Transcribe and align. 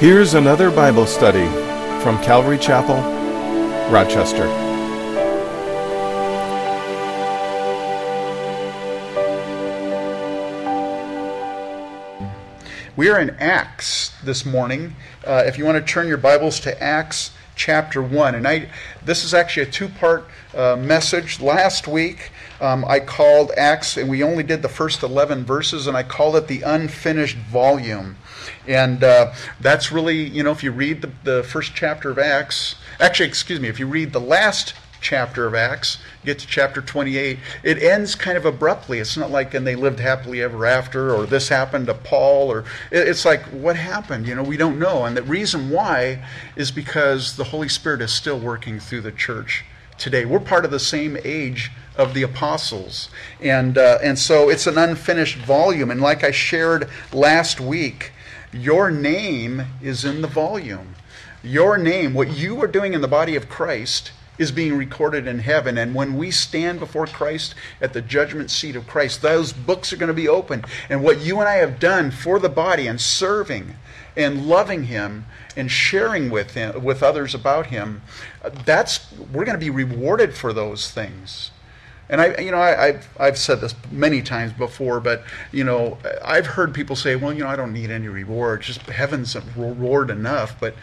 Here's 0.00 0.32
another 0.32 0.70
Bible 0.70 1.04
study 1.04 1.44
from 2.02 2.16
Calvary 2.22 2.56
Chapel, 2.56 2.96
Rochester. 3.92 4.46
We 12.96 13.10
are 13.10 13.20
in 13.20 13.28
Acts 13.38 14.14
this 14.24 14.46
morning. 14.46 14.96
Uh, 15.22 15.42
if 15.44 15.58
you 15.58 15.66
want 15.66 15.76
to 15.76 15.92
turn 15.92 16.08
your 16.08 16.16
Bibles 16.16 16.60
to 16.60 16.82
Acts 16.82 17.32
chapter 17.54 18.00
1. 18.02 18.36
And 18.36 18.48
I, 18.48 18.70
this 19.04 19.22
is 19.22 19.34
actually 19.34 19.64
a 19.64 19.70
two 19.70 19.88
part 19.88 20.26
uh, 20.54 20.76
message. 20.76 21.40
Last 21.40 21.86
week, 21.86 22.30
um, 22.60 22.84
I 22.86 23.00
called 23.00 23.52
Acts, 23.56 23.96
and 23.96 24.08
we 24.08 24.22
only 24.22 24.42
did 24.42 24.62
the 24.62 24.68
first 24.68 25.02
11 25.02 25.44
verses, 25.44 25.86
and 25.86 25.96
I 25.96 26.02
called 26.02 26.36
it 26.36 26.46
the 26.46 26.62
unfinished 26.62 27.36
volume. 27.36 28.16
And 28.66 29.02
uh, 29.02 29.32
that's 29.60 29.90
really, 29.90 30.22
you 30.22 30.42
know, 30.42 30.50
if 30.50 30.62
you 30.62 30.70
read 30.70 31.02
the, 31.02 31.10
the 31.24 31.42
first 31.42 31.74
chapter 31.74 32.10
of 32.10 32.18
Acts, 32.18 32.76
actually, 32.98 33.28
excuse 33.28 33.60
me, 33.60 33.68
if 33.68 33.78
you 33.78 33.86
read 33.86 34.12
the 34.12 34.20
last 34.20 34.74
chapter 35.00 35.46
of 35.46 35.54
Acts, 35.54 35.98
get 36.24 36.38
to 36.38 36.46
chapter 36.46 36.82
28, 36.82 37.38
it 37.62 37.82
ends 37.82 38.14
kind 38.14 38.36
of 38.36 38.44
abruptly. 38.44 38.98
It's 38.98 39.16
not 39.16 39.30
like, 39.30 39.54
and 39.54 39.66
they 39.66 39.74
lived 39.74 39.98
happily 39.98 40.42
ever 40.42 40.66
after, 40.66 41.14
or 41.14 41.24
this 41.24 41.48
happened 41.48 41.86
to 41.86 41.94
Paul, 41.94 42.52
or 42.52 42.64
it's 42.90 43.24
like, 43.24 43.42
what 43.44 43.76
happened? 43.76 44.28
You 44.28 44.34
know, 44.34 44.42
we 44.42 44.58
don't 44.58 44.78
know. 44.78 45.06
And 45.06 45.16
the 45.16 45.22
reason 45.22 45.70
why 45.70 46.22
is 46.56 46.70
because 46.70 47.36
the 47.36 47.44
Holy 47.44 47.68
Spirit 47.68 48.02
is 48.02 48.12
still 48.12 48.38
working 48.38 48.78
through 48.78 49.00
the 49.00 49.12
church 49.12 49.64
today. 50.00 50.24
We're 50.24 50.40
part 50.40 50.64
of 50.64 50.70
the 50.70 50.80
same 50.80 51.16
age 51.24 51.70
of 51.96 52.14
the 52.14 52.22
apostles. 52.22 53.10
And, 53.40 53.78
uh, 53.78 53.98
and 54.02 54.18
so 54.18 54.48
it's 54.48 54.66
an 54.66 54.78
unfinished 54.78 55.36
volume. 55.36 55.90
And 55.90 56.00
like 56.00 56.24
I 56.24 56.30
shared 56.30 56.88
last 57.12 57.60
week, 57.60 58.12
your 58.52 58.90
name 58.90 59.62
is 59.82 60.04
in 60.04 60.22
the 60.22 60.28
volume. 60.28 60.96
Your 61.42 61.78
name, 61.78 62.14
what 62.14 62.36
you 62.36 62.60
are 62.62 62.66
doing 62.66 62.94
in 62.94 63.00
the 63.00 63.08
body 63.08 63.36
of 63.36 63.48
Christ, 63.48 64.10
is 64.38 64.50
being 64.50 64.74
recorded 64.74 65.26
in 65.26 65.40
heaven. 65.40 65.76
And 65.76 65.94
when 65.94 66.16
we 66.16 66.30
stand 66.30 66.80
before 66.80 67.06
Christ 67.06 67.54
at 67.80 67.92
the 67.92 68.00
judgment 68.00 68.50
seat 68.50 68.74
of 68.74 68.86
Christ, 68.86 69.20
those 69.20 69.52
books 69.52 69.92
are 69.92 69.96
going 69.96 70.08
to 70.08 70.14
be 70.14 70.28
open. 70.28 70.64
And 70.88 71.04
what 71.04 71.20
you 71.20 71.38
and 71.40 71.48
I 71.48 71.56
have 71.56 71.78
done 71.78 72.10
for 72.10 72.38
the 72.38 72.48
body 72.48 72.86
and 72.86 72.98
serving 72.98 73.76
and 74.16 74.46
loving 74.46 74.84
Him 74.84 75.26
and 75.56 75.70
sharing 75.70 76.30
with 76.30 76.54
him, 76.54 76.82
with 76.82 77.02
others 77.02 77.34
about 77.34 77.66
Him, 77.66 78.02
that's 78.64 79.12
we're 79.32 79.44
going 79.44 79.58
to 79.58 79.64
be 79.64 79.70
rewarded 79.70 80.34
for 80.34 80.52
those 80.52 80.90
things. 80.90 81.50
And 82.08 82.20
I, 82.20 82.36
you 82.38 82.50
know, 82.50 82.58
I, 82.58 82.92
have 82.92 83.08
I've 83.20 83.38
said 83.38 83.60
this 83.60 83.74
many 83.92 84.20
times 84.20 84.52
before, 84.52 84.98
but 84.98 85.22
you 85.52 85.62
know, 85.62 85.96
I've 86.24 86.46
heard 86.46 86.74
people 86.74 86.96
say, 86.96 87.14
"Well, 87.14 87.32
you 87.32 87.44
know, 87.44 87.48
I 87.48 87.54
don't 87.54 87.72
need 87.72 87.90
any 87.90 88.08
reward; 88.08 88.62
just 88.62 88.82
heaven's 88.82 89.36
reward 89.56 90.10
enough." 90.10 90.58
But 90.58 90.74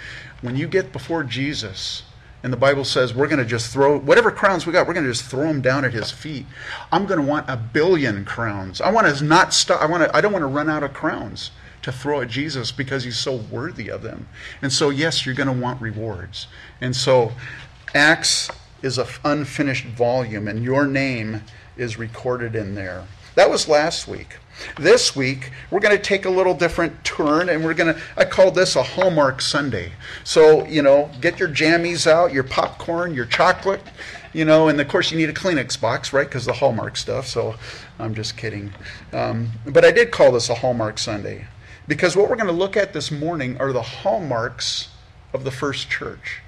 when 0.42 0.56
you 0.56 0.68
get 0.68 0.94
before 0.94 1.24
Jesus, 1.24 2.04
and 2.44 2.54
the 2.54 2.58
Bible 2.58 2.86
says 2.86 3.14
we're 3.14 3.28
going 3.28 3.40
to 3.40 3.46
just 3.46 3.74
throw 3.74 4.00
whatever 4.00 4.32
crowns 4.32 4.66
we 4.66 4.72
got, 4.72 4.88
we're 4.88 4.94
going 4.94 5.06
to 5.06 5.12
just 5.12 5.26
throw 5.26 5.48
them 5.48 5.60
down 5.60 5.84
at 5.84 5.92
His 5.92 6.12
feet. 6.12 6.46
I'm 6.94 7.06
going 7.06 7.20
to 7.20 7.26
want 7.26 7.50
a 7.50 7.58
billion 7.58 8.24
crowns. 8.24 8.80
I 8.80 8.90
want 8.90 9.14
to 9.14 9.24
not 9.24 9.54
stop. 9.54 9.82
I 9.82 9.86
want 9.86 10.04
to. 10.04 10.16
I 10.16 10.22
don't 10.22 10.32
want 10.32 10.44
to 10.44 10.48
run 10.48 10.70
out 10.70 10.84
of 10.84 10.94
crowns 10.94 11.52
to 11.88 11.92
throw 11.94 12.22
at 12.22 12.28
Jesus 12.28 12.72
because 12.72 13.06
He's 13.06 13.18
so 13.18 13.38
worthy 13.38 13.90
of 13.90 14.04
them. 14.04 14.28
And 14.62 14.72
so, 14.72 14.90
yes, 14.90 15.26
you're 15.26 15.36
going 15.36 15.48
to 15.48 15.54
want 15.54 15.82
rewards. 15.82 16.48
And 16.82 16.96
so, 16.96 17.32
Acts 17.96 18.50
is 18.82 18.98
an 18.98 19.08
unfinished 19.24 19.86
volume, 19.86 20.48
and 20.48 20.64
your 20.64 20.86
name 20.86 21.44
is 21.78 21.98
recorded 21.98 22.56
in 22.56 22.76
there. 22.76 23.06
That 23.36 23.50
was 23.50 23.70
last 23.70 24.08
week. 24.08 24.38
This 24.78 25.16
week, 25.16 25.52
we're 25.72 25.80
going 25.80 25.96
to 25.96 26.02
take 26.02 26.26
a 26.26 26.30
little 26.30 26.54
different 26.54 27.06
turn, 27.06 27.48
and 27.48 27.64
we're 27.64 27.74
going 27.74 27.96
to, 27.96 28.02
I 28.18 28.26
call 28.26 28.52
this 28.52 28.76
a 28.76 28.84
Hallmark 28.84 29.40
Sunday. 29.42 29.94
So, 30.26 30.66
you 30.66 30.82
know, 30.82 31.10
get 31.22 31.40
your 31.40 31.48
jammies 31.48 32.06
out, 32.06 32.34
your 32.34 32.44
popcorn, 32.44 33.14
your 33.14 33.26
chocolate, 33.26 33.82
you 34.34 34.44
know, 34.44 34.68
and 34.68 34.82
of 34.82 34.88
course 34.90 35.12
you 35.12 35.18
need 35.18 35.30
a 35.30 35.34
Kleenex 35.34 35.80
box, 35.80 36.12
right? 36.12 36.28
Because 36.28 36.46
the 36.46 36.54
Hallmark 36.54 36.98
stuff. 36.98 37.28
So 37.28 37.56
I'm 37.98 38.14
just 38.14 38.36
kidding. 38.36 38.74
Um, 39.14 39.52
but 39.66 39.86
I 39.86 39.92
did 39.92 40.12
call 40.12 40.32
this 40.34 40.50
a 40.50 40.56
Hallmark 40.56 40.98
Sunday 40.98 41.46
because 41.88 42.16
what 42.16 42.30
we're 42.30 42.36
going 42.36 42.48
to 42.48 42.54
look 42.54 42.76
at 42.76 42.94
this 42.94 43.12
morning 43.12 43.58
are 43.60 43.72
the 43.72 43.82
hallmarks 43.82 44.90
of 45.34 45.44
the 45.44 45.52
first 45.52 45.90
church. 45.90 46.42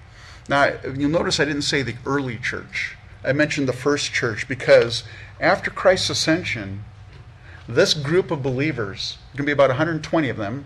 Now, 0.47 0.73
you'll 0.95 1.09
notice 1.09 1.39
I 1.39 1.45
didn't 1.45 1.61
say 1.61 1.81
the 1.81 1.95
early 2.05 2.37
church. 2.37 2.97
I 3.23 3.33
mentioned 3.33 3.67
the 3.67 3.73
first 3.73 4.11
church 4.11 4.47
because 4.47 5.03
after 5.39 5.69
Christ's 5.69 6.09
ascension, 6.09 6.83
this 7.67 7.93
group 7.93 8.31
of 8.31 8.41
believers, 8.41 9.17
going 9.33 9.45
to 9.45 9.45
be 9.45 9.51
about 9.51 9.69
120 9.69 10.29
of 10.29 10.37
them, 10.37 10.65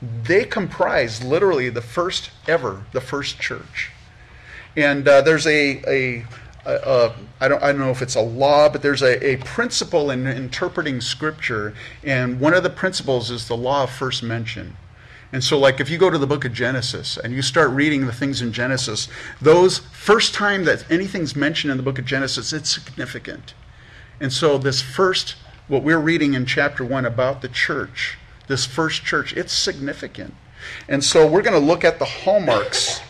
they 0.00 0.44
comprise 0.44 1.22
literally 1.22 1.68
the 1.68 1.82
first 1.82 2.30
ever, 2.48 2.84
the 2.92 3.00
first 3.00 3.38
church. 3.38 3.90
And 4.76 5.06
uh, 5.06 5.20
there's 5.20 5.46
a, 5.46 5.82
a, 5.86 6.26
a, 6.64 6.74
a 6.74 7.14
I 7.40 7.48
don't 7.48 7.62
I 7.62 7.72
don't 7.72 7.80
know 7.80 7.90
if 7.90 8.02
it's 8.02 8.16
a 8.16 8.20
law, 8.20 8.68
but 8.68 8.82
there's 8.82 9.02
a, 9.02 9.24
a 9.24 9.36
principle 9.38 10.10
in 10.10 10.26
interpreting 10.26 11.00
Scripture, 11.00 11.74
and 12.02 12.40
one 12.40 12.54
of 12.54 12.62
the 12.62 12.70
principles 12.70 13.30
is 13.30 13.48
the 13.48 13.56
law 13.56 13.84
of 13.84 13.90
first 13.90 14.22
mention. 14.22 14.76
And 15.32 15.42
so, 15.42 15.58
like, 15.58 15.80
if 15.80 15.90
you 15.90 15.98
go 15.98 16.10
to 16.10 16.18
the 16.18 16.28
book 16.28 16.44
of 16.44 16.52
Genesis 16.52 17.16
and 17.16 17.32
you 17.32 17.42
start 17.42 17.70
reading 17.70 18.06
the 18.06 18.12
things 18.12 18.40
in 18.40 18.52
Genesis, 18.52 19.08
those 19.40 19.78
first 19.78 20.32
time 20.32 20.64
that 20.64 20.88
anything's 20.90 21.34
mentioned 21.34 21.72
in 21.72 21.76
the 21.76 21.82
book 21.82 21.98
of 21.98 22.04
Genesis, 22.04 22.52
it's 22.52 22.70
significant. 22.70 23.54
And 24.20 24.32
so, 24.32 24.58
this 24.58 24.80
first 24.80 25.34
what 25.66 25.82
we're 25.82 25.98
reading 25.98 26.34
in 26.34 26.44
chapter 26.44 26.84
1 26.84 27.06
about 27.06 27.40
the 27.40 27.48
church, 27.48 28.18
this 28.48 28.66
first 28.66 29.02
church, 29.04 29.32
it's 29.34 29.52
significant. 29.52 30.34
And 30.88 31.02
so 31.02 31.26
we're 31.26 31.42
going 31.42 31.58
to 31.58 31.66
look 31.66 31.84
at 31.84 31.98
the 31.98 32.04
hallmarks 32.04 33.00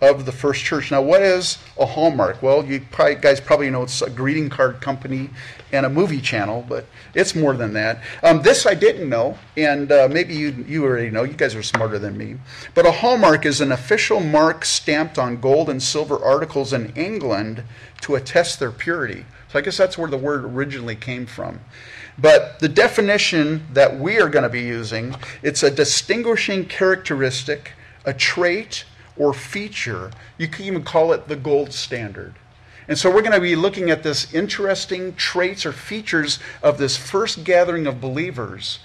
of 0.00 0.26
the 0.26 0.32
first 0.32 0.64
church. 0.64 0.90
Now, 0.90 1.02
what 1.02 1.22
is 1.22 1.58
a 1.78 1.86
hallmark? 1.86 2.42
Well, 2.42 2.64
you 2.64 2.80
probably, 2.90 3.14
guys 3.16 3.40
probably 3.40 3.70
know 3.70 3.82
it's 3.82 4.02
a 4.02 4.10
greeting 4.10 4.50
card 4.50 4.80
company 4.80 5.30
and 5.72 5.86
a 5.86 5.88
movie 5.88 6.20
channel, 6.20 6.64
but 6.68 6.86
it's 7.14 7.34
more 7.34 7.54
than 7.54 7.72
that. 7.72 8.02
Um, 8.22 8.42
this 8.42 8.66
I 8.66 8.74
didn't 8.74 9.08
know, 9.08 9.38
and 9.56 9.90
uh, 9.90 10.08
maybe 10.10 10.34
you, 10.34 10.64
you 10.68 10.84
already 10.84 11.10
know. 11.10 11.24
You 11.24 11.32
guys 11.32 11.54
are 11.54 11.62
smarter 11.62 11.98
than 11.98 12.16
me. 12.16 12.36
But 12.74 12.86
a 12.86 12.92
hallmark 12.92 13.46
is 13.46 13.60
an 13.60 13.72
official 13.72 14.20
mark 14.20 14.64
stamped 14.64 15.18
on 15.18 15.40
gold 15.40 15.70
and 15.70 15.82
silver 15.82 16.22
articles 16.22 16.72
in 16.72 16.92
England 16.94 17.62
to 18.02 18.14
attest 18.14 18.60
their 18.60 18.70
purity. 18.70 19.24
So 19.48 19.58
I 19.58 19.62
guess 19.62 19.76
that's 19.76 19.96
where 19.96 20.10
the 20.10 20.18
word 20.18 20.44
originally 20.44 20.96
came 20.96 21.26
from. 21.26 21.60
But 22.18 22.60
the 22.60 22.68
definition 22.68 23.66
that 23.72 23.98
we 23.98 24.20
are 24.20 24.28
going 24.28 24.42
to 24.42 24.48
be 24.48 24.62
using, 24.62 25.14
it's 25.42 25.62
a 25.62 25.70
distinguishing 25.70 26.66
characteristic, 26.66 27.72
a 28.04 28.14
trait 28.14 28.84
or 29.16 29.32
feature. 29.32 30.10
You 30.38 30.48
can 30.48 30.64
even 30.64 30.82
call 30.82 31.12
it 31.12 31.28
the 31.28 31.36
gold 31.36 31.72
standard. 31.72 32.34
And 32.88 32.96
so 32.98 33.10
we're 33.10 33.22
going 33.22 33.32
to 33.32 33.40
be 33.40 33.56
looking 33.56 33.90
at 33.90 34.02
this 34.02 34.32
interesting 34.32 35.14
traits 35.14 35.66
or 35.66 35.72
features 35.72 36.38
of 36.62 36.78
this 36.78 36.96
first 36.96 37.44
gathering 37.44 37.86
of 37.86 38.00
believers. 38.00 38.78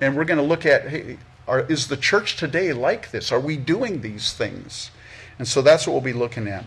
And 0.00 0.16
we're 0.16 0.24
going 0.24 0.38
to 0.38 0.44
look 0.44 0.64
at 0.64 0.88
hey, 0.88 1.18
are, 1.48 1.60
is 1.60 1.88
the 1.88 1.96
church 1.96 2.36
today 2.36 2.72
like 2.72 3.10
this? 3.10 3.32
Are 3.32 3.40
we 3.40 3.56
doing 3.56 4.00
these 4.00 4.32
things? 4.32 4.90
And 5.38 5.48
so 5.48 5.62
that's 5.62 5.86
what 5.86 5.94
we'll 5.94 6.02
be 6.02 6.12
looking 6.12 6.46
at. 6.46 6.66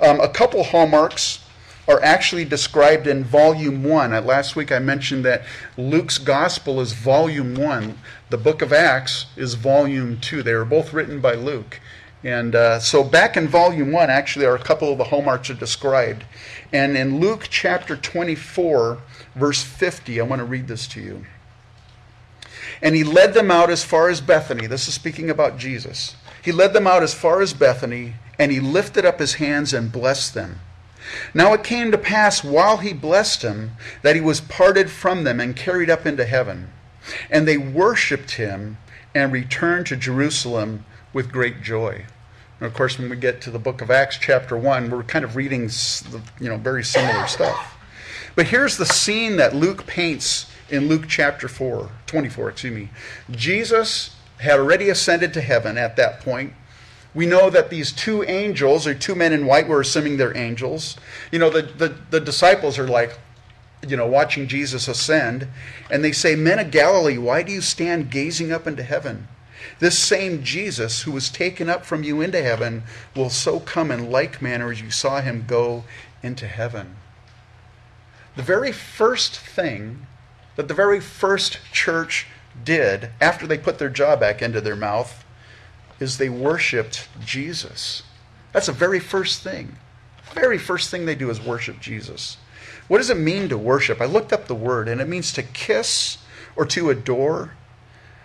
Um, 0.00 0.20
a 0.20 0.28
couple 0.28 0.62
hallmarks 0.62 1.40
are 1.86 2.02
actually 2.02 2.44
described 2.44 3.06
in 3.06 3.24
volume 3.24 3.84
one. 3.84 4.10
Last 4.24 4.56
week 4.56 4.72
I 4.72 4.78
mentioned 4.78 5.24
that 5.26 5.42
Luke's 5.76 6.16
gospel 6.16 6.80
is 6.80 6.92
volume 6.92 7.54
one, 7.54 7.98
the 8.30 8.38
book 8.38 8.62
of 8.62 8.72
Acts 8.72 9.26
is 9.36 9.54
volume 9.54 10.18
two. 10.20 10.42
They 10.42 10.54
were 10.54 10.64
both 10.64 10.92
written 10.92 11.20
by 11.20 11.34
Luke. 11.34 11.80
And 12.24 12.54
uh, 12.54 12.80
so 12.80 13.04
back 13.04 13.36
in 13.36 13.46
volume 13.46 13.92
one, 13.92 14.08
actually, 14.08 14.46
are 14.46 14.56
a 14.56 14.62
couple 14.62 14.90
of 14.90 14.96
the 14.96 15.04
hallmarks 15.04 15.50
are 15.50 15.54
described. 15.54 16.24
And 16.72 16.96
in 16.96 17.20
Luke 17.20 17.48
chapter 17.50 17.96
24, 17.96 18.98
verse 19.34 19.62
50, 19.62 20.20
I 20.20 20.24
want 20.24 20.40
to 20.40 20.46
read 20.46 20.66
this 20.66 20.86
to 20.88 21.00
you. 21.02 21.26
And 22.80 22.94
he 22.94 23.04
led 23.04 23.34
them 23.34 23.50
out 23.50 23.70
as 23.70 23.84
far 23.84 24.08
as 24.08 24.22
Bethany. 24.22 24.66
This 24.66 24.88
is 24.88 24.94
speaking 24.94 25.28
about 25.28 25.58
Jesus. 25.58 26.16
He 26.42 26.50
led 26.50 26.72
them 26.72 26.86
out 26.86 27.02
as 27.02 27.14
far 27.14 27.42
as 27.42 27.52
Bethany, 27.52 28.14
and 28.38 28.50
he 28.50 28.58
lifted 28.58 29.04
up 29.04 29.20
his 29.20 29.34
hands 29.34 29.74
and 29.74 29.92
blessed 29.92 30.32
them. 30.32 30.60
Now 31.34 31.52
it 31.52 31.62
came 31.62 31.90
to 31.90 31.98
pass 31.98 32.42
while 32.42 32.78
he 32.78 32.94
blessed 32.94 33.42
them 33.42 33.72
that 34.00 34.14
he 34.14 34.22
was 34.22 34.40
parted 34.40 34.90
from 34.90 35.24
them 35.24 35.40
and 35.40 35.54
carried 35.54 35.90
up 35.90 36.06
into 36.06 36.24
heaven. 36.24 36.70
And 37.30 37.46
they 37.46 37.58
worshipped 37.58 38.32
him 38.32 38.78
and 39.14 39.30
returned 39.30 39.86
to 39.86 39.96
Jerusalem 39.96 40.86
with 41.12 41.30
great 41.30 41.62
joy. 41.62 42.06
And 42.64 42.70
of 42.72 42.74
course, 42.74 42.98
when 42.98 43.10
we 43.10 43.16
get 43.16 43.42
to 43.42 43.50
the 43.50 43.58
book 43.58 43.82
of 43.82 43.90
Acts, 43.90 44.16
chapter 44.18 44.56
1, 44.56 44.88
we're 44.88 45.02
kind 45.02 45.22
of 45.22 45.36
reading 45.36 45.68
you 46.40 46.48
know, 46.48 46.56
very 46.56 46.82
similar 46.82 47.26
stuff. 47.26 47.76
But 48.34 48.46
here's 48.46 48.78
the 48.78 48.86
scene 48.86 49.36
that 49.36 49.54
Luke 49.54 49.86
paints 49.86 50.50
in 50.70 50.88
Luke 50.88 51.04
chapter 51.06 51.46
4, 51.46 51.90
24, 52.06 52.48
excuse 52.48 52.74
me. 52.74 52.88
Jesus 53.30 54.16
had 54.38 54.58
already 54.58 54.88
ascended 54.88 55.34
to 55.34 55.42
heaven 55.42 55.76
at 55.76 55.96
that 55.96 56.20
point 56.20 56.54
we 57.14 57.26
know 57.26 57.50
that 57.50 57.68
these 57.68 57.92
two 57.92 58.24
angels, 58.24 58.86
or 58.86 58.94
two 58.94 59.14
men 59.14 59.34
in 59.34 59.44
white, 59.44 59.68
we're 59.68 59.82
assuming 59.82 60.16
they're 60.16 60.34
angels. 60.34 60.96
You 61.30 61.38
know, 61.38 61.50
the, 61.50 61.62
the, 61.62 61.96
the 62.10 62.20
disciples 62.20 62.78
are 62.78 62.88
like, 62.88 63.18
you 63.86 63.96
know, 63.96 64.06
watching 64.06 64.48
Jesus 64.48 64.88
ascend, 64.88 65.46
and 65.90 66.02
they 66.02 66.12
say, 66.12 66.34
Men 66.34 66.58
of 66.58 66.70
Galilee, 66.70 67.18
why 67.18 67.42
do 67.42 67.52
you 67.52 67.60
stand 67.60 68.10
gazing 68.10 68.50
up 68.50 68.66
into 68.66 68.82
heaven? 68.82 69.28
This 69.80 69.98
same 69.98 70.42
Jesus 70.42 71.02
who 71.02 71.12
was 71.12 71.28
taken 71.28 71.68
up 71.68 71.84
from 71.84 72.02
you 72.02 72.20
into 72.20 72.42
heaven 72.42 72.84
will 73.14 73.30
so 73.30 73.60
come 73.60 73.90
in 73.90 74.10
like 74.10 74.40
manner 74.40 74.70
as 74.70 74.80
you 74.80 74.90
saw 74.90 75.20
him 75.20 75.44
go 75.46 75.84
into 76.22 76.46
heaven. 76.46 76.96
The 78.36 78.42
very 78.42 78.72
first 78.72 79.38
thing 79.38 80.06
that 80.56 80.68
the 80.68 80.74
very 80.74 81.00
first 81.00 81.58
church 81.72 82.26
did 82.64 83.10
after 83.20 83.46
they 83.46 83.58
put 83.58 83.78
their 83.78 83.88
jaw 83.88 84.16
back 84.16 84.42
into 84.42 84.60
their 84.60 84.76
mouth 84.76 85.24
is 86.00 86.18
they 86.18 86.28
worshiped 86.28 87.08
Jesus. 87.24 88.02
That's 88.52 88.66
the 88.66 88.72
very 88.72 89.00
first 89.00 89.42
thing. 89.42 89.76
Very 90.32 90.58
first 90.58 90.90
thing 90.90 91.06
they 91.06 91.14
do 91.14 91.30
is 91.30 91.40
worship 91.40 91.80
Jesus. 91.80 92.36
What 92.88 92.98
does 92.98 93.10
it 93.10 93.16
mean 93.16 93.48
to 93.48 93.58
worship? 93.58 94.00
I 94.00 94.04
looked 94.04 94.32
up 94.32 94.46
the 94.46 94.54
word, 94.54 94.88
and 94.88 95.00
it 95.00 95.08
means 95.08 95.32
to 95.32 95.42
kiss 95.42 96.18
or 96.56 96.66
to 96.66 96.90
adore, 96.90 97.54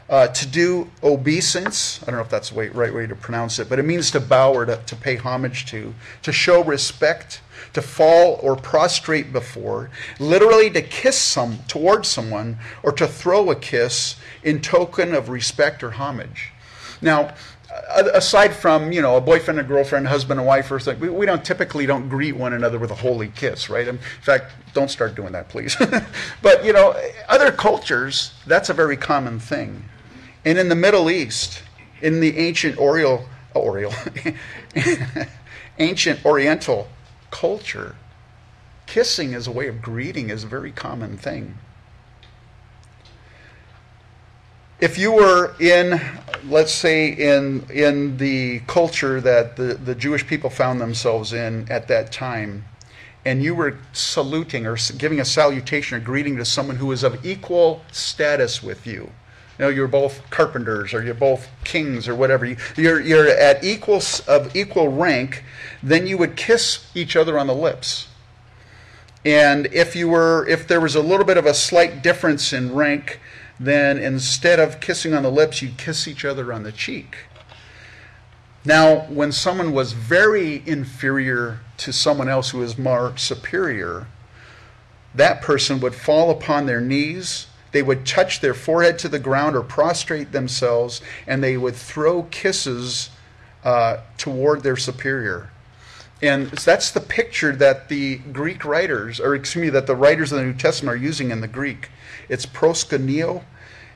uh, 0.10 0.28
to 0.28 0.48
do 0.48 0.90
obeisance. 1.04 2.02
I 2.04 2.08
don't 2.08 2.16
know 2.16 2.22
if 2.22 2.30
that's 2.30 2.50
the 2.50 2.56
way, 2.56 2.70
right 2.70 2.94
way 2.94 3.06
to 3.06 3.16
pronounce 3.16 3.60
it, 3.60 3.70
but 3.70 3.80
it 3.80 3.84
means 3.84 4.10
to 4.12 4.20
bow 4.20 4.54
or 4.54 4.66
to, 4.66 4.78
to 4.78 4.96
pay 4.96 5.16
homage 5.16 5.68
to, 5.68 5.94
to 6.24 6.32
show 6.32 6.64
respect, 6.64 7.42
to 7.74 7.82
fall 7.82 8.40
or 8.42 8.56
prostrate 8.56 9.32
before, 9.32 9.92
literally 10.20 10.70
to 10.72 10.82
kiss 10.82 11.18
some 11.18 11.60
towards 11.68 12.08
someone 12.08 12.58
or 12.82 12.92
to 12.94 13.08
throw 13.08 13.52
a 13.52 13.56
kiss 13.56 14.16
in 14.44 14.62
token 14.62 15.14
of 15.14 15.30
respect 15.30 15.84
or 15.84 15.92
homage. 15.92 16.52
Now, 17.02 17.34
aside 18.14 18.54
from 18.54 18.92
you 18.92 19.02
know 19.02 19.16
a 19.16 19.22
boyfriend 19.22 19.60
and 19.60 19.68
girlfriend 19.68 20.08
husband 20.08 20.40
and 20.40 20.48
wife 20.48 20.72
or 20.72 20.80
something 20.80 21.16
we, 21.16 21.26
don't 21.28 21.46
typically 21.46 21.86
don't 21.86 22.10
greet 22.10 22.36
one 22.36 22.54
another 22.54 22.80
with 22.80 22.90
a 22.90 22.96
holy 22.96 23.28
kiss 23.30 23.70
right 23.70 23.88
in 23.88 24.00
fact 24.22 24.52
don't 24.74 24.90
start 24.90 25.14
doing 25.16 25.32
that 25.32 25.48
please 25.50 25.78
but 26.42 26.66
you 26.66 26.74
know 26.74 27.00
other 27.28 27.52
cultures 27.52 28.34
that's 28.48 28.70
a 28.70 28.74
very 28.74 28.98
common 28.98 29.40
thing 29.40 29.84
and 30.46 30.58
in 30.58 30.70
the 30.70 30.76
middle 30.76 31.10
east 31.10 31.64
in 32.02 32.20
the 32.20 32.38
ancient 32.38 32.78
oriental 32.78 33.26
uh, 33.56 33.60
oriental 33.60 34.14
ancient 35.80 36.26
oriental 36.26 36.88
culture 37.32 37.96
kissing 38.90 39.36
as 39.36 39.46
a 39.46 39.52
way 39.52 39.68
of 39.68 39.82
greeting 39.82 40.32
is 40.32 40.44
a 40.44 40.48
very 40.48 40.72
common 40.72 41.16
thing. 41.16 41.56
If 44.82 44.98
you 44.98 45.12
were 45.12 45.56
in, 45.60 46.02
let's 46.46 46.74
say, 46.74 47.10
in, 47.10 47.70
in 47.70 48.18
the 48.18 48.60
culture 48.62 49.22
that 49.22 49.58
the, 49.58 49.76
the 49.76 49.94
Jewish 49.94 50.26
people 50.26 50.50
found 50.50 50.82
themselves 50.82 51.34
in 51.34 51.70
at 51.70 51.88
that 51.90 52.12
time, 52.12 52.66
and 53.26 53.44
you 53.44 53.54
were 53.54 53.78
saluting 53.94 54.66
or 54.66 54.78
giving 54.98 55.20
a 55.20 55.26
salutation 55.26 55.98
or 55.98 56.02
greeting 56.02 56.38
to 56.38 56.46
someone 56.46 56.78
who 56.78 56.88
was 56.88 57.04
of 57.04 57.24
equal 57.24 57.84
status 57.92 58.64
with 58.64 58.88
you, 58.88 59.12
you 59.60 59.66
know, 59.66 59.70
you're 59.70 59.90
both 59.90 60.28
carpenters 60.30 60.94
or 60.94 61.04
you're 61.04 61.14
both 61.14 61.50
kings 61.66 62.08
or 62.08 62.16
whatever, 62.16 62.46
you're, 62.78 63.02
you're 63.02 63.28
at 63.28 63.62
equal, 63.62 64.02
of 64.26 64.56
equal 64.56 64.88
rank, 64.88 65.44
then 65.84 66.08
you 66.08 66.18
would 66.18 66.38
kiss 66.38 66.90
each 66.96 67.18
other 67.18 67.38
on 67.38 67.48
the 67.48 67.54
lips. 67.54 68.08
And 69.26 69.66
if 69.74 69.98
you 69.98 70.08
were, 70.08 70.48
if 70.48 70.66
there 70.66 70.80
was 70.80 70.96
a 70.96 71.02
little 71.02 71.26
bit 71.26 71.36
of 71.36 71.46
a 71.46 71.54
slight 71.54 72.02
difference 72.02 72.54
in 72.54 72.74
rank, 72.74 73.20
then 73.60 73.98
instead 73.98 74.60
of 74.60 74.80
kissing 74.80 75.14
on 75.14 75.24
the 75.24 75.32
lips, 75.32 75.62
you'd 75.62 75.78
kiss 75.78 76.08
each 76.08 76.24
other 76.24 76.54
on 76.54 76.64
the 76.64 76.72
cheek. 76.72 77.18
Now, 78.64 79.02
when 79.10 79.34
someone 79.34 79.74
was 79.74 79.92
very 79.92 80.64
inferior 80.66 81.60
to 81.78 81.92
someone 81.92 82.30
else 82.30 82.52
who 82.52 82.60
was 82.60 82.78
more 82.78 83.14
superior, 83.18 84.08
that 85.14 85.42
person 85.42 85.82
would 85.82 85.96
fall 85.96 86.30
upon 86.30 86.66
their 86.66 86.80
knees. 86.80 87.48
They 87.72 87.82
would 87.82 88.06
touch 88.06 88.42
their 88.42 88.54
forehead 88.54 88.98
to 89.00 89.10
the 89.10 89.20
ground 89.20 89.56
or 89.56 89.62
prostrate 89.62 90.32
themselves, 90.32 91.02
and 91.28 91.44
they 91.44 91.58
would 91.58 91.76
throw 91.76 92.24
kisses 92.24 93.10
uh, 93.64 93.98
toward 94.18 94.64
their 94.64 94.78
superior. 94.78 95.50
And 96.22 96.48
that's 96.50 96.92
the 96.92 97.00
picture 97.00 97.56
that 97.56 97.88
the 97.88 98.18
Greek 98.18 98.66
writers, 98.66 99.20
or 99.20 99.36
excuse 99.36 99.62
me, 99.62 99.70
that 99.70 99.88
the 99.88 99.96
writers 99.96 100.32
of 100.32 100.40
the 100.40 100.46
New 100.46 100.54
Testament 100.54 100.96
are 100.96 101.06
using 101.06 101.32
in 101.32 101.42
the 101.42 101.48
Greek. 101.48 101.90
It's 102.28 102.46
proskuneo, 102.46 103.44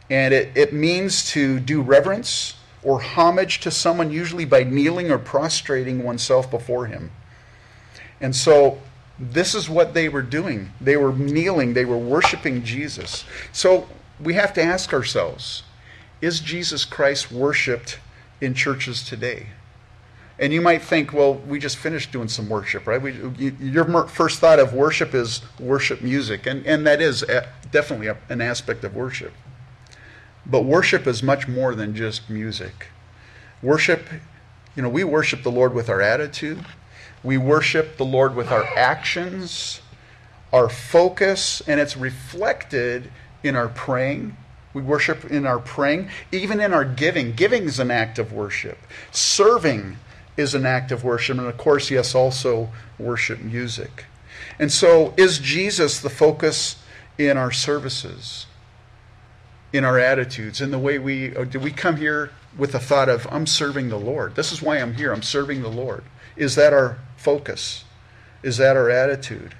and 0.10 0.34
it, 0.34 0.56
it 0.56 0.74
means 0.74 1.30
to 1.32 1.60
do 1.60 1.82
reverence 1.82 2.56
or 2.82 3.02
homage 3.02 3.60
to 3.62 3.72
someone, 3.72 4.12
usually 4.12 4.46
by 4.46 4.64
kneeling 4.64 5.12
or 5.12 5.18
prostrating 5.18 6.04
oneself 6.04 6.50
before 6.52 6.86
him. 6.86 7.12
And 8.22 8.36
so 8.36 8.80
this 9.20 9.54
is 9.54 9.70
what 9.70 9.94
they 9.94 10.10
were 10.10 10.22
doing. 10.22 10.72
They 10.82 10.98
were 10.98 11.14
kneeling, 11.14 11.74
they 11.74 11.86
were 11.86 11.98
worshiping 11.98 12.64
Jesus. 12.64 13.26
So 13.52 13.88
we 14.20 14.34
have 14.34 14.54
to 14.54 14.62
ask 14.62 14.94
ourselves 14.94 15.64
is 16.22 16.40
Jesus 16.40 16.86
Christ 16.86 17.32
worshiped 17.32 18.00
in 18.40 18.54
churches 18.54 19.04
today? 19.04 19.48
And 20.40 20.52
you 20.52 20.62
might 20.62 20.82
think, 20.82 21.14
well, 21.14 21.36
we 21.36 21.60
just 21.60 21.78
finished 21.78 22.12
doing 22.12 22.28
some 22.28 22.50
worship, 22.50 22.88
right? 22.88 23.02
We, 23.02 23.14
you, 23.38 23.56
your 23.60 24.08
first 24.08 24.40
thought 24.40 24.58
of 24.58 24.74
worship 24.74 25.14
is 25.14 25.42
worship 25.60 26.02
music, 26.02 26.48
and, 26.48 26.66
and 26.66 26.88
that 26.88 27.02
is 27.02 27.24
uh, 27.24 27.46
definitely 27.72 28.10
an 28.30 28.42
aspect 28.42 28.84
of 28.84 28.96
worship. 28.96 29.34
But 30.46 30.62
worship 30.62 31.08
is 31.08 31.22
much 31.22 31.48
more 31.48 31.76
than 31.76 31.94
just 31.96 32.30
music. 32.30 32.88
Worship, 33.62 34.08
you 34.76 34.82
know, 34.82 34.90
we 34.90 35.04
worship 35.04 35.44
the 35.44 35.52
Lord 35.52 35.74
with 35.74 35.88
our 35.90 36.02
attitude, 36.02 36.66
we 37.24 37.38
worship 37.38 37.98
the 37.98 38.06
Lord 38.06 38.36
with 38.36 38.52
our 38.52 38.66
actions, 38.76 39.82
our 40.52 40.70
focus, 40.70 41.62
and 41.68 41.80
it's 41.80 41.96
reflected 41.96 43.10
in 43.44 43.56
our 43.56 43.70
praying. 43.70 44.36
We 44.74 44.82
worship 44.82 45.26
in 45.26 45.46
our 45.46 45.60
praying, 45.60 46.10
even 46.32 46.60
in 46.60 46.74
our 46.74 46.86
giving. 46.86 47.34
Giving 47.34 47.64
is 47.64 47.80
an 47.80 47.92
act 47.92 48.20
of 48.20 48.34
worship. 48.34 48.78
Serving 49.12 49.98
is 50.36 50.56
an 50.56 50.66
act 50.66 50.92
of 50.92 51.04
worship. 51.04 51.38
And 51.38 51.48
of 51.48 51.58
course, 51.58 51.92
yes, 51.92 52.16
also 52.16 52.70
worship 52.98 53.40
music. 53.40 54.06
And 54.60 54.72
so, 54.72 55.14
is 55.18 55.40
Jesus 55.40 56.00
the 56.00 56.10
focus 56.10 56.78
in 57.18 57.38
our 57.38 57.52
services, 57.52 58.48
in 59.72 59.86
our 59.86 60.00
attitudes, 60.00 60.60
in 60.60 60.72
the 60.72 60.80
way 60.80 61.00
we 61.00 61.30
do 61.30 61.60
we 61.60 61.72
come 61.72 61.98
here 61.98 62.32
with 62.58 62.72
the 62.72 62.80
thought 62.80 63.10
of, 63.10 63.28
I'm 63.32 63.48
serving 63.48 63.90
the 63.90 64.00
Lord? 64.00 64.36
This 64.36 64.52
is 64.52 64.62
why 64.62 64.78
I'm 64.78 64.96
here. 64.96 65.12
I'm 65.12 65.24
serving 65.24 65.62
the 65.62 65.70
Lord. 65.70 66.04
Is 66.36 66.56
that 66.56 66.74
our 66.74 66.98
focus? 67.24 67.86
Is 68.44 68.58
that 68.58 68.76
our 68.76 68.90
attitude? 68.90 69.56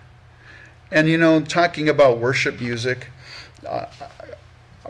And 0.92 1.08
you 1.08 1.18
know, 1.18 1.42
talking 1.42 1.90
about 1.90 2.20
worship 2.20 2.60
music, 2.60 3.08
uh, 3.68 3.86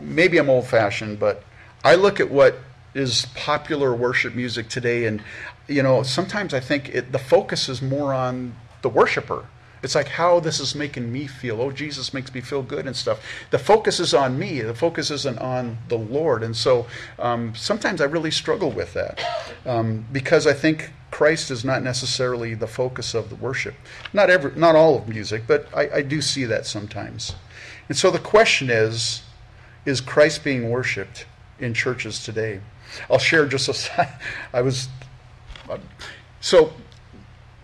maybe 0.02 0.38
I'm 0.38 0.50
old 0.50 0.66
fashioned, 0.66 1.18
but 1.18 1.42
I 1.84 1.94
look 1.94 2.20
at 2.20 2.30
what 2.30 2.58
is 2.94 3.26
popular 3.34 3.94
worship 3.94 4.34
music 4.34 4.68
today, 4.68 5.06
and 5.06 5.22
you 5.68 5.82
know, 5.82 6.02
sometimes 6.02 6.52
I 6.52 6.60
think 6.60 6.94
it, 6.94 7.12
the 7.12 7.18
focus 7.18 7.68
is 7.68 7.80
more 7.80 8.12
on 8.12 8.54
the 8.82 8.88
worshiper. 8.88 9.46
It's 9.82 9.94
like 9.94 10.08
how 10.08 10.40
this 10.40 10.60
is 10.60 10.74
making 10.74 11.12
me 11.12 11.26
feel. 11.26 11.60
Oh, 11.60 11.70
Jesus 11.70 12.14
makes 12.14 12.32
me 12.32 12.40
feel 12.40 12.62
good 12.62 12.86
and 12.86 12.96
stuff. 12.96 13.22
The 13.50 13.58
focus 13.58 14.00
is 14.00 14.14
on 14.14 14.38
me. 14.38 14.62
The 14.62 14.74
focus 14.74 15.10
isn't 15.10 15.38
on 15.38 15.76
the 15.88 15.98
Lord. 15.98 16.42
And 16.42 16.56
so 16.56 16.86
um, 17.18 17.54
sometimes 17.54 18.00
I 18.00 18.06
really 18.06 18.30
struggle 18.30 18.70
with 18.70 18.94
that 18.94 19.22
um, 19.66 20.06
because 20.10 20.46
I 20.46 20.54
think 20.54 20.90
Christ 21.14 21.52
is 21.52 21.64
not 21.64 21.84
necessarily 21.84 22.54
the 22.54 22.66
focus 22.66 23.14
of 23.14 23.30
the 23.30 23.36
worship. 23.36 23.76
Not 24.12 24.30
every, 24.30 24.50
not 24.56 24.74
all 24.74 24.98
of 24.98 25.08
music, 25.08 25.44
but 25.46 25.68
I, 25.72 25.98
I 25.98 26.02
do 26.02 26.20
see 26.20 26.44
that 26.46 26.66
sometimes. 26.66 27.36
And 27.88 27.96
so 27.96 28.10
the 28.10 28.18
question 28.18 28.68
is, 28.68 29.22
is 29.86 30.00
Christ 30.00 30.42
being 30.42 30.70
worshipped 30.70 31.26
in 31.60 31.72
churches 31.72 32.24
today? 32.24 32.60
I'll 33.08 33.20
share 33.20 33.46
just 33.46 33.68
a. 33.68 34.08
I 34.52 34.62
was 34.62 34.88
so 36.40 36.72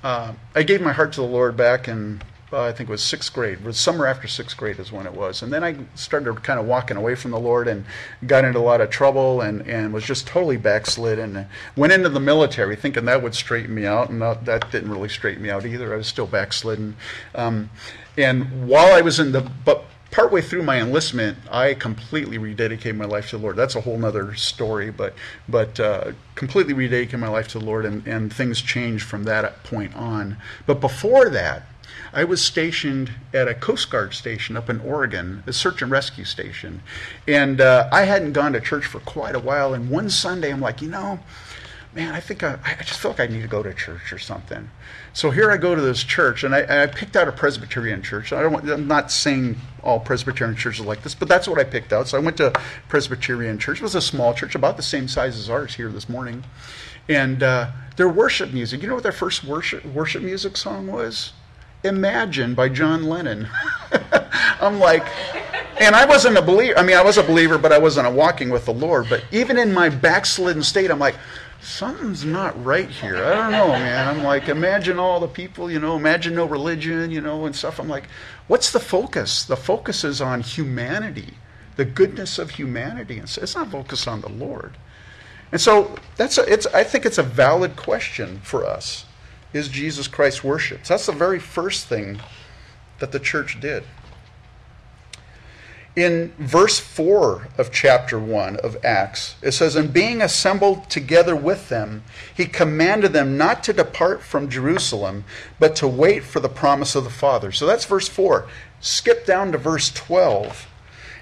uh, 0.05 0.33
I 0.55 0.63
gave 0.63 0.81
my 0.81 0.93
heart 0.93 1.13
to 1.15 1.21
the 1.21 1.27
Lord 1.27 1.57
back 1.57 1.89
in, 1.89 2.23
uh, 2.53 2.63
I 2.63 2.73
think 2.73 2.89
it 2.89 2.93
was 2.93 3.03
sixth 3.03 3.33
grade. 3.33 3.63
Was 3.65 3.79
summer 3.79 4.07
after 4.07 4.27
sixth 4.27 4.57
grade 4.57 4.79
is 4.79 4.91
when 4.91 5.07
it 5.07 5.15
was. 5.15 5.43
And 5.43 5.53
then 5.53 5.63
I 5.63 5.77
started 5.95 6.43
kind 6.43 6.59
of 6.59 6.67
walking 6.67 6.97
away 6.97 7.15
from 7.15 7.31
the 7.31 7.39
Lord 7.39 7.69
and 7.69 7.85
got 8.27 8.45
into 8.45 8.59
a 8.59 8.61
lot 8.61 8.81
of 8.81 8.91
trouble 8.91 9.41
and, 9.41 9.63
and 9.69 9.93
was 9.93 10.05
just 10.05 10.27
totally 10.27 10.57
backslid 10.57 11.19
and 11.19 11.47
went 11.77 11.93
into 11.93 12.09
the 12.09 12.21
military 12.21 12.77
thinking 12.77 13.05
that 13.05 13.23
would 13.23 13.35
straighten 13.35 13.75
me 13.75 13.87
out. 13.87 14.11
And 14.11 14.21
that, 14.23 14.45
that 14.47 14.71
didn't 14.71 14.91
really 14.91 15.09
straighten 15.09 15.43
me 15.43 15.51
out 15.51 15.65
either. 15.65 15.93
I 15.95 15.97
was 15.97 16.07
still 16.07 16.27
backslidden. 16.27 16.97
Um, 17.35 17.71
and 18.17 18.69
while 18.69 18.93
I 18.95 19.01
was 19.01 19.21
in 19.21 19.33
the, 19.33 19.49
but 19.65 19.85
partway 20.11 20.41
through 20.41 20.63
my 20.63 20.81
enlistment, 20.81 21.39
I 21.51 21.75
completely 21.75 22.39
rededicated 22.39 22.97
my 22.97 23.05
life 23.05 23.31
to 23.31 23.37
the 23.37 23.43
Lord. 23.43 23.57
That's 23.57 23.77
a 23.77 23.81
whole 23.81 24.05
other 24.05 24.35
story, 24.35 24.91
but 24.91 25.15
but 25.49 25.79
uh, 25.79 26.13
completely 26.35 26.75
rededicated 26.75 27.19
my 27.19 27.29
life 27.29 27.49
to 27.49 27.59
the 27.59 27.65
Lord, 27.65 27.85
and, 27.85 28.07
and 28.07 28.33
things 28.33 28.61
changed 28.61 29.05
from 29.05 29.25
that 29.25 29.63
point 29.65 29.95
on. 29.95 30.37
But 30.67 30.81
before 30.81 31.29
that, 31.31 31.63
I 32.13 32.25
was 32.25 32.43
stationed 32.43 33.13
at 33.33 33.49
a 33.49 33.55
Coast 33.55 33.91
Guard 33.91 34.15
station 34.15 34.57
up 34.57 34.69
in 34.69 34.81
Oregon, 34.81 35.43
a 35.47 35.53
search 35.53 35.81
and 35.83 35.91
rescue 35.91 36.25
station, 36.25 36.83
and 37.29 37.61
uh, 37.61 37.89
I 37.93 38.03
hadn't 38.03 38.33
gone 38.33 38.53
to 38.55 38.61
church 38.61 38.87
for 38.87 39.01
quite 39.01 39.35
a 39.35 39.41
while. 39.41 39.75
And 39.75 39.91
one 39.91 40.11
Sunday, 40.11 40.53
I'm 40.53 40.61
like, 40.61 40.83
you 40.83 40.89
know. 40.89 41.21
man, 41.93 42.15
I 42.15 42.21
think 42.21 42.43
I, 42.43 42.59
I 42.65 42.83
just 42.83 43.01
feel 43.01 43.11
like 43.11 43.21
I 43.21 43.27
need 43.27 43.43
to 43.43 43.49
go 43.49 43.63
to 43.63 43.75
church 43.75 44.13
or 44.13 44.19
something. 44.19 44.71
So 45.13 45.31
here 45.31 45.51
I 45.51 45.57
go 45.57 45.75
to 45.75 45.81
this 45.81 46.05
church, 46.05 46.45
and 46.45 46.55
I, 46.55 46.85
I 46.85 46.87
picked 46.87 47.17
out 47.17 47.27
a 47.27 47.33
Presbyterian 47.33 48.03
church. 48.03 48.33
I 48.33 48.43
don't, 48.43 48.69
I'm 48.71 48.87
not 48.87 49.11
saying 49.11 49.57
all 49.83 49.99
Presbyterian 49.99 50.57
churches 50.57 50.81
are 50.81 50.89
like 50.89 51.03
this, 51.03 51.15
but 51.15 51.29
that's 51.29 51.49
what 51.49 51.59
I 51.59 51.65
picked 51.65 51.93
out. 51.93 52.09
So 52.09 52.19
I 52.19 52.21
went 52.21 52.37
to 52.37 52.53
Presbyterian 52.89 53.59
church. 53.59 53.79
It 53.79 53.83
was 53.83 53.95
a 53.95 54.01
small 54.01 54.35
church, 54.35 54.55
about 54.55 54.77
the 54.77 54.83
same 54.83 55.09
size 55.09 55.37
as 55.39 55.51
ours 55.51 55.75
here 55.75 55.89
this 55.89 56.09
morning. 56.09 56.45
And 57.09 57.43
uh, 57.43 57.71
their 57.97 58.09
worship 58.09 58.53
music, 58.53 58.83
you 58.83 58.89
know 58.89 58.95
what 58.95 59.03
their 59.03 59.11
first 59.11 59.43
worship, 59.43 59.85
worship 59.85 60.23
music 60.23 60.57
song 60.57 60.87
was? 60.87 61.33
Imagine 61.85 62.55
by 62.55 62.69
John 62.69 63.05
Lennon. 63.05 63.49
I'm 64.61 64.79
like, 64.79 65.07
and 65.81 65.97
I 65.97 66.05
wasn't 66.05 66.37
a 66.37 66.43
believer. 66.43 66.79
I 66.79 66.83
mean, 66.83 66.97
I 66.97 67.03
was 67.03 67.17
a 67.17 67.23
believer, 67.23 67.57
but 67.57 67.73
I 67.73 67.79
wasn't 67.79 68.07
a 68.07 68.11
walking 68.11 68.51
with 68.51 68.67
the 68.67 68.75
Lord. 68.75 69.07
But 69.09 69.25
even 69.33 69.59
in 69.59 69.73
my 69.73 69.89
backslidden 69.89 70.63
state, 70.63 70.91
I'm 70.91 70.99
like, 70.99 71.17
something's 71.63 72.25
not 72.25 72.63
right 72.63 72.89
here. 72.89 73.17
I 73.17 73.35
don't 73.35 73.53
know, 73.53 73.69
man. 73.69 74.09
I'm 74.09 74.23
like, 74.23 74.49
imagine 74.49 74.99
all 74.99 75.21
the 75.21 75.29
people, 75.29 75.71
you 75.71 75.81
know, 75.81 75.97
imagine 75.97 76.35
no 76.35 76.45
religion, 76.45 77.11
you 77.11 77.23
know, 77.23 77.47
and 77.47 77.57
stuff. 77.57 77.79
I'm 77.79 77.89
like, 77.89 78.09
what's 78.47 78.73
the 78.73 78.81
focus? 78.81 79.45
The 79.45 79.57
focus 79.57 80.05
is 80.05 80.21
on 80.21 80.43
humanity, 80.43 81.35
the 81.77 81.87
goodness 81.87 82.39
of 82.39 82.51
humanity. 82.51 83.19
And 83.19 83.25
it's 83.25 83.55
not 83.55 83.71
focused 83.71 84.07
on 84.07 84.21
the 84.21 84.29
Lord. 84.29 84.77
And 85.51 85.61
so 85.61 85.97
that's 86.17 86.37
a, 86.37 86.51
it's, 86.51 86.67
I 86.67 86.85
think 86.85 87.07
it's 87.07 87.19
a 87.19 87.23
valid 87.23 87.77
question 87.77 88.41
for 88.43 88.67
us. 88.67 89.07
Is 89.53 89.69
Jesus 89.69 90.09
Christ 90.09 90.45
worshipped? 90.45 90.89
That's 90.89 91.07
the 91.07 91.13
very 91.13 91.39
first 91.39 91.87
thing 91.87 92.21
that 92.99 93.13
the 93.13 93.19
church 93.19 93.61
did. 93.61 93.85
In 95.97 96.33
verse 96.39 96.79
4 96.79 97.49
of 97.59 97.73
chapter 97.73 98.17
1 98.17 98.57
of 98.59 98.77
Acts, 98.85 99.35
it 99.43 99.53
says, 99.53 99.75
And 99.75 99.93
being 99.93 100.23
assembled 100.23 100.89
together 100.89 101.35
with 101.35 101.69
them, 101.69 102.05
he 102.35 102.47
commanded 102.47 103.13
them 103.13 103.37
not 103.37 103.65
to 103.65 103.73
depart 103.73 104.23
from 104.23 104.49
Jerusalem, 104.49 105.25
but 105.59 105.75
to 105.77 105.89
wait 105.89 106.23
for 106.23 106.39
the 106.39 106.49
promise 106.49 106.95
of 106.95 107.03
the 107.03 107.11
Father. 107.11 107.51
So 107.51 107.67
that's 107.67 107.85
verse 107.85 108.09
4. 108.09 108.47
Skip 108.81 109.27
down 109.27 109.51
to 109.51 109.59
verse 109.59 109.91
12. 109.91 110.69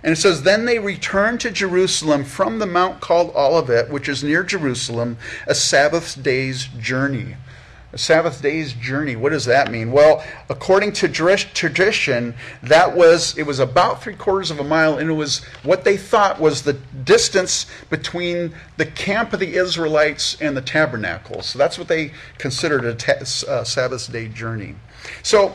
And 0.02 0.12
it 0.12 0.16
says, 0.16 0.42
Then 0.42 0.66
they 0.66 0.78
returned 0.78 1.40
to 1.40 1.50
Jerusalem 1.50 2.24
from 2.24 2.58
the 2.58 2.66
mount 2.66 3.00
called 3.00 3.34
Olivet, 3.34 3.90
which 3.90 4.08
is 4.08 4.22
near 4.22 4.42
Jerusalem, 4.42 5.16
a 5.46 5.54
Sabbath 5.54 6.22
day's 6.22 6.66
journey. 6.78 7.36
A 7.90 7.96
Sabbath 7.96 8.42
day's 8.42 8.74
journey. 8.74 9.16
What 9.16 9.30
does 9.30 9.46
that 9.46 9.70
mean? 9.70 9.92
Well, 9.92 10.22
according 10.50 10.92
to 10.92 11.08
tradition, 11.08 12.34
that 12.62 12.94
was 12.94 13.36
it 13.38 13.44
was 13.44 13.60
about 13.60 14.02
three 14.02 14.14
quarters 14.14 14.50
of 14.50 14.60
a 14.60 14.64
mile, 14.64 14.98
and 14.98 15.08
it 15.08 15.14
was 15.14 15.42
what 15.62 15.84
they 15.84 15.96
thought 15.96 16.38
was 16.38 16.62
the 16.62 16.74
distance 16.74 17.64
between 17.88 18.52
the 18.76 18.84
camp 18.84 19.32
of 19.32 19.40
the 19.40 19.54
Israelites 19.54 20.36
and 20.38 20.54
the 20.54 20.60
tabernacle. 20.60 21.40
So 21.40 21.58
that's 21.58 21.78
what 21.78 21.88
they 21.88 22.12
considered 22.36 22.84
a 22.84 22.94
ta- 22.94 23.24
uh, 23.48 23.64
Sabbath 23.64 24.12
day 24.12 24.28
journey. 24.28 24.74
So 25.22 25.54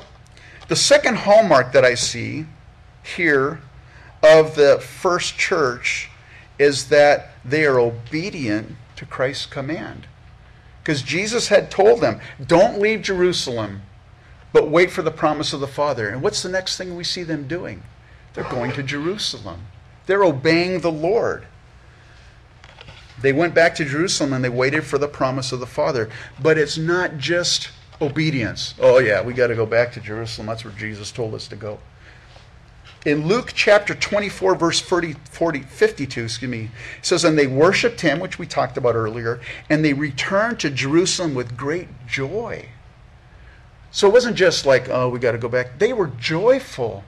the 0.70 0.76
second 0.76 1.18
hallmark 1.18 1.72
that 1.74 1.86
I 1.86 1.94
see 1.94 2.48
here 3.04 3.62
of 4.24 4.56
the 4.56 4.80
first 4.80 5.38
church 5.38 6.10
is 6.58 6.88
that 6.90 7.34
they 7.46 7.66
are 7.66 7.78
obedient 7.78 8.76
to 8.96 9.06
Christ's 9.06 9.46
command. 9.46 10.08
Because 10.84 11.02
Jesus 11.02 11.48
had 11.48 11.72
told 11.72 12.02
them, 12.02 12.20
don't 12.46 12.82
leave 12.82 13.02
Jerusalem, 13.02 13.84
but 14.52 14.70
wait 14.70 14.92
for 14.92 15.02
the 15.02 15.12
promise 15.12 15.54
of 15.54 15.62
the 15.62 15.68
Father. 15.68 16.10
And 16.10 16.22
what's 16.22 16.44
the 16.44 16.50
next 16.50 16.78
thing 16.78 16.96
we 16.96 17.06
see 17.06 17.24
them 17.24 17.48
doing? 17.48 17.84
They're 18.34 18.44
going 18.44 18.74
to 18.74 18.84
Jerusalem. 18.84 19.62
They're 20.08 20.26
obeying 20.26 20.82
the 20.82 20.92
Lord. 20.92 21.48
They 23.22 23.32
went 23.32 23.56
back 23.56 23.76
to 23.76 23.86
Jerusalem 23.86 24.34
and 24.34 24.44
they 24.44 24.50
waited 24.50 24.84
for 24.84 24.98
the 24.98 25.08
promise 25.08 25.54
of 25.54 25.62
the 25.62 25.66
Father. 25.66 26.10
But 26.42 26.58
it's 26.58 26.78
not 26.78 27.18
just 27.18 27.70
obedience. 28.02 28.74
Oh, 28.78 29.00
yeah, 29.00 29.22
we 29.22 29.34
got 29.34 29.48
to 29.48 29.56
go 29.56 29.66
back 29.66 29.94
to 29.94 30.02
Jerusalem. 30.02 30.48
That's 30.48 30.66
where 30.66 30.74
Jesus 30.74 31.14
told 31.14 31.34
us 31.34 31.48
to 31.48 31.56
go 31.56 31.80
in 33.06 33.28
Luke 33.28 33.52
chapter 33.54 33.94
24, 33.94 34.56
verse 34.56 34.80
40, 34.80 35.14
40, 35.32 35.60
52, 35.62 36.24
excuse 36.24 36.50
me, 36.50 36.64
it 37.00 37.06
says, 37.06 37.24
And 37.24 37.38
they 37.38 37.48
worshiped 37.48 38.02
him, 38.02 38.20
which 38.20 38.40
we 38.40 38.46
talked 38.46 38.78
about 38.78 38.96
earlier, 38.96 39.42
and 39.70 39.84
they 39.84 39.94
returned 39.94 40.60
to 40.62 40.70
Jerusalem 40.70 41.36
with 41.36 41.58
great 41.58 41.90
joy. 42.08 42.68
So 43.92 44.08
it 44.08 44.14
wasn't 44.14 44.38
just 44.38 44.66
like, 44.66 44.90
oh, 44.90 45.10
we 45.10 45.20
got 45.20 45.34
to 45.34 45.38
go 45.38 45.50
back. 45.50 45.80
They 45.80 45.94
were 45.94 46.08
joyful 46.08 47.04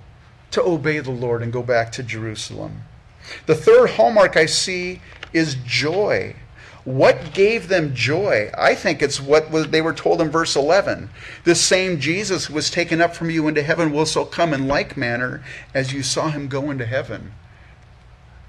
to 0.51 0.61
obey 0.61 0.99
the 0.99 1.11
Lord 1.11 1.41
and 1.41 1.51
go 1.51 1.63
back 1.63 1.91
to 1.93 2.03
Jerusalem. 2.03 2.83
The 3.45 3.55
third 3.55 3.91
hallmark 3.91 4.37
I 4.37 4.45
see 4.45 5.01
is 5.33 5.55
joy. 5.65 6.35
What 6.85 7.33
gave 7.33 7.67
them 7.67 7.95
joy? 7.95 8.51
I 8.55 8.75
think 8.75 9.01
it's 9.01 9.19
what 9.19 9.51
they 9.71 9.81
were 9.81 9.93
told 9.93 10.21
in 10.21 10.29
verse 10.29 10.55
11. 10.55 11.09
This 11.43 11.59
same 11.59 11.99
Jesus 11.99 12.45
who 12.45 12.53
was 12.53 12.69
taken 12.69 13.01
up 13.01 13.15
from 13.15 13.31
you 13.31 13.47
into 13.47 13.63
heaven 13.63 13.91
will 13.91 14.05
so 14.05 14.23
come 14.23 14.53
in 14.53 14.67
like 14.67 14.95
manner 14.95 15.43
as 15.73 15.91
you 15.91 16.03
saw 16.03 16.29
him 16.29 16.47
go 16.47 16.69
into 16.69 16.85
heaven. 16.85 17.33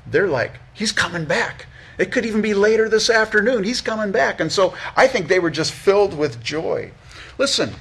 They're 0.06 0.28
like, 0.28 0.60
he's 0.74 0.92
coming 0.92 1.24
back. 1.24 1.66
It 1.98 2.12
could 2.12 2.26
even 2.26 2.42
be 2.42 2.52
later 2.52 2.90
this 2.90 3.08
afternoon. 3.08 3.64
He's 3.64 3.80
coming 3.80 4.12
back. 4.12 4.38
And 4.38 4.52
so 4.52 4.74
I 4.94 5.06
think 5.06 5.28
they 5.28 5.38
were 5.38 5.50
just 5.50 5.72
filled 5.72 6.16
with 6.16 6.42
joy. 6.42 6.92
Listen, 7.38 7.72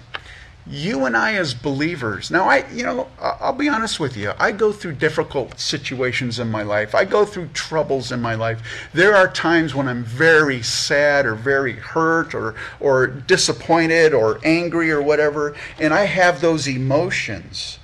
you 0.67 1.05
and 1.05 1.15
I 1.15 1.35
as 1.35 1.53
believers, 1.53 2.31
now 2.31 2.49
I, 2.49 2.67
you 2.71 2.83
know, 2.83 3.07
I'll 3.19 3.53
be 3.53 3.69
honest 3.69 3.99
with 3.99 4.17
you. 4.17 4.33
I 4.39 4.51
go 4.51 4.71
through 4.71 4.93
difficult 4.93 5.59
situations 5.59 6.39
in 6.39 6.49
my 6.49 6.63
life. 6.63 6.95
I 6.95 7.05
go 7.05 7.23
through 7.23 7.49
troubles 7.49 8.11
in 8.11 8.19
my 8.19 8.33
life. 8.33 8.89
There 8.91 9.15
are 9.15 9.27
times 9.31 9.75
when 9.75 9.87
I'm 9.87 10.03
very 10.03 10.63
sad 10.63 11.27
or 11.27 11.35
very 11.35 11.73
hurt 11.73 12.33
or, 12.33 12.55
or 12.79 13.05
disappointed 13.05 14.13
or 14.13 14.39
angry 14.43 14.89
or 14.89 15.03
whatever, 15.03 15.55
and 15.77 15.93
I 15.93 16.05
have 16.05 16.41
those 16.41 16.67
emotions. 16.67 17.77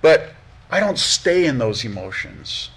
But 0.00 0.30
I 0.70 0.80
don't 0.80 0.98
stay 0.98 1.44
in 1.44 1.58
those 1.58 1.84
emotions. 1.84 2.70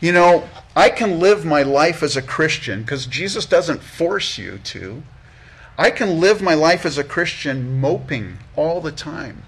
You 0.00 0.12
know, 0.12 0.48
I 0.74 0.90
can 0.90 1.18
live 1.18 1.46
my 1.46 1.62
life 1.62 2.02
as 2.02 2.16
a 2.16 2.22
Christian 2.22 2.82
because 2.82 3.06
Jesus 3.06 3.46
doesn't 3.46 3.82
force 3.82 4.36
you 4.36 4.58
to. 4.58 5.02
I 5.78 5.90
can 5.90 6.20
live 6.20 6.40
my 6.40 6.54
life 6.54 6.86
as 6.86 6.96
a 6.96 7.04
Christian 7.04 7.80
moping 7.80 8.38
all 8.56 8.80
the 8.80 8.92
time. 8.92 9.42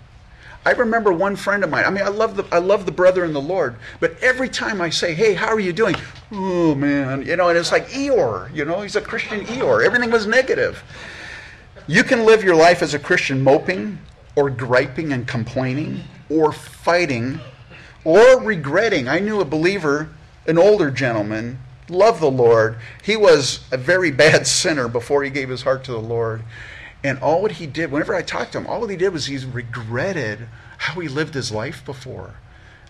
I 0.66 0.72
remember 0.72 1.10
one 1.12 1.36
friend 1.36 1.64
of 1.64 1.70
mine. 1.70 1.84
I 1.86 1.90
mean, 1.90 2.04
I 2.04 2.08
love 2.08 2.36
the 2.36 2.44
I 2.52 2.58
love 2.58 2.84
the 2.84 2.92
brother 2.92 3.24
in 3.24 3.32
the 3.32 3.40
Lord, 3.40 3.76
but 4.00 4.22
every 4.22 4.50
time 4.50 4.82
I 4.82 4.90
say, 4.90 5.14
"Hey, 5.14 5.32
how 5.32 5.48
are 5.48 5.60
you 5.60 5.72
doing?" 5.72 5.96
Oh 6.30 6.74
man, 6.74 7.22
you 7.22 7.36
know, 7.36 7.48
and 7.48 7.56
it's 7.56 7.72
like 7.72 7.88
Eeyore. 7.88 8.54
You 8.54 8.66
know, 8.66 8.82
he's 8.82 8.96
a 8.96 9.00
Christian 9.00 9.46
Eeyore. 9.46 9.84
Everything 9.84 10.10
was 10.10 10.26
negative. 10.26 10.82
You 11.86 12.04
can 12.04 12.26
live 12.26 12.44
your 12.44 12.56
life 12.56 12.82
as 12.82 12.92
a 12.92 12.98
Christian 12.98 13.42
moping, 13.42 13.98
or 14.36 14.50
griping 14.50 15.10
and 15.10 15.26
complaining, 15.26 16.02
or 16.28 16.52
fighting, 16.52 17.40
or 18.04 18.38
regretting. 18.38 19.08
I 19.08 19.20
knew 19.20 19.40
a 19.40 19.46
believer, 19.46 20.10
an 20.46 20.58
older 20.58 20.90
gentleman, 20.90 21.60
loved 21.88 22.20
the 22.20 22.30
Lord. 22.30 22.78
He 23.02 23.16
was 23.16 23.60
a 23.72 23.76
very 23.76 24.10
bad 24.10 24.46
sinner 24.46 24.88
before 24.88 25.22
he 25.22 25.30
gave 25.30 25.48
his 25.48 25.62
heart 25.62 25.84
to 25.84 25.92
the 25.92 25.98
Lord. 25.98 26.42
And 27.04 27.18
all 27.20 27.42
what 27.42 27.52
he 27.52 27.66
did, 27.66 27.92
whenever 27.92 28.14
I 28.14 28.22
talked 28.22 28.52
to 28.52 28.58
him, 28.58 28.66
all 28.66 28.80
what 28.80 28.90
he 28.90 28.96
did 28.96 29.12
was 29.12 29.26
he 29.26 29.38
regretted 29.38 30.48
how 30.78 31.00
he 31.00 31.08
lived 31.08 31.34
his 31.34 31.52
life 31.52 31.84
before. 31.84 32.34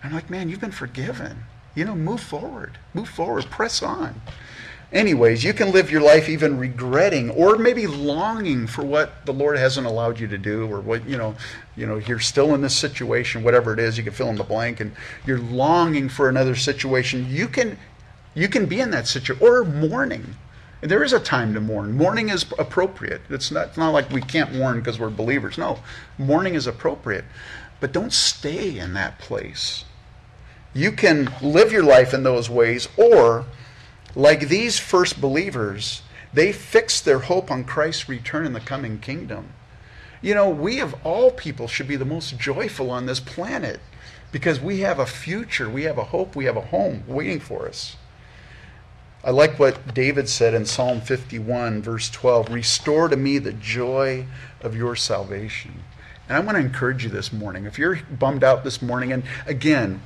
I'm 0.03 0.13
like, 0.13 0.29
man, 0.29 0.49
you've 0.49 0.61
been 0.61 0.71
forgiven. 0.71 1.45
You 1.75 1.85
know, 1.85 1.95
move 1.95 2.21
forward. 2.21 2.77
Move 2.93 3.09
forward. 3.09 3.45
Press 3.49 3.83
on. 3.83 4.21
Anyways, 4.91 5.43
you 5.43 5.53
can 5.53 5.71
live 5.71 5.91
your 5.91 6.01
life 6.01 6.27
even 6.27 6.57
regretting 6.57 7.29
or 7.29 7.57
maybe 7.57 7.85
longing 7.85 8.65
for 8.65 8.83
what 8.83 9.23
the 9.27 9.33
Lord 9.33 9.55
hasn't 9.59 9.85
allowed 9.85 10.19
you 10.19 10.27
to 10.27 10.37
do 10.37 10.65
or 10.65 10.79
what, 10.79 11.07
you 11.07 11.15
know, 11.15 11.35
you 11.75 11.85
know, 11.85 11.97
you're 11.97 12.19
still 12.19 12.55
in 12.55 12.61
this 12.61 12.75
situation, 12.75 13.43
whatever 13.43 13.71
it 13.71 13.79
is, 13.79 13.99
you 13.99 14.03
can 14.03 14.13
fill 14.13 14.29
in 14.29 14.35
the 14.35 14.43
blank 14.43 14.79
and 14.79 14.91
you're 15.27 15.39
longing 15.39 16.09
for 16.09 16.27
another 16.27 16.55
situation. 16.55 17.27
You 17.29 17.47
can 17.47 17.77
you 18.33 18.47
can 18.47 18.65
be 18.65 18.79
in 18.79 18.91
that 18.91 19.07
situation 19.07 19.45
or 19.45 19.63
mourning. 19.63 20.35
There 20.81 21.03
is 21.03 21.11
a 21.11 21.19
time 21.19 21.53
to 21.55 21.59
mourn. 21.59 21.97
Mourning 21.97 22.29
is 22.29 22.45
appropriate. 22.57 23.21
It's 23.29 23.51
not, 23.51 23.69
it's 23.69 23.77
not 23.77 23.91
like 23.91 24.09
we 24.11 24.21
can't 24.21 24.55
mourn 24.55 24.79
because 24.79 24.99
we're 24.99 25.09
believers. 25.09 25.57
No, 25.57 25.79
mourning 26.17 26.55
is 26.55 26.67
appropriate. 26.67 27.25
But 27.79 27.91
don't 27.91 28.13
stay 28.13 28.77
in 28.77 28.93
that 28.93 29.19
place. 29.19 29.83
You 30.73 30.91
can 30.91 31.33
live 31.41 31.71
your 31.71 31.83
life 31.83 32.13
in 32.13 32.23
those 32.23 32.49
ways, 32.49 32.87
or 32.95 33.45
like 34.15 34.47
these 34.47 34.79
first 34.79 35.19
believers, 35.19 36.03
they 36.33 36.51
fixed 36.51 37.05
their 37.05 37.19
hope 37.19 37.49
on 37.49 37.63
Christ's 37.63 38.07
return 38.07 38.45
in 38.45 38.53
the 38.53 38.59
coming 38.59 38.99
kingdom. 38.99 39.53
You 40.21 40.35
know, 40.35 40.49
we 40.49 40.79
of 40.79 40.95
all 41.03 41.31
people 41.31 41.67
should 41.67 41.87
be 41.87 41.95
the 41.95 42.05
most 42.05 42.37
joyful 42.37 42.91
on 42.91 43.05
this 43.05 43.19
planet 43.19 43.79
because 44.31 44.59
we 44.59 44.81
have 44.81 44.99
a 44.99 45.05
future, 45.05 45.69
we 45.69 45.83
have 45.83 45.97
a 45.97 46.05
hope, 46.05 46.35
we 46.35 46.45
have 46.45 46.57
a 46.57 46.61
home 46.61 47.03
waiting 47.07 47.39
for 47.39 47.67
us. 47.67 47.95
I 49.21 49.31
like 49.31 49.59
what 49.59 49.93
David 49.93 50.29
said 50.29 50.53
in 50.53 50.65
Psalm 50.65 51.01
51, 51.01 51.81
verse 51.81 52.09
12 52.09 52.51
Restore 52.51 53.09
to 53.09 53.17
me 53.17 53.37
the 53.37 53.51
joy 53.51 54.25
of 54.61 54.77
your 54.77 54.95
salvation. 54.95 55.83
And 56.29 56.37
I 56.37 56.39
want 56.39 56.57
to 56.57 56.63
encourage 56.63 57.03
you 57.03 57.09
this 57.09 57.33
morning. 57.33 57.65
If 57.65 57.77
you're 57.77 57.99
bummed 58.09 58.45
out 58.45 58.63
this 58.63 58.81
morning, 58.81 59.11
and 59.11 59.23
again, 59.45 60.01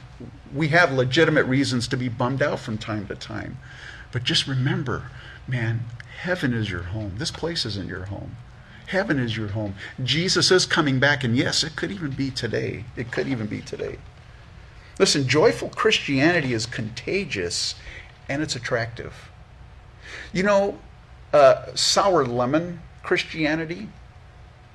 we 0.53 0.70
have 0.70 0.91
legitimate 0.91 1.46
reasons 1.46 1.88
to 1.89 1.98
be 1.98 2.10
bummed 2.10 2.41
out 2.41 2.60
from 2.60 2.79
time 2.79 3.08
to 3.08 3.15
time. 3.15 3.60
But 4.12 4.24
just 4.24 4.48
remember, 4.48 5.12
man, 5.48 5.82
heaven 6.22 6.53
is 6.53 6.72
your 6.72 6.84
home. 6.84 7.13
This 7.17 7.32
place 7.32 7.67
isn't 7.67 7.89
your 7.89 8.05
home. 8.05 8.38
Heaven 8.88 9.20
is 9.20 9.38
your 9.38 9.50
home. 9.50 9.75
Jesus 10.03 10.50
is 10.50 10.65
coming 10.65 11.00
back, 11.00 11.24
and 11.24 11.38
yes, 11.38 11.63
it 11.63 11.75
could 11.75 11.91
even 11.91 12.12
be 12.12 12.32
today. 12.32 12.86
It 12.96 13.12
could 13.12 13.27
even 13.27 13.46
be 13.46 13.62
today. 13.62 14.00
Listen, 15.00 15.27
joyful 15.27 15.70
Christianity 15.70 16.53
is 16.53 16.65
contagious 16.65 17.75
and 18.30 18.42
it's 18.42 18.56
attractive. 18.56 19.13
You 20.32 20.44
know, 20.44 20.80
uh, 21.34 21.74
sour 21.75 22.25
lemon 22.25 22.82
Christianity, 23.01 23.89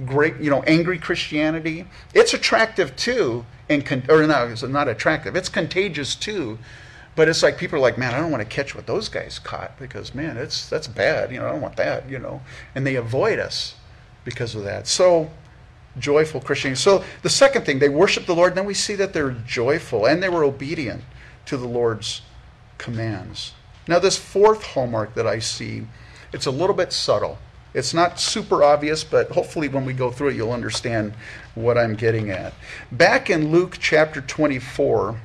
great, 0.05 0.37
you 0.37 0.50
know, 0.50 0.62
angry 0.62 0.99
Christianity, 0.99 1.87
it's 2.14 2.35
attractive 2.35 2.95
too, 2.97 3.45
and 3.69 3.85
con- 3.85 4.05
or 4.09 4.26
no, 4.26 4.49
it's 4.49 4.62
not 4.62 4.88
attractive. 4.88 5.37
It's 5.37 5.49
contagious 5.49 6.14
too, 6.14 6.59
but 7.17 7.28
it's 7.28 7.43
like 7.43 7.59
people 7.59 7.78
are 7.78 7.83
like, 7.83 7.99
man, 7.99 8.14
I 8.14 8.19
don't 8.19 8.31
want 8.31 8.43
to 8.43 8.49
catch 8.49 8.75
what 8.75 8.87
those 8.87 9.09
guys 9.09 9.38
caught 9.38 9.78
because 9.78 10.14
man, 10.14 10.37
it's 10.37 10.69
that's 10.69 10.87
bad. 10.87 11.33
You 11.33 11.40
know, 11.40 11.49
I 11.49 11.52
don't 11.52 11.61
want 11.61 11.76
that. 11.76 12.09
You 12.09 12.19
know, 12.19 12.43
and 12.75 12.87
they 12.87 12.97
avoid 12.97 13.38
us 13.38 13.75
because 14.25 14.55
of 14.55 14.64
that. 14.64 14.87
So 14.87 15.31
joyful 15.99 16.40
Christianity. 16.40 16.81
So 16.81 17.05
the 17.23 17.31
second 17.31 17.64
thing, 17.64 17.78
they 17.78 17.88
worship 17.88 18.26
the 18.26 18.35
Lord, 18.35 18.52
and 18.52 18.59
then 18.59 18.67
we 18.67 18.75
see 18.75 18.95
that 18.97 19.12
they're 19.12 19.33
joyful 19.47 20.07
and 20.07 20.23
they 20.23 20.28
were 20.28 20.45
obedient 20.45 21.02
to 21.47 21.57
the 21.57 21.67
Lord's 21.67 22.23
commands. 22.79 23.53
Now, 23.87 23.99
this 23.99 24.17
fourth 24.17 24.63
hallmark 24.63 25.15
that 25.15 25.27
I 25.27 25.39
see, 25.39 25.87
it's 26.33 26.47
a 26.47 26.51
little 26.51 26.75
bit 26.75 26.93
subtle. 26.93 27.39
It's 27.75 27.93
not 27.93 28.19
super 28.19 28.63
obvious, 28.63 29.05
but 29.05 29.31
hopefully 29.31 29.69
when 29.69 29.85
we 29.85 29.93
go 29.93 30.11
through 30.11 30.29
it, 30.29 30.37
you'll 30.37 30.53
understand 30.53 31.13
what 31.55 31.77
I'm 31.77 31.95
getting 31.95 32.31
at. 32.31 32.55
Back 32.91 33.31
in 33.31 33.51
Luke 33.51 33.77
chapter 33.79 34.21
24, 34.21 35.21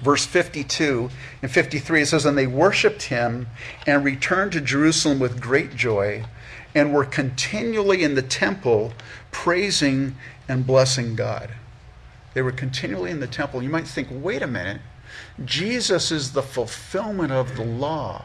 verse 0.00 0.24
52 0.24 1.10
and 1.42 1.50
53, 1.50 2.02
it 2.02 2.06
says, 2.06 2.24
And 2.24 2.36
they 2.36 2.46
worshiped 2.46 3.04
him 3.04 3.46
and 3.86 4.04
returned 4.04 4.52
to 4.52 4.60
Jerusalem 4.60 5.18
with 5.18 5.40
great 5.40 5.76
joy 5.76 6.24
and 6.74 6.94
were 6.94 7.04
continually 7.04 8.02
in 8.02 8.14
the 8.14 8.22
temple 8.22 8.92
praising 9.30 10.16
and 10.48 10.66
blessing 10.66 11.14
God. 11.14 11.50
They 12.34 12.42
were 12.42 12.52
continually 12.52 13.10
in 13.10 13.20
the 13.20 13.26
temple. 13.26 13.62
You 13.62 13.70
might 13.70 13.88
think, 13.88 14.08
wait 14.10 14.42
a 14.42 14.46
minute, 14.46 14.80
Jesus 15.44 16.10
is 16.10 16.32
the 16.32 16.42
fulfillment 16.42 17.32
of 17.32 17.56
the 17.56 17.64
law. 17.64 18.24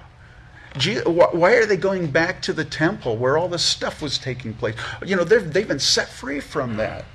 Why 1.06 1.54
are 1.54 1.66
they 1.66 1.78
going 1.78 2.12
back 2.12 2.42
to 2.44 2.54
the 2.54 2.66
temple 2.66 3.16
where 3.16 3.38
all 3.38 3.48
this 3.48 3.64
stuff 3.64 4.02
was 4.02 4.18
taking 4.18 4.54
place? 4.54 4.76
You 5.06 5.16
know, 5.16 5.24
they've 5.24 5.68
been 5.68 5.80
set 5.80 6.10
free 6.10 6.42
from 6.42 6.76
that. 6.78 7.06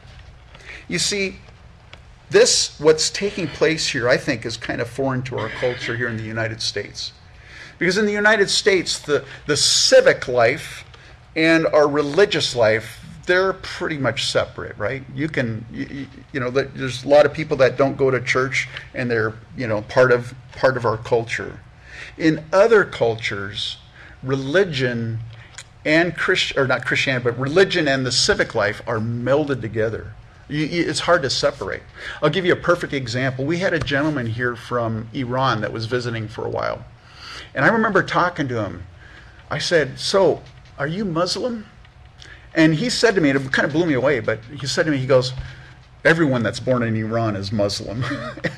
You 0.88 0.98
see, 0.98 1.36
this, 2.30 2.78
what's 2.80 3.10
taking 3.10 3.48
place 3.48 3.88
here, 3.88 4.08
I 4.08 4.16
think, 4.16 4.46
is 4.46 4.56
kind 4.56 4.80
of 4.80 4.88
foreign 4.88 5.22
to 5.24 5.38
our 5.38 5.48
culture 5.48 5.96
here 5.96 6.08
in 6.08 6.16
the 6.16 6.22
United 6.22 6.62
States. 6.62 7.12
Because 7.78 7.98
in 7.98 8.06
the 8.06 8.12
United 8.12 8.48
States, 8.48 8.98
the, 8.98 9.24
the 9.46 9.56
civic 9.56 10.28
life 10.28 10.84
and 11.36 11.66
our 11.66 11.88
religious 11.88 12.54
life 12.54 12.99
they're 13.30 13.52
pretty 13.52 13.96
much 13.96 14.26
separate, 14.26 14.76
right? 14.76 15.04
You 15.14 15.28
can, 15.28 15.64
you, 15.72 16.08
you, 16.32 16.40
know, 16.40 16.50
there's 16.50 17.04
a 17.04 17.08
lot 17.08 17.26
of 17.26 17.32
people 17.32 17.56
that 17.58 17.76
don't 17.76 17.96
go 17.96 18.10
to 18.10 18.20
church, 18.20 18.68
and 18.92 19.08
they're, 19.08 19.34
you 19.56 19.68
know, 19.68 19.82
part 19.82 20.10
of 20.10 20.34
part 20.56 20.76
of 20.76 20.84
our 20.84 20.96
culture. 20.96 21.60
In 22.18 22.44
other 22.52 22.84
cultures, 22.84 23.76
religion 24.24 25.20
and 25.84 26.16
Christian, 26.16 26.58
or 26.58 26.66
not 26.66 26.84
Christianity, 26.84 27.22
but 27.22 27.38
religion 27.38 27.86
and 27.86 28.04
the 28.04 28.10
civic 28.10 28.56
life 28.56 28.82
are 28.84 28.98
melded 28.98 29.60
together. 29.60 30.12
You, 30.48 30.66
you, 30.66 30.90
it's 30.90 31.00
hard 31.00 31.22
to 31.22 31.30
separate. 31.30 31.82
I'll 32.20 32.30
give 32.30 32.44
you 32.44 32.52
a 32.52 32.56
perfect 32.56 32.92
example. 32.92 33.44
We 33.44 33.58
had 33.58 33.72
a 33.72 33.78
gentleman 33.78 34.26
here 34.26 34.56
from 34.56 35.08
Iran 35.14 35.60
that 35.60 35.72
was 35.72 35.86
visiting 35.86 36.26
for 36.26 36.44
a 36.44 36.50
while, 36.50 36.84
and 37.54 37.64
I 37.64 37.68
remember 37.68 38.02
talking 38.02 38.48
to 38.48 38.64
him. 38.64 38.82
I 39.48 39.58
said, 39.58 40.00
"So, 40.00 40.42
are 40.76 40.88
you 40.88 41.04
Muslim?" 41.04 41.66
And 42.54 42.74
he 42.74 42.90
said 42.90 43.14
to 43.14 43.20
me, 43.20 43.30
and 43.30 43.40
it 43.40 43.52
kind 43.52 43.66
of 43.66 43.72
blew 43.72 43.86
me 43.86 43.94
away, 43.94 44.20
but 44.20 44.40
he 44.58 44.66
said 44.66 44.86
to 44.86 44.90
me, 44.90 44.98
he 44.98 45.06
goes, 45.06 45.32
everyone 46.04 46.42
that's 46.42 46.60
born 46.60 46.82
in 46.82 46.96
Iran 46.96 47.36
is 47.36 47.52
Muslim. 47.52 48.04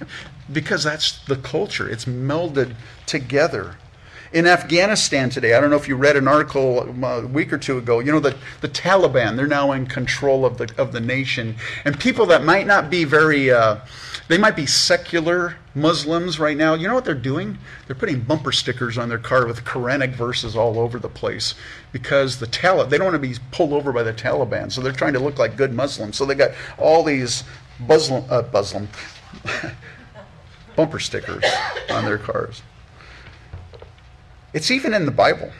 because 0.52 0.84
that's 0.84 1.24
the 1.26 1.36
culture. 1.36 1.88
It's 1.88 2.04
melded 2.04 2.74
together. 3.06 3.76
In 4.32 4.46
Afghanistan 4.46 5.28
today, 5.28 5.52
I 5.52 5.60
don't 5.60 5.68
know 5.68 5.76
if 5.76 5.88
you 5.88 5.96
read 5.96 6.16
an 6.16 6.26
article 6.26 6.88
a 7.04 7.26
week 7.26 7.52
or 7.52 7.58
two 7.58 7.76
ago, 7.76 8.00
you 8.00 8.10
know, 8.10 8.20
the, 8.20 8.34
the 8.62 8.68
Taliban, 8.68 9.36
they're 9.36 9.46
now 9.46 9.72
in 9.72 9.86
control 9.86 10.46
of 10.46 10.56
the, 10.56 10.72
of 10.78 10.92
the 10.92 11.00
nation. 11.00 11.56
And 11.84 12.00
people 12.00 12.24
that 12.26 12.42
might 12.42 12.66
not 12.66 12.88
be 12.88 13.04
very, 13.04 13.50
uh, 13.50 13.80
they 14.28 14.38
might 14.38 14.56
be 14.56 14.64
secular 14.64 15.56
Muslims 15.74 16.40
right 16.40 16.56
now. 16.56 16.72
You 16.72 16.88
know 16.88 16.94
what 16.94 17.04
they're 17.04 17.14
doing? 17.14 17.58
They're 17.86 17.94
putting 17.94 18.20
bumper 18.20 18.52
stickers 18.52 18.96
on 18.96 19.10
their 19.10 19.18
car 19.18 19.46
with 19.46 19.64
Quranic 19.64 20.14
verses 20.14 20.56
all 20.56 20.78
over 20.78 20.98
the 20.98 21.10
place 21.10 21.54
because 21.92 22.38
the 22.38 22.46
Taliban, 22.46 22.88
they 22.88 22.96
don't 22.96 23.12
want 23.12 23.22
to 23.22 23.28
be 23.28 23.36
pulled 23.50 23.74
over 23.74 23.92
by 23.92 24.02
the 24.02 24.14
Taliban. 24.14 24.72
So 24.72 24.80
they're 24.80 24.92
trying 24.92 25.12
to 25.12 25.20
look 25.20 25.38
like 25.38 25.58
good 25.58 25.74
Muslims. 25.74 26.16
So 26.16 26.24
they 26.24 26.34
got 26.34 26.52
all 26.78 27.02
these 27.02 27.44
Muslim, 27.78 28.24
uh, 28.30 28.44
Muslim 28.50 28.88
bumper 30.76 31.00
stickers 31.00 31.44
on 31.90 32.06
their 32.06 32.18
cars. 32.18 32.62
It's 34.52 34.70
even 34.70 34.94
in 34.94 35.06
the 35.06 35.12
Bible. 35.12 35.52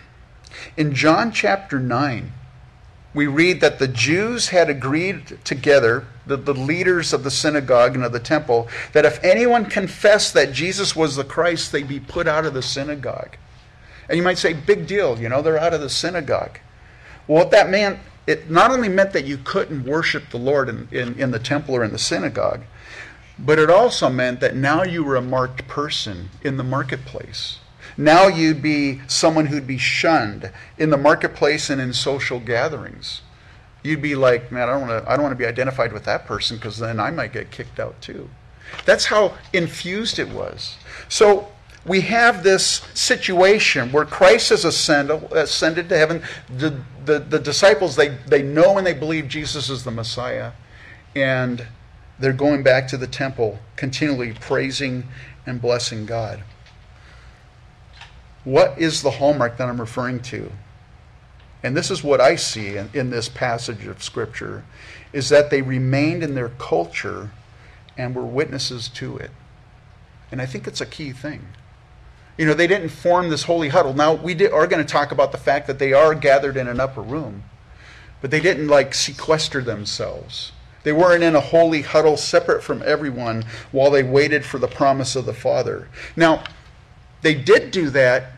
In 0.76 0.94
John 0.94 1.32
chapter 1.32 1.78
9, 1.78 2.32
we 3.14 3.26
read 3.26 3.60
that 3.60 3.78
the 3.78 3.88
Jews 3.88 4.48
had 4.48 4.70
agreed 4.70 5.38
together, 5.44 6.06
the, 6.26 6.36
the 6.36 6.54
leaders 6.54 7.12
of 7.12 7.24
the 7.24 7.30
synagogue 7.30 7.94
and 7.94 8.04
of 8.04 8.12
the 8.12 8.20
temple, 8.20 8.68
that 8.92 9.04
if 9.04 9.22
anyone 9.22 9.66
confessed 9.66 10.32
that 10.34 10.52
Jesus 10.52 10.96
was 10.96 11.16
the 11.16 11.24
Christ, 11.24 11.72
they'd 11.72 11.88
be 11.88 12.00
put 12.00 12.26
out 12.26 12.46
of 12.46 12.54
the 12.54 12.62
synagogue. 12.62 13.36
And 14.08 14.16
you 14.16 14.22
might 14.22 14.38
say, 14.38 14.52
big 14.52 14.86
deal, 14.86 15.18
you 15.18 15.28
know, 15.28 15.42
they're 15.42 15.58
out 15.58 15.74
of 15.74 15.80
the 15.80 15.90
synagogue. 15.90 16.58
Well, 17.26 17.38
what 17.38 17.50
that 17.50 17.70
meant, 17.70 17.98
it 18.26 18.50
not 18.50 18.70
only 18.70 18.88
meant 18.88 19.12
that 19.12 19.24
you 19.24 19.38
couldn't 19.38 19.84
worship 19.84 20.30
the 20.30 20.38
Lord 20.38 20.68
in, 20.68 20.88
in, 20.90 21.18
in 21.18 21.30
the 21.30 21.38
temple 21.38 21.76
or 21.76 21.84
in 21.84 21.92
the 21.92 21.98
synagogue, 21.98 22.62
but 23.38 23.58
it 23.58 23.70
also 23.70 24.08
meant 24.08 24.40
that 24.40 24.54
now 24.54 24.82
you 24.82 25.04
were 25.04 25.16
a 25.16 25.22
marked 25.22 25.66
person 25.66 26.30
in 26.42 26.56
the 26.56 26.64
marketplace. 26.64 27.58
Now 27.96 28.26
you'd 28.26 28.62
be 28.62 29.00
someone 29.06 29.46
who'd 29.46 29.66
be 29.66 29.78
shunned 29.78 30.50
in 30.78 30.90
the 30.90 30.96
marketplace 30.96 31.70
and 31.70 31.80
in 31.80 31.92
social 31.92 32.40
gatherings. 32.40 33.22
You'd 33.82 34.02
be 34.02 34.14
like, 34.14 34.52
man, 34.52 34.68
I 34.68 34.72
don't 34.72 34.88
want 34.88 35.04
to. 35.04 35.10
I 35.10 35.16
don't 35.16 35.24
want 35.24 35.32
to 35.32 35.38
be 35.38 35.46
identified 35.46 35.92
with 35.92 36.04
that 36.04 36.24
person 36.24 36.56
because 36.56 36.78
then 36.78 37.00
I 37.00 37.10
might 37.10 37.32
get 37.32 37.50
kicked 37.50 37.80
out 37.80 38.00
too. 38.00 38.30
That's 38.84 39.06
how 39.06 39.36
infused 39.52 40.18
it 40.18 40.28
was. 40.28 40.76
So 41.08 41.48
we 41.84 42.02
have 42.02 42.42
this 42.42 42.82
situation 42.94 43.90
where 43.90 44.04
Christ 44.04 44.50
has 44.50 44.64
ascended, 44.64 45.24
ascended 45.32 45.88
to 45.88 45.98
heaven. 45.98 46.22
The, 46.56 46.80
the, 47.04 47.18
the 47.18 47.38
disciples, 47.38 47.96
they, 47.96 48.08
they 48.26 48.42
know 48.42 48.78
and 48.78 48.86
they 48.86 48.94
believe 48.94 49.28
Jesus 49.28 49.68
is 49.68 49.82
the 49.82 49.90
Messiah. 49.90 50.52
And 51.16 51.66
they're 52.18 52.32
going 52.32 52.62
back 52.62 52.86
to 52.88 52.96
the 52.96 53.06
temple, 53.06 53.58
continually 53.74 54.32
praising 54.34 55.08
and 55.44 55.60
blessing 55.60 56.06
God. 56.06 56.44
What 58.44 58.78
is 58.78 59.02
the 59.02 59.12
hallmark 59.12 59.56
that 59.56 59.68
I'm 59.68 59.80
referring 59.80 60.20
to? 60.20 60.50
And 61.62 61.76
this 61.76 61.90
is 61.90 62.02
what 62.02 62.20
I 62.20 62.36
see 62.36 62.76
in, 62.76 62.90
in 62.92 63.10
this 63.10 63.28
passage 63.28 63.86
of 63.86 64.02
Scripture 64.02 64.64
is 65.12 65.28
that 65.28 65.50
they 65.50 65.62
remained 65.62 66.22
in 66.22 66.34
their 66.34 66.48
culture 66.48 67.30
and 67.96 68.14
were 68.14 68.24
witnesses 68.24 68.88
to 68.88 69.16
it. 69.16 69.30
And 70.30 70.40
I 70.40 70.46
think 70.46 70.66
it's 70.66 70.80
a 70.80 70.86
key 70.86 71.12
thing. 71.12 71.46
You 72.38 72.46
know, 72.46 72.54
they 72.54 72.66
didn't 72.66 72.88
form 72.88 73.28
this 73.28 73.44
holy 73.44 73.68
huddle. 73.68 73.94
Now, 73.94 74.14
we 74.14 74.34
did, 74.34 74.52
are 74.52 74.66
going 74.66 74.84
to 74.84 74.90
talk 74.90 75.12
about 75.12 75.30
the 75.30 75.38
fact 75.38 75.66
that 75.66 75.78
they 75.78 75.92
are 75.92 76.14
gathered 76.14 76.56
in 76.56 76.66
an 76.66 76.80
upper 76.80 77.02
room, 77.02 77.44
but 78.20 78.30
they 78.30 78.40
didn't 78.40 78.68
like 78.68 78.94
sequester 78.94 79.60
themselves. 79.60 80.52
They 80.82 80.92
weren't 80.92 81.22
in 81.22 81.36
a 81.36 81.40
holy 81.40 81.82
huddle 81.82 82.16
separate 82.16 82.62
from 82.62 82.82
everyone 82.84 83.44
while 83.70 83.90
they 83.90 84.02
waited 84.02 84.44
for 84.44 84.58
the 84.58 84.66
promise 84.66 85.14
of 85.14 85.26
the 85.26 85.34
Father. 85.34 85.88
Now, 86.16 86.42
they 87.22 87.34
did 87.34 87.70
do 87.70 87.90
that 87.90 88.32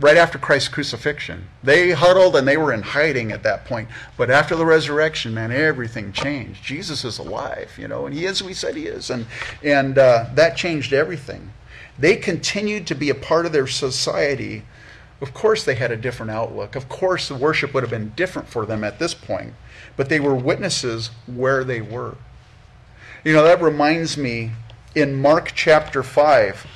right 0.00 0.16
after 0.16 0.38
Christ's 0.38 0.68
crucifixion. 0.68 1.48
They 1.62 1.92
huddled 1.92 2.34
and 2.36 2.46
they 2.46 2.56
were 2.56 2.72
in 2.72 2.82
hiding 2.82 3.30
at 3.30 3.44
that 3.44 3.64
point. 3.64 3.88
But 4.16 4.30
after 4.30 4.56
the 4.56 4.66
resurrection, 4.66 5.32
man, 5.32 5.52
everything 5.52 6.12
changed. 6.12 6.64
Jesus 6.64 7.04
is 7.04 7.18
alive, 7.18 7.72
you 7.78 7.86
know, 7.86 8.06
and 8.06 8.14
he 8.14 8.24
is 8.24 8.40
who 8.40 8.48
he 8.48 8.54
said 8.54 8.74
he 8.74 8.86
is. 8.86 9.10
And, 9.10 9.26
and 9.62 9.98
uh, 9.98 10.26
that 10.34 10.56
changed 10.56 10.92
everything. 10.92 11.52
They 11.98 12.16
continued 12.16 12.86
to 12.88 12.94
be 12.94 13.10
a 13.10 13.14
part 13.14 13.46
of 13.46 13.52
their 13.52 13.66
society. 13.66 14.64
Of 15.20 15.34
course, 15.34 15.62
they 15.64 15.76
had 15.76 15.92
a 15.92 15.96
different 15.96 16.32
outlook. 16.32 16.74
Of 16.74 16.88
course, 16.88 17.28
the 17.28 17.34
worship 17.36 17.72
would 17.74 17.84
have 17.84 17.90
been 17.90 18.12
different 18.16 18.48
for 18.48 18.66
them 18.66 18.82
at 18.82 18.98
this 18.98 19.14
point. 19.14 19.54
But 19.96 20.08
they 20.08 20.18
were 20.18 20.34
witnesses 20.34 21.10
where 21.26 21.62
they 21.64 21.80
were. 21.80 22.16
You 23.24 23.34
know, 23.34 23.44
that 23.44 23.62
reminds 23.62 24.16
me 24.16 24.50
in 24.96 25.20
Mark 25.20 25.52
chapter 25.54 26.02
5 26.02 26.66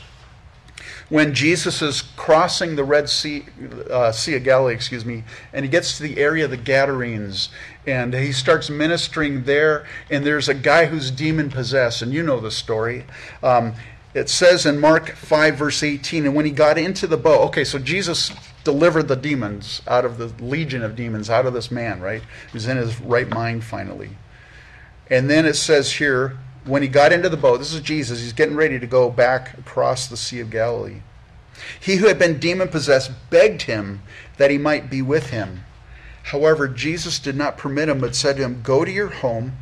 when 1.08 1.34
Jesus 1.34 1.82
is 1.82 2.02
crossing 2.02 2.76
the 2.76 2.84
Red 2.84 3.08
Sea, 3.08 3.44
uh, 3.90 4.10
Sea 4.12 4.36
of 4.36 4.44
Galilee, 4.44 4.74
excuse 4.74 5.04
me, 5.04 5.24
and 5.52 5.64
he 5.64 5.70
gets 5.70 5.96
to 5.96 6.02
the 6.02 6.18
area 6.18 6.44
of 6.44 6.50
the 6.50 6.56
Gadarenes, 6.56 7.48
and 7.86 8.12
he 8.12 8.32
starts 8.32 8.68
ministering 8.68 9.44
there, 9.44 9.86
and 10.10 10.26
there's 10.26 10.48
a 10.48 10.54
guy 10.54 10.86
who's 10.86 11.10
demon 11.10 11.50
possessed, 11.50 12.02
and 12.02 12.12
you 12.12 12.22
know 12.22 12.40
the 12.40 12.50
story. 12.50 13.04
Um, 13.42 13.74
It 14.14 14.30
says 14.30 14.64
in 14.64 14.80
Mark 14.80 15.10
5, 15.10 15.56
verse 15.56 15.82
18, 15.82 16.24
and 16.24 16.34
when 16.34 16.46
he 16.46 16.50
got 16.50 16.78
into 16.78 17.06
the 17.06 17.18
boat, 17.18 17.42
okay, 17.48 17.64
so 17.64 17.78
Jesus 17.78 18.32
delivered 18.64 19.08
the 19.08 19.14
demons 19.14 19.82
out 19.86 20.06
of 20.06 20.16
the 20.16 20.32
legion 20.42 20.82
of 20.82 20.96
demons 20.96 21.28
out 21.28 21.44
of 21.44 21.52
this 21.52 21.70
man, 21.70 22.00
right? 22.00 22.22
He's 22.50 22.66
in 22.66 22.78
his 22.78 22.98
right 22.98 23.28
mind 23.28 23.62
finally. 23.62 24.16
And 25.10 25.28
then 25.28 25.44
it 25.44 25.54
says 25.54 25.92
here, 25.92 26.38
when 26.66 26.82
he 26.82 26.88
got 26.88 27.12
into 27.12 27.28
the 27.28 27.36
boat, 27.36 27.58
this 27.58 27.72
is 27.72 27.80
Jesus, 27.80 28.20
he's 28.20 28.32
getting 28.32 28.56
ready 28.56 28.78
to 28.78 28.86
go 28.86 29.10
back 29.10 29.56
across 29.58 30.06
the 30.06 30.16
Sea 30.16 30.40
of 30.40 30.50
Galilee. 30.50 31.00
He 31.80 31.96
who 31.96 32.06
had 32.06 32.18
been 32.18 32.38
demon 32.38 32.68
possessed 32.68 33.10
begged 33.30 33.62
him 33.62 34.02
that 34.36 34.50
he 34.50 34.58
might 34.58 34.90
be 34.90 35.00
with 35.00 35.30
him. 35.30 35.64
However, 36.24 36.68
Jesus 36.68 37.18
did 37.18 37.36
not 37.36 37.56
permit 37.56 37.88
him, 37.88 38.00
but 38.00 38.16
said 38.16 38.36
to 38.36 38.42
him, 38.42 38.60
Go 38.62 38.84
to 38.84 38.90
your 38.90 39.08
home, 39.08 39.56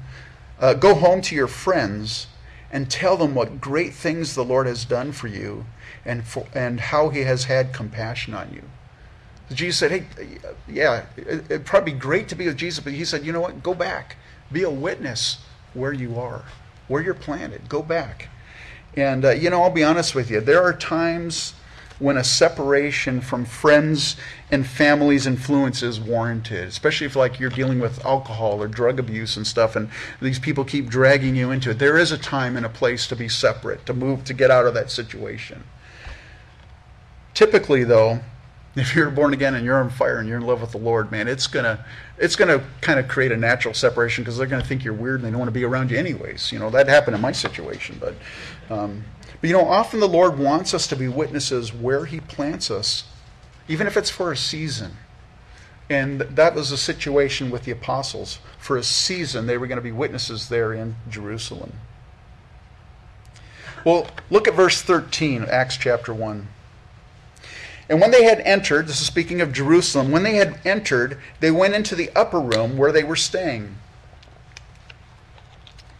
uh, 0.59 0.75
go 0.75 0.95
home 0.95 1.21
to 1.23 1.35
your 1.35 1.47
friends, 1.47 2.27
and 2.73 2.91
tell 2.91 3.17
them 3.17 3.35
what 3.35 3.61
great 3.61 3.93
things 3.93 4.35
the 4.35 4.45
Lord 4.45 4.67
has 4.67 4.85
done 4.85 5.13
for 5.13 5.29
you 5.29 5.67
and, 6.05 6.25
for, 6.25 6.47
and 6.55 6.81
how 6.81 7.11
he 7.11 7.21
has 7.21 7.45
had 7.45 7.73
compassion 7.73 8.35
on 8.35 8.53
you. 8.53 8.63
Jesus 9.55 9.79
said, 9.79 9.91
Hey, 9.91 10.07
yeah, 10.67 11.05
it'd 11.17 11.67
probably 11.67 11.93
be 11.93 11.99
great 11.99 12.29
to 12.29 12.35
be 12.35 12.47
with 12.47 12.57
Jesus, 12.57 12.83
but 12.83 12.95
he 12.95 13.05
said, 13.05 13.25
You 13.25 13.33
know 13.33 13.41
what? 13.41 13.63
Go 13.63 13.75
back. 13.75 14.17
Be 14.51 14.63
a 14.63 14.71
witness 14.71 15.39
where 15.75 15.93
you 15.93 16.19
are, 16.19 16.45
where 16.89 17.03
you're 17.03 17.15
planted. 17.15 17.69
Go 17.69 17.83
back. 17.83 18.29
And, 18.97 19.25
uh, 19.25 19.31
you 19.31 19.51
know, 19.51 19.63
I'll 19.63 19.71
be 19.71 19.85
honest 19.85 20.15
with 20.15 20.31
you. 20.31 20.41
There 20.41 20.63
are 20.63 20.73
times 20.73 21.55
when 21.99 22.17
a 22.17 22.25
separation 22.25 23.21
from 23.21 23.45
friends 23.45 24.17
and 24.51 24.67
family's 24.67 25.27
influence 25.27 25.83
is 25.83 26.01
warranted, 26.01 26.69
especially 26.69 27.07
if 27.07 27.15
like 27.15 27.39
you're 27.39 27.51
dealing 27.51 27.79
with 27.79 28.05
alcohol 28.05 28.61
or 28.61 28.69
drug 28.69 28.99
abuse 28.99 29.37
and 29.37 29.47
stuff, 29.47 29.77
and 29.77 29.89
these 30.21 30.39
people 30.39 30.65
keep 30.65 30.89
dragging 30.89 31.37
you 31.37 31.51
into 31.51 31.71
it. 31.71 31.79
There 31.79 31.97
is 31.97 32.11
a 32.11 32.19
time 32.19 32.57
and 32.57 32.67
a 32.67 32.69
place 32.69 33.07
to 33.09 33.17
be 33.17 33.29
separate, 33.29 33.87
to 33.87 33.95
move, 33.95 34.25
to 34.25 34.35
get 34.35 34.51
out 34.51 34.67
of 34.67 34.75
that 34.75 34.91
situation. 34.91 35.65
Typically, 37.33 37.85
though, 37.85 38.21
if 38.77 38.95
you're 38.95 39.11
born 39.11 39.33
again 39.33 39.55
and 39.55 39.65
you're 39.65 39.81
on 39.81 39.89
fire 39.89 40.19
and 40.19 40.29
you're 40.29 40.39
in 40.39 40.47
love 40.47 40.61
with 40.61 40.73
the 40.73 40.79
Lord, 40.79 41.13
man, 41.13 41.29
it's 41.29 41.47
gonna 41.47 41.85
it's 42.19 42.37
gonna 42.37 42.65
kind 42.81 42.99
of 42.99 43.07
create 43.07 43.31
a 43.33 43.37
natural 43.37 43.75
separation 43.75 44.25
because 44.25 44.37
they're 44.37 44.47
gonna 44.47 44.65
think 44.65 44.85
you're 44.85 44.95
weird 44.95 45.21
and 45.21 45.25
they 45.25 45.31
don't 45.31 45.39
want 45.39 45.49
to 45.49 45.53
be 45.53 45.65
around 45.65 45.91
you 45.91 45.99
anyways. 45.99 46.51
You 46.51 46.59
know 46.59 46.71
that 46.71 46.89
happened 46.89 47.15
in 47.15 47.23
my 47.23 47.33
situation, 47.33 48.01
but 48.01 48.15
um, 48.71 49.05
but 49.41 49.49
you 49.49 49.53
know 49.53 49.65
often 49.65 50.01
the 50.01 50.09
Lord 50.09 50.39
wants 50.39 50.75
us 50.75 50.87
to 50.89 50.97
be 50.97 51.07
witnesses 51.07 51.73
where 51.73 52.07
He 52.07 52.21
plants 52.21 52.71
us, 52.71 53.05
even 53.69 53.87
if 53.87 53.97
it's 53.97 54.11
for 54.11 54.33
a 54.33 54.37
season. 54.37 54.97
And 55.91 56.23
that 56.23 56.55
was 56.55 56.71
the 56.71 56.79
situation 56.79 57.51
with 57.51 57.65
the 57.65 57.71
apostles. 57.71 58.39
For 58.59 58.79
a 58.79 58.83
season, 58.83 59.47
they 59.47 59.59
were 59.59 59.67
going 59.67 59.77
to 59.77 59.83
be 59.83 59.93
witnesses 59.93 60.49
there 60.49 60.73
in 60.73 60.97
Jerusalem. 61.11 61.75
Well, 63.85 64.07
look 64.31 64.49
at 64.49 64.55
verse 64.55 64.81
13, 64.81 65.45
Acts 65.45 65.77
chapter 65.77 66.15
1. 66.15 66.49
And 67.89 68.01
when 68.01 68.11
they 68.11 68.25
had 68.25 68.41
entered, 68.41 68.87
this 68.87 69.01
is 69.01 69.07
speaking 69.07 69.41
of 69.41 69.53
Jerusalem, 69.53 70.11
when 70.11 70.23
they 70.23 70.37
had 70.37 70.59
entered, 70.65 71.19
they 71.41 71.51
went 71.51 71.75
into 71.75 71.95
the 71.95 72.11
upper 72.17 72.41
room 72.41 72.77
where 72.77 72.93
they 72.93 73.05
were 73.05 73.17
staying. 73.17 73.77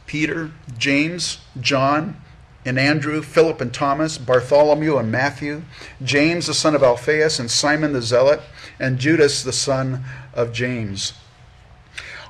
Peter, 0.07 0.53
James, 0.79 1.39
John, 1.61 2.17
and 2.65 2.79
Andrew, 2.79 3.21
Philip 3.21 3.61
and 3.61 3.75
Thomas, 3.75 4.17
Bartholomew 4.17 4.97
and 4.97 5.13
Matthew, 5.13 5.63
James 6.03 6.47
the 6.47 6.55
son 6.55 6.75
of 6.75 6.83
Alphaeus, 6.83 7.39
and 7.39 7.51
Simon 7.51 7.93
the 7.93 8.01
Zealot, 8.01 8.41
and 8.79 8.99
Judas 8.99 9.43
the 9.43 9.53
son 9.53 10.05
of 10.33 10.53
James. 10.53 11.13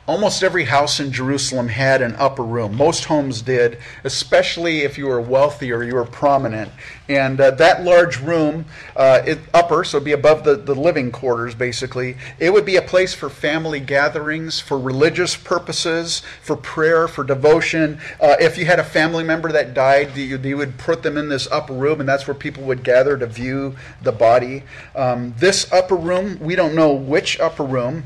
Almost 0.07 0.43
every 0.43 0.65
house 0.65 1.01
in 1.01 1.13
Jerusalem 1.13 1.69
had 1.69 2.03
an 2.03 2.15
upper 2.17 2.43
room. 2.43 2.77
Most 2.77 3.07
homes 3.07 3.41
did, 3.41 3.79
especially 4.05 4.81
if 4.81 4.99
you 4.99 5.07
were 5.07 5.21
wealthy 5.21 5.73
or 5.73 5.83
you 5.83 5.95
were 5.95 6.05
prominent. 6.05 6.71
And 7.09 7.41
uh, 7.41 7.53
that 7.53 7.85
large 7.85 8.21
room, 8.21 8.67
uh, 8.97 9.23
it, 9.27 9.39
upper, 9.55 9.83
so 9.83 10.01
be 10.01 10.13
above 10.13 10.45
the, 10.45 10.57
the 10.57 10.75
living 10.75 11.11
quarters 11.11 11.55
basically, 11.55 12.19
it 12.39 12.53
would 12.53 12.67
be 12.67 12.77
a 12.77 12.83
place 12.83 13.15
for 13.15 13.31
family 13.31 13.81
gatherings, 13.81 14.61
for 14.61 14.79
religious 14.79 15.37
purposes, 15.37 16.21
for 16.43 16.55
prayer, 16.55 17.09
for 17.09 17.25
devotion. 17.25 17.99
Uh, 18.21 18.37
if 18.39 18.59
you 18.59 18.67
had 18.67 18.79
a 18.79 18.85
family 18.85 19.25
member 19.25 19.53
that 19.53 19.73
died, 19.73 20.15
you, 20.15 20.37
you, 20.37 20.57
would 20.59 20.77
put 20.77 21.03
them 21.03 21.17
in 21.17 21.31
this 21.31 21.49
upper 21.51 21.73
room, 21.73 22.01
and 22.01 22.07
that's 22.07 22.27
where 22.27 22.35
people 22.35 22.63
would 22.65 22.85
gather 22.85 23.17
to 23.17 23.27
view 23.27 23.75
the 24.03 24.13
body. 24.13 24.65
Um, 24.95 25.35
this 25.39 25.73
upper 25.73 25.97
room, 25.97 26.39
we 26.41 26.57
don't 26.57 26.75
know 26.75 26.93
which 26.93 27.41
upper 27.41 27.65
room. 27.65 28.05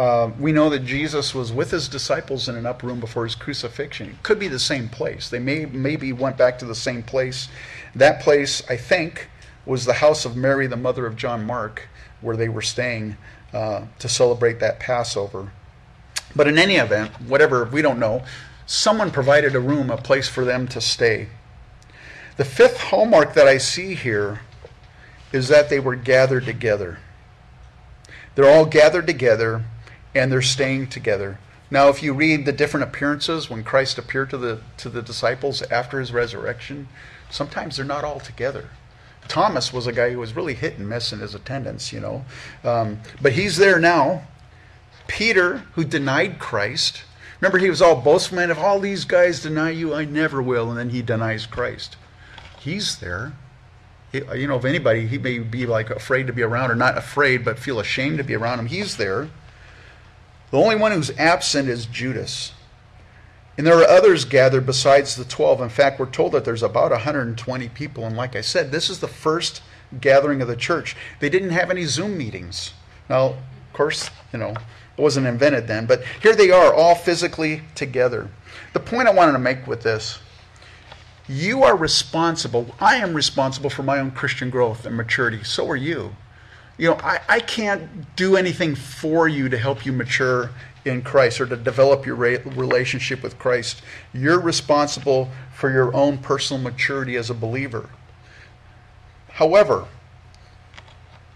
Uh, 0.00 0.32
we 0.40 0.50
know 0.50 0.70
that 0.70 0.82
Jesus 0.82 1.34
was 1.34 1.52
with 1.52 1.70
his 1.70 1.86
disciples 1.86 2.48
in 2.48 2.56
an 2.56 2.64
upper 2.64 2.86
room 2.86 3.00
before 3.00 3.24
his 3.24 3.34
crucifixion. 3.34 4.08
It 4.08 4.22
could 4.22 4.38
be 4.38 4.48
the 4.48 4.58
same 4.58 4.88
place. 4.88 5.28
They 5.28 5.38
may 5.38 5.66
maybe 5.66 6.10
went 6.14 6.38
back 6.38 6.58
to 6.60 6.64
the 6.64 6.74
same 6.74 7.02
place. 7.02 7.48
That 7.94 8.22
place, 8.22 8.62
I 8.70 8.78
think, 8.78 9.28
was 9.66 9.84
the 9.84 9.92
house 9.92 10.24
of 10.24 10.36
Mary, 10.36 10.66
the 10.66 10.74
mother 10.78 11.04
of 11.04 11.16
John 11.16 11.44
Mark, 11.44 11.86
where 12.22 12.34
they 12.34 12.48
were 12.48 12.62
staying 12.62 13.18
uh, 13.52 13.82
to 13.98 14.08
celebrate 14.08 14.58
that 14.60 14.80
Passover. 14.80 15.52
But 16.34 16.48
in 16.48 16.56
any 16.56 16.76
event, 16.76 17.10
whatever, 17.20 17.66
we 17.66 17.82
don't 17.82 17.98
know, 17.98 18.24
someone 18.64 19.10
provided 19.10 19.54
a 19.54 19.60
room, 19.60 19.90
a 19.90 19.98
place 19.98 20.30
for 20.30 20.46
them 20.46 20.66
to 20.68 20.80
stay. 20.80 21.28
The 22.38 22.46
fifth 22.46 22.78
hallmark 22.84 23.34
that 23.34 23.46
I 23.46 23.58
see 23.58 23.94
here 23.96 24.40
is 25.30 25.48
that 25.48 25.68
they 25.68 25.78
were 25.78 25.94
gathered 25.94 26.46
together. 26.46 27.00
They're 28.34 28.50
all 28.50 28.64
gathered 28.64 29.06
together 29.06 29.62
and 30.14 30.30
they're 30.30 30.42
staying 30.42 30.88
together. 30.88 31.38
Now, 31.70 31.88
if 31.88 32.02
you 32.02 32.12
read 32.12 32.46
the 32.46 32.52
different 32.52 32.84
appearances 32.84 33.48
when 33.48 33.62
Christ 33.62 33.96
appeared 33.98 34.30
to 34.30 34.38
the 34.38 34.60
to 34.78 34.88
the 34.88 35.02
disciples 35.02 35.62
after 35.62 36.00
his 36.00 36.12
resurrection, 36.12 36.88
sometimes 37.30 37.76
they're 37.76 37.84
not 37.84 38.04
all 38.04 38.20
together. 38.20 38.70
Thomas 39.28 39.72
was 39.72 39.86
a 39.86 39.92
guy 39.92 40.10
who 40.10 40.18
was 40.18 40.34
really 40.34 40.54
hit 40.54 40.78
and 40.78 40.88
miss 40.88 41.12
in 41.12 41.20
his 41.20 41.34
attendance, 41.36 41.92
you 41.92 42.00
know, 42.00 42.24
um, 42.64 42.98
but 43.22 43.32
he's 43.32 43.56
there 43.56 43.78
now. 43.78 44.24
Peter, 45.06 45.58
who 45.74 45.84
denied 45.84 46.38
Christ, 46.40 47.04
remember 47.40 47.58
he 47.58 47.70
was 47.70 47.82
all 47.82 48.00
boastful, 48.00 48.36
man. 48.36 48.50
If 48.50 48.58
all 48.58 48.80
these 48.80 49.04
guys 49.04 49.42
deny 49.42 49.70
you, 49.70 49.94
I 49.94 50.04
never 50.04 50.42
will, 50.42 50.70
and 50.70 50.78
then 50.78 50.90
he 50.90 51.02
denies 51.02 51.46
Christ. 51.46 51.96
He's 52.58 52.98
there. 52.98 53.32
You 54.12 54.48
know, 54.48 54.56
if 54.56 54.64
anybody, 54.64 55.06
he 55.06 55.18
may 55.18 55.38
be 55.38 55.66
like 55.66 55.90
afraid 55.90 56.26
to 56.26 56.32
be 56.32 56.42
around, 56.42 56.72
or 56.72 56.74
not 56.74 56.98
afraid, 56.98 57.44
but 57.44 57.60
feel 57.60 57.78
ashamed 57.78 58.18
to 58.18 58.24
be 58.24 58.34
around 58.34 58.58
him. 58.58 58.66
He's 58.66 58.96
there. 58.96 59.28
The 60.50 60.58
only 60.58 60.76
one 60.76 60.92
who's 60.92 61.10
absent 61.18 61.68
is 61.68 61.86
Judas. 61.86 62.52
And 63.56 63.66
there 63.66 63.78
are 63.78 63.84
others 63.84 64.24
gathered 64.24 64.66
besides 64.66 65.16
the 65.16 65.24
12. 65.24 65.60
In 65.60 65.68
fact, 65.68 66.00
we're 66.00 66.10
told 66.10 66.32
that 66.32 66.44
there's 66.44 66.62
about 66.62 66.90
120 66.92 67.68
people. 67.68 68.04
And 68.04 68.16
like 68.16 68.34
I 68.34 68.40
said, 68.40 68.72
this 68.72 68.88
is 68.88 69.00
the 69.00 69.08
first 69.08 69.62
gathering 70.00 70.40
of 70.40 70.48
the 70.48 70.56
church. 70.56 70.96
They 71.20 71.28
didn't 71.28 71.50
have 71.50 71.70
any 71.70 71.84
Zoom 71.84 72.16
meetings. 72.16 72.72
Now, 73.08 73.26
of 73.26 73.36
course, 73.72 74.10
you 74.32 74.38
know, 74.38 74.50
it 74.50 75.02
wasn't 75.02 75.26
invented 75.26 75.66
then, 75.66 75.86
but 75.86 76.02
here 76.22 76.34
they 76.34 76.50
are, 76.50 76.72
all 76.72 76.94
physically 76.94 77.62
together. 77.74 78.30
The 78.72 78.80
point 78.80 79.08
I 79.08 79.12
wanted 79.12 79.32
to 79.32 79.38
make 79.38 79.66
with 79.66 79.82
this 79.82 80.18
you 81.28 81.62
are 81.62 81.76
responsible. 81.76 82.74
I 82.80 82.96
am 82.96 83.14
responsible 83.14 83.70
for 83.70 83.84
my 83.84 84.00
own 84.00 84.10
Christian 84.10 84.50
growth 84.50 84.84
and 84.84 84.96
maturity. 84.96 85.44
So 85.44 85.68
are 85.68 85.76
you 85.76 86.16
you 86.80 86.88
know, 86.88 86.96
I, 87.02 87.20
I 87.28 87.40
can't 87.40 88.16
do 88.16 88.36
anything 88.36 88.74
for 88.74 89.28
you 89.28 89.50
to 89.50 89.58
help 89.58 89.84
you 89.84 89.92
mature 89.92 90.50
in 90.86 91.02
Christ 91.02 91.38
or 91.38 91.46
to 91.46 91.56
develop 91.56 92.06
your 92.06 92.16
relationship 92.16 93.22
with 93.22 93.38
Christ. 93.38 93.82
You're 94.14 94.40
responsible 94.40 95.28
for 95.52 95.70
your 95.70 95.94
own 95.94 96.16
personal 96.16 96.62
maturity 96.62 97.16
as 97.16 97.28
a 97.28 97.34
believer. 97.34 97.90
However, 99.28 99.88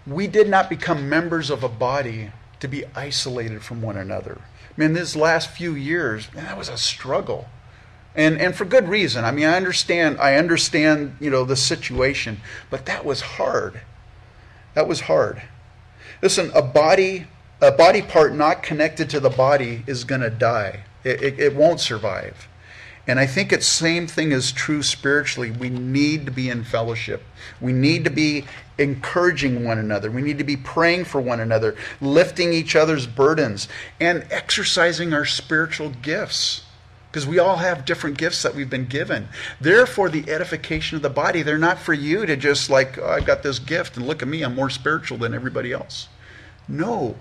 we 0.07 0.25
did 0.25 0.49
not 0.49 0.67
become 0.67 1.07
members 1.07 1.51
of 1.51 1.63
a 1.63 1.69
body 1.69 2.31
to 2.59 2.67
be 2.67 2.83
isolated 2.95 3.61
from 3.61 3.83
one 3.83 3.97
another. 3.97 4.41
I 4.75 4.81
mean, 4.81 4.93
this 4.93 5.15
last 5.15 5.51
few 5.51 5.75
years, 5.75 6.33
man, 6.33 6.45
that 6.45 6.57
was 6.57 6.69
a 6.69 6.77
struggle. 6.77 7.49
And, 8.15 8.41
and 8.41 8.55
for 8.55 8.65
good 8.65 8.87
reason. 8.87 9.23
I 9.23 9.29
mean, 9.29 9.45
I 9.45 9.57
understand, 9.57 10.19
I 10.19 10.37
understand, 10.37 11.17
you 11.19 11.29
know, 11.29 11.45
the 11.45 11.55
situation, 11.55 12.41
but 12.71 12.87
that 12.87 13.05
was 13.05 13.21
hard. 13.21 13.81
That 14.75 14.87
was 14.87 15.01
hard. 15.01 15.41
Listen, 16.21 16.51
a 16.53 16.61
body, 16.61 17.27
a 17.61 17.71
body 17.71 18.01
part 18.01 18.35
not 18.35 18.61
connected 18.61 19.09
to 19.09 19.19
the 19.19 19.29
body 19.29 19.83
is 19.87 20.03
going 20.03 20.21
to 20.21 20.29
die. 20.29 20.81
It, 21.03 21.21
it, 21.21 21.39
it 21.39 21.55
won't 21.55 21.79
survive. 21.79 22.47
And 23.07 23.19
I 23.19 23.27
think 23.27 23.53
it's 23.53 23.67
same 23.67 24.07
thing 24.07 24.31
is 24.31 24.51
true 24.51 24.81
spiritually. 24.81 25.51
We 25.51 25.69
need 25.69 26.25
to 26.25 26.31
be 26.31 26.49
in 26.49 26.63
fellowship. 26.63 27.23
We 27.61 27.71
need 27.71 28.03
to 28.05 28.09
be 28.09 28.45
encouraging 28.77 29.63
one 29.63 29.77
another. 29.77 30.09
We 30.09 30.21
need 30.21 30.39
to 30.39 30.43
be 30.43 30.57
praying 30.57 31.05
for 31.05 31.21
one 31.21 31.39
another, 31.39 31.75
lifting 32.01 32.51
each 32.51 32.75
other's 32.75 33.07
burdens, 33.07 33.67
and 33.99 34.25
exercising 34.31 35.13
our 35.13 35.25
spiritual 35.25 35.91
gifts 36.01 36.64
because 37.15 37.25
we 37.25 37.39
all 37.39 37.55
have 37.55 37.85
different 37.85 38.17
gifts 38.17 38.43
that 38.43 38.53
we've 38.53 38.69
been 38.69 38.87
given. 38.87 39.29
They're 39.61 39.85
for 39.85 40.09
the 40.09 40.29
edification 40.29 40.97
of 40.97 41.01
the 41.01 41.09
body. 41.09 41.43
They're 41.43 41.57
not 41.57 41.79
for 41.79 41.93
you 41.93 42.25
to 42.25 42.35
just 42.35 42.69
like, 42.69 42.97
oh, 42.97 43.07
I've 43.07 43.25
got 43.25 43.41
this 43.41 43.57
gift 43.57 43.95
and 43.95 44.05
look 44.05 44.21
at 44.21 44.27
me, 44.27 44.43
I'm 44.43 44.53
more 44.53 44.69
spiritual 44.69 45.17
than 45.17 45.33
everybody 45.33 45.71
else. 45.71 46.09
No. 46.67 47.15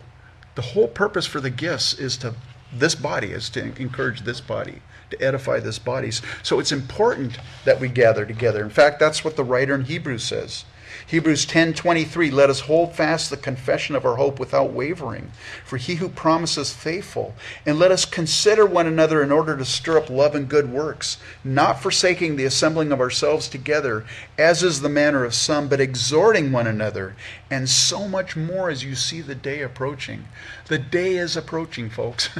The 0.56 0.62
whole 0.62 0.88
purpose 0.88 1.26
for 1.26 1.40
the 1.40 1.48
gifts 1.48 1.94
is 1.96 2.16
to 2.16 2.34
this 2.72 2.96
body, 2.96 3.28
is 3.28 3.48
to 3.50 3.62
encourage 3.62 4.22
this 4.22 4.40
body, 4.40 4.82
to 5.10 5.22
edify 5.22 5.60
this 5.60 5.78
body. 5.78 6.10
So 6.42 6.58
it's 6.58 6.72
important 6.72 7.38
that 7.64 7.78
we 7.78 7.86
gather 7.86 8.26
together. 8.26 8.64
In 8.64 8.70
fact, 8.70 8.98
that's 8.98 9.24
what 9.24 9.36
the 9.36 9.44
writer 9.44 9.76
in 9.76 9.84
Hebrews 9.84 10.24
says. 10.24 10.64
Hebrews 11.06 11.46
10:23 11.46 12.30
Let 12.30 12.50
us 12.50 12.60
hold 12.60 12.94
fast 12.94 13.30
the 13.30 13.36
confession 13.36 13.94
of 13.94 14.04
our 14.04 14.16
hope 14.16 14.38
without 14.38 14.72
wavering. 14.72 15.32
For 15.64 15.76
he 15.76 15.96
who 15.96 16.08
promises 16.08 16.72
faithful 16.72 17.34
and 17.66 17.78
let 17.78 17.90
us 17.90 18.04
consider 18.04 18.64
one 18.64 18.86
another 18.86 19.22
in 19.22 19.30
order 19.30 19.56
to 19.56 19.64
stir 19.64 19.98
up 19.98 20.10
love 20.10 20.34
and 20.34 20.48
good 20.48 20.70
works 20.70 21.18
not 21.42 21.82
forsaking 21.82 22.36
the 22.36 22.44
assembling 22.44 22.92
of 22.92 23.00
ourselves 23.00 23.48
together 23.48 24.04
as 24.38 24.62
is 24.62 24.80
the 24.80 24.88
manner 24.88 25.24
of 25.24 25.34
some 25.34 25.68
but 25.68 25.80
exhorting 25.80 26.52
one 26.52 26.66
another 26.66 27.16
and 27.50 27.68
so 27.68 28.08
much 28.08 28.36
more 28.36 28.70
as 28.70 28.82
you 28.82 28.94
see 28.94 29.20
the 29.20 29.34
day 29.34 29.62
approaching. 29.62 30.26
The 30.66 30.78
day 30.78 31.16
is 31.16 31.36
approaching 31.36 31.90
folks. 31.90 32.30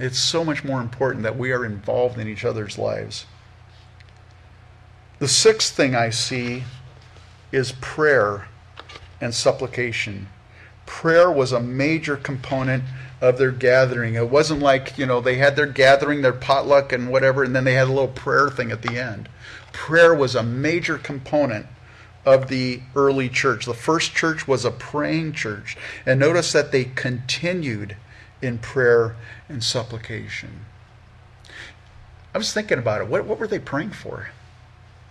It's 0.00 0.18
so 0.18 0.44
much 0.44 0.64
more 0.64 0.80
important 0.80 1.24
that 1.24 1.36
we 1.36 1.52
are 1.52 1.62
involved 1.62 2.18
in 2.18 2.26
each 2.26 2.42
other's 2.42 2.78
lives. 2.78 3.26
The 5.18 5.28
sixth 5.28 5.74
thing 5.74 5.94
I 5.94 6.08
see 6.08 6.64
is 7.52 7.72
prayer 7.80 8.48
and 9.20 9.34
supplication. 9.34 10.28
Prayer 10.86 11.30
was 11.30 11.52
a 11.52 11.60
major 11.60 12.16
component 12.16 12.84
of 13.20 13.38
their 13.38 13.52
gathering. 13.52 14.14
It 14.14 14.30
wasn't 14.30 14.60
like, 14.60 14.96
you 14.96 15.06
know, 15.06 15.20
they 15.20 15.36
had 15.36 15.56
their 15.56 15.66
gathering, 15.66 16.22
their 16.22 16.32
potluck 16.32 16.92
and 16.92 17.10
whatever, 17.10 17.44
and 17.44 17.54
then 17.54 17.64
they 17.64 17.74
had 17.74 17.88
a 17.88 17.92
little 17.92 18.08
prayer 18.08 18.48
thing 18.48 18.70
at 18.70 18.82
the 18.82 18.98
end. 18.98 19.28
Prayer 19.72 20.14
was 20.14 20.34
a 20.34 20.42
major 20.42 20.98
component 20.98 21.66
of 22.24 22.48
the 22.48 22.82
early 22.94 23.28
church. 23.28 23.66
The 23.66 23.74
first 23.74 24.14
church 24.14 24.46
was 24.48 24.64
a 24.64 24.70
praying 24.70 25.32
church. 25.34 25.76
And 26.04 26.18
notice 26.20 26.52
that 26.52 26.72
they 26.72 26.84
continued 26.84 27.96
in 28.42 28.58
prayer 28.58 29.16
and 29.48 29.62
supplication. 29.62 30.66
I 32.34 32.38
was 32.38 32.52
thinking 32.52 32.78
about 32.78 33.00
it. 33.00 33.08
What, 33.08 33.24
what 33.24 33.38
were 33.38 33.46
they 33.46 33.58
praying 33.58 33.90
for? 33.90 34.30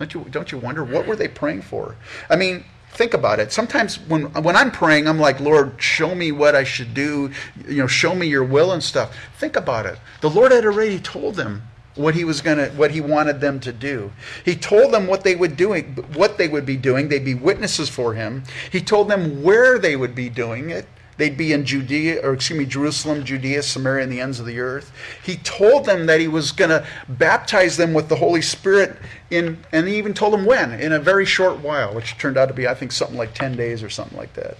Don't 0.00 0.14
you, 0.14 0.24
don't 0.30 0.50
you 0.50 0.56
wonder 0.56 0.82
what 0.82 1.06
were 1.06 1.14
they 1.14 1.28
praying 1.28 1.60
for? 1.60 1.94
I 2.30 2.36
mean, 2.36 2.64
think 2.92 3.12
about 3.12 3.38
it. 3.38 3.52
Sometimes 3.52 4.00
when 4.08 4.32
when 4.42 4.56
I'm 4.56 4.70
praying, 4.70 5.06
I'm 5.06 5.18
like, 5.18 5.38
Lord, 5.40 5.74
show 5.76 6.14
me 6.14 6.32
what 6.32 6.54
I 6.54 6.64
should 6.64 6.94
do. 6.94 7.30
You 7.68 7.82
know, 7.82 7.86
show 7.86 8.14
me 8.14 8.26
your 8.26 8.42
will 8.42 8.72
and 8.72 8.82
stuff. 8.82 9.14
Think 9.38 9.56
about 9.56 9.84
it. 9.84 9.98
The 10.22 10.30
Lord 10.30 10.52
had 10.52 10.64
already 10.64 11.00
told 11.00 11.34
them 11.34 11.64
what 11.96 12.14
he 12.14 12.24
was 12.24 12.40
gonna 12.40 12.68
what 12.70 12.92
he 12.92 13.02
wanted 13.02 13.42
them 13.42 13.60
to 13.60 13.74
do. 13.74 14.10
He 14.42 14.56
told 14.56 14.94
them 14.94 15.06
what 15.06 15.22
they 15.22 15.36
would 15.36 15.54
doing 15.54 15.84
what 16.14 16.38
they 16.38 16.48
would 16.48 16.64
be 16.64 16.78
doing. 16.78 17.10
They'd 17.10 17.22
be 17.22 17.34
witnesses 17.34 17.90
for 17.90 18.14
him. 18.14 18.44
He 18.72 18.80
told 18.80 19.10
them 19.10 19.42
where 19.42 19.78
they 19.78 19.96
would 19.96 20.14
be 20.14 20.30
doing 20.30 20.70
it. 20.70 20.86
They'd 21.20 21.36
be 21.36 21.52
in 21.52 21.66
Judea, 21.66 22.22
or 22.24 22.32
excuse 22.32 22.58
me, 22.58 22.64
Jerusalem, 22.64 23.24
Judea, 23.24 23.62
Samaria, 23.62 24.04
and 24.04 24.10
the 24.10 24.22
ends 24.22 24.40
of 24.40 24.46
the 24.46 24.58
earth. 24.58 24.90
He 25.22 25.36
told 25.36 25.84
them 25.84 26.06
that 26.06 26.18
he 26.18 26.28
was 26.28 26.50
going 26.50 26.70
to 26.70 26.86
baptize 27.10 27.76
them 27.76 27.92
with 27.92 28.08
the 28.08 28.16
Holy 28.16 28.40
Spirit 28.40 28.96
in, 29.30 29.58
and 29.70 29.86
he 29.86 29.98
even 29.98 30.14
told 30.14 30.32
them 30.32 30.46
when, 30.46 30.72
in 30.72 30.92
a 30.92 30.98
very 30.98 31.26
short 31.26 31.60
while, 31.60 31.94
which 31.94 32.16
turned 32.16 32.38
out 32.38 32.46
to 32.46 32.54
be, 32.54 32.66
I 32.66 32.72
think, 32.72 32.90
something 32.90 33.18
like 33.18 33.34
10 33.34 33.54
days 33.54 33.82
or 33.82 33.90
something 33.90 34.16
like 34.16 34.32
that. 34.32 34.56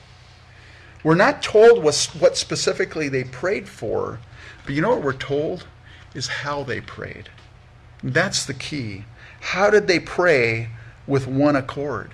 We're 1.02 1.14
not 1.14 1.42
told 1.42 1.82
what, 1.82 2.10
what 2.18 2.36
specifically 2.36 3.08
they 3.08 3.24
prayed 3.24 3.66
for, 3.66 4.18
but 4.66 4.74
you 4.74 4.82
know 4.82 4.90
what 4.90 5.02
we're 5.02 5.14
told? 5.14 5.66
Is 6.14 6.28
how 6.28 6.62
they 6.62 6.82
prayed. 6.82 7.30
That's 8.02 8.44
the 8.44 8.52
key. 8.52 9.06
How 9.40 9.70
did 9.70 9.86
they 9.86 9.98
pray 9.98 10.68
with 11.06 11.26
one 11.26 11.56
accord? 11.56 12.10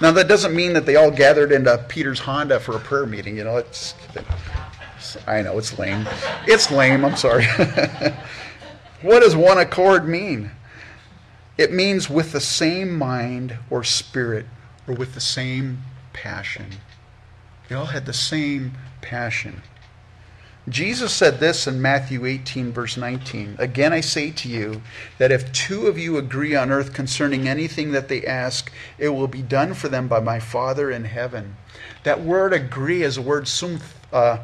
Now, 0.00 0.10
that 0.12 0.28
doesn't 0.28 0.54
mean 0.54 0.72
that 0.72 0.86
they 0.86 0.96
all 0.96 1.10
gathered 1.10 1.52
into 1.52 1.76
Peter's 1.88 2.18
Honda 2.20 2.58
for 2.58 2.76
a 2.76 2.80
prayer 2.80 3.06
meeting. 3.06 3.36
You 3.36 3.44
know, 3.44 3.56
it's, 3.58 3.94
I 5.26 5.42
know, 5.42 5.58
it's 5.58 5.78
lame. 5.78 6.08
It's 6.46 6.70
lame, 6.70 7.04
I'm 7.04 7.16
sorry. 7.16 7.44
what 9.02 9.20
does 9.20 9.36
one 9.36 9.58
accord 9.58 10.08
mean? 10.08 10.50
It 11.58 11.72
means 11.72 12.08
with 12.10 12.32
the 12.32 12.40
same 12.40 12.96
mind 12.96 13.58
or 13.70 13.84
spirit 13.84 14.46
or 14.88 14.94
with 14.94 15.14
the 15.14 15.20
same 15.20 15.82
passion. 16.12 16.66
They 17.68 17.74
all 17.74 17.86
had 17.86 18.06
the 18.06 18.12
same 18.12 18.72
passion. 19.00 19.62
Jesus 20.68 21.12
said 21.12 21.40
this 21.40 21.66
in 21.66 21.82
Matthew 21.82 22.24
18, 22.24 22.72
verse 22.72 22.96
19. 22.96 23.56
Again, 23.58 23.92
I 23.92 24.00
say 24.00 24.30
to 24.30 24.48
you 24.48 24.80
that 25.18 25.32
if 25.32 25.52
two 25.52 25.88
of 25.88 25.98
you 25.98 26.16
agree 26.16 26.54
on 26.54 26.70
earth 26.70 26.92
concerning 26.92 27.48
anything 27.48 27.90
that 27.92 28.08
they 28.08 28.24
ask, 28.24 28.70
it 28.96 29.08
will 29.08 29.26
be 29.26 29.42
done 29.42 29.74
for 29.74 29.88
them 29.88 30.06
by 30.06 30.20
my 30.20 30.38
Father 30.38 30.88
in 30.88 31.04
heaven. 31.04 31.56
That 32.04 32.22
word 32.22 32.52
agree 32.52 33.02
is 33.02 33.16
a 33.16 33.22
word 33.22 33.50
uh, 34.12 34.38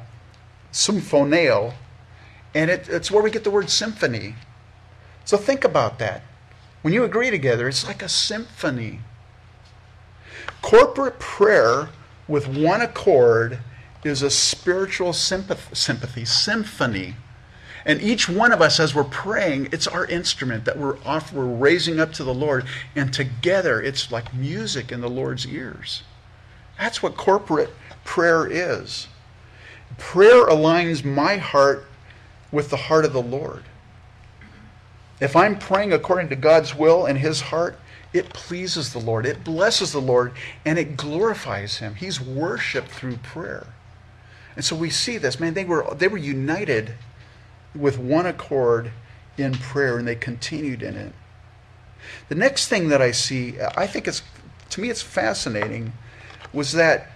symphoneo, 0.72 1.74
and 2.52 2.68
it, 2.68 2.88
it's 2.88 3.12
where 3.12 3.22
we 3.22 3.30
get 3.30 3.44
the 3.44 3.50
word 3.50 3.70
symphony. 3.70 4.34
So 5.24 5.36
think 5.36 5.62
about 5.62 6.00
that. 6.00 6.22
When 6.82 6.92
you 6.92 7.04
agree 7.04 7.30
together, 7.30 7.68
it's 7.68 7.86
like 7.86 8.02
a 8.02 8.08
symphony. 8.08 9.00
Corporate 10.62 11.20
prayer 11.20 11.90
with 12.26 12.48
one 12.48 12.80
accord 12.80 13.60
is 14.04 14.22
a 14.22 14.30
spiritual 14.30 15.12
sympathy, 15.12 15.74
sympathy, 15.74 16.24
symphony. 16.24 17.16
And 17.84 18.02
each 18.02 18.28
one 18.28 18.52
of 18.52 18.60
us, 18.60 18.78
as 18.80 18.94
we're 18.94 19.04
praying, 19.04 19.68
it's 19.72 19.86
our 19.86 20.04
instrument 20.06 20.64
that 20.66 20.78
we're 20.78 20.98
off, 21.04 21.32
we're 21.32 21.46
raising 21.46 21.98
up 21.98 22.12
to 22.14 22.24
the 22.24 22.34
Lord. 22.34 22.66
And 22.94 23.12
together, 23.12 23.80
it's 23.80 24.12
like 24.12 24.34
music 24.34 24.92
in 24.92 25.00
the 25.00 25.08
Lord's 25.08 25.46
ears. 25.46 26.02
That's 26.78 27.02
what 27.02 27.16
corporate 27.16 27.70
prayer 28.04 28.46
is. 28.46 29.08
Prayer 29.96 30.46
aligns 30.46 31.04
my 31.04 31.36
heart 31.36 31.86
with 32.52 32.70
the 32.70 32.76
heart 32.76 33.04
of 33.04 33.12
the 33.12 33.22
Lord. 33.22 33.64
If 35.20 35.34
I'm 35.34 35.58
praying 35.58 35.92
according 35.92 36.28
to 36.28 36.36
God's 36.36 36.74
will 36.74 37.06
and 37.06 37.18
His 37.18 37.40
heart, 37.40 37.78
it 38.12 38.32
pleases 38.32 38.92
the 38.92 39.00
Lord, 39.00 39.26
it 39.26 39.44
blesses 39.44 39.92
the 39.92 40.00
Lord, 40.00 40.32
and 40.64 40.78
it 40.78 40.96
glorifies 40.96 41.78
Him. 41.78 41.94
He's 41.94 42.20
worshiped 42.20 42.88
through 42.88 43.16
prayer. 43.18 43.66
And 44.58 44.64
so 44.64 44.74
we 44.74 44.90
see 44.90 45.18
this, 45.18 45.38
man, 45.38 45.54
they 45.54 45.64
were 45.64 45.86
they 45.94 46.08
were 46.08 46.18
united 46.18 46.94
with 47.76 47.96
one 47.96 48.26
accord 48.26 48.90
in 49.36 49.54
prayer 49.54 49.98
and 49.98 50.08
they 50.08 50.16
continued 50.16 50.82
in 50.82 50.96
it. 50.96 51.12
The 52.28 52.34
next 52.34 52.66
thing 52.66 52.88
that 52.88 53.00
I 53.00 53.12
see, 53.12 53.54
I 53.76 53.86
think 53.86 54.08
it's 54.08 54.20
to 54.70 54.80
me 54.80 54.90
it's 54.90 55.00
fascinating, 55.00 55.92
was 56.52 56.72
that 56.72 57.12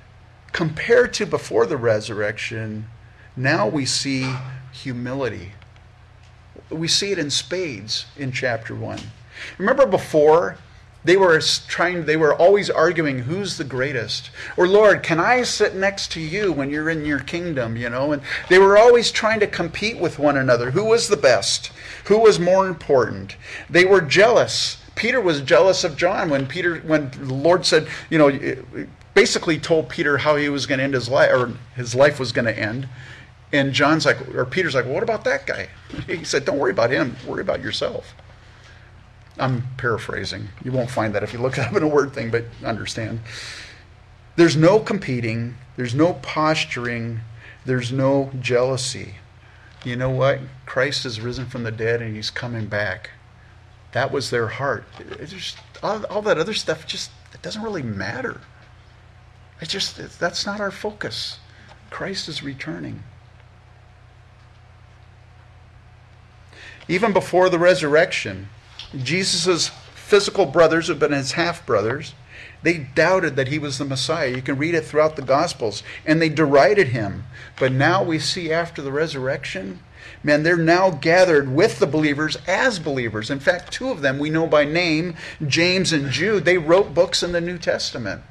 compared 0.53 1.13
to 1.15 1.27
before 1.27 1.67
the 1.67 1.77
resurrection, 1.77 2.87
now 3.35 3.67
we 3.67 3.87
see 3.87 4.33
humility. 4.71 5.51
We 6.71 6.87
see 6.87 7.11
it 7.11 7.19
in 7.19 7.29
spades 7.31 8.07
in 8.17 8.31
chapter 8.31 8.73
1. 8.73 9.01
Remember 9.59 9.85
before 9.85 10.59
they 11.05 11.17
were 11.17 11.41
trying, 11.67 12.05
they 12.05 12.17
were 12.17 12.35
always 12.35 12.71
arguing 12.71 13.21
who's 13.21 13.57
the 13.57 13.65
greatest. 13.65 14.31
Or, 14.57 14.69
Lord, 14.69 15.03
can 15.03 15.19
I 15.19 15.43
sit 15.43 15.75
next 15.75 16.13
to 16.13 16.21
you 16.21 16.53
when 16.53 16.71
you're 16.71 16.91
in 16.91 17.05
your 17.05 17.19
kingdom, 17.19 17.77
you 17.77 17.91
know? 17.91 18.13
And 18.13 18.23
they 18.49 18.59
were 18.59 18.79
always 18.79 19.11
trying 19.11 19.41
to 19.41 19.47
compete 19.47 19.99
with 19.99 20.19
one 20.19 20.37
another. 20.37 20.71
Who 20.71 20.85
was 20.85 21.09
the 21.09 21.17
best? 21.17 21.73
Who 22.05 22.19
was 22.19 22.39
more 22.39 22.69
important? 22.69 23.37
They 23.69 23.85
were 23.85 24.01
jealous. 24.01 24.79
Peter 24.95 25.21
was 25.21 25.41
jealous 25.41 25.83
of 25.83 25.97
John 25.97 26.31
when 26.31 26.47
Peter, 26.47 26.79
when 26.81 27.11
the 27.11 27.35
Lord 27.35 27.67
said, 27.67 27.89
you 28.09 28.19
know, 28.19 28.57
basically 29.15 29.59
told 29.59 29.89
Peter 29.89 30.19
how 30.19 30.37
he 30.37 30.49
was 30.49 30.67
going 30.67 30.79
to 30.79 30.85
end 30.85 30.95
his 30.95 31.09
life, 31.09 31.31
or 31.33 31.53
his 31.75 31.95
life 31.95 32.21
was 32.21 32.31
going 32.33 32.45
to 32.45 32.59
end. 32.59 32.89
And 33.53 33.73
John's 33.73 34.07
like, 34.07 34.35
or 34.35 34.47
Peter's 34.47 34.75
like, 34.75 34.85
well, 34.85 34.95
what 34.95 35.03
about 35.03 35.25
that 35.25 35.47
guy? 35.47 35.69
He 36.07 36.25
said, 36.25 36.47
don't 36.47 36.59
worry 36.59 36.71
about 36.71 36.91
him. 36.91 37.17
Worry 37.27 37.43
about 37.43 37.61
yourself. 37.61 38.15
I'm 39.39 39.65
paraphrasing. 39.77 40.49
You 40.65 40.73
won't 40.73 40.91
find 40.91 41.15
that 41.15 41.23
if 41.23 41.33
you 41.33 41.39
look 41.39 41.59
it 41.59 41.67
up 41.67 41.75
in 41.75 41.83
a 41.83 41.89
word 41.89 42.13
thing, 42.13 42.31
but 42.31 42.45
understand. 42.65 43.21
There's 44.37 44.57
no 44.57 44.79
competing, 44.79 45.57
there's 45.77 45.95
no 45.95 46.15
posturing, 46.15 47.21
there's 47.65 47.93
no 47.93 48.31
jealousy. 48.41 49.17
You 49.85 49.97
know 49.97 50.11
what? 50.11 50.41
Christ 50.67 51.05
has 51.05 51.21
risen 51.21 51.47
from 51.47 51.65
the 51.65 51.73
dead 51.73 52.01
and 52.01 52.15
he's 52.15 52.31
coming 52.31 52.67
back. 52.67 53.11
That 53.93 54.13
was 54.13 54.31
their 54.31 54.49
heart. 54.49 54.85
Just, 55.27 55.59
all, 55.83 56.05
all, 56.07 56.23
that 56.23 56.39
other 56.39 56.55
stuff 56.55 56.87
just 56.87 57.11
it 57.35 57.43
doesn't 57.43 57.63
really 57.63 57.83
matter. 57.83 58.41
It 59.61 59.69
just 59.69 59.99
it, 59.99 60.13
that's 60.19 60.47
not 60.47 60.61
our 60.61 60.71
focus. 60.71 61.39
Christ 61.91 62.29
is 62.29 62.43
returning. 62.43 63.03
Even 66.89 67.13
before 67.13 67.49
the 67.49 67.59
resurrection, 67.59 68.49
Jesus' 68.97 69.69
physical 69.95 70.47
brothers, 70.47 70.89
who've 70.89 70.99
been 70.99 71.13
his 71.13 71.33
half 71.33 71.65
brothers, 71.65 72.15
they 72.63 72.79
doubted 72.79 73.37
that 73.37 73.49
he 73.49 73.59
was 73.59 73.79
the 73.79 73.85
Messiah. 73.85 74.29
You 74.29 74.43
can 74.43 74.59
read 74.59 74.75
it 74.75 74.85
throughout 74.85 75.17
the 75.17 75.23
Gospels. 75.23 75.83
And 76.07 76.21
they 76.21 76.29
derided 76.29 76.89
him. 76.89 77.25
But 77.59 77.73
now 77.73 78.03
we 78.03 78.19
see 78.19 78.53
after 78.53 78.83
the 78.83 78.93
resurrection, 78.93 79.81
man, 80.23 80.43
they're 80.43 80.57
now 80.57 80.91
gathered 80.91 81.53
with 81.53 81.79
the 81.79 81.87
believers 81.87 82.37
as 82.47 82.79
believers. 82.79 83.31
In 83.31 83.41
fact, 83.41 83.73
two 83.73 83.91
of 83.91 84.01
them 84.01 84.19
we 84.19 84.31
know 84.31 84.47
by 84.47 84.65
name, 84.65 85.17
James 85.47 85.93
and 85.93 86.11
Jude, 86.11 86.45
they 86.45 86.59
wrote 86.59 86.95
books 86.95 87.23
in 87.23 87.33
the 87.33 87.41
New 87.41 87.59
Testament. 87.59 88.23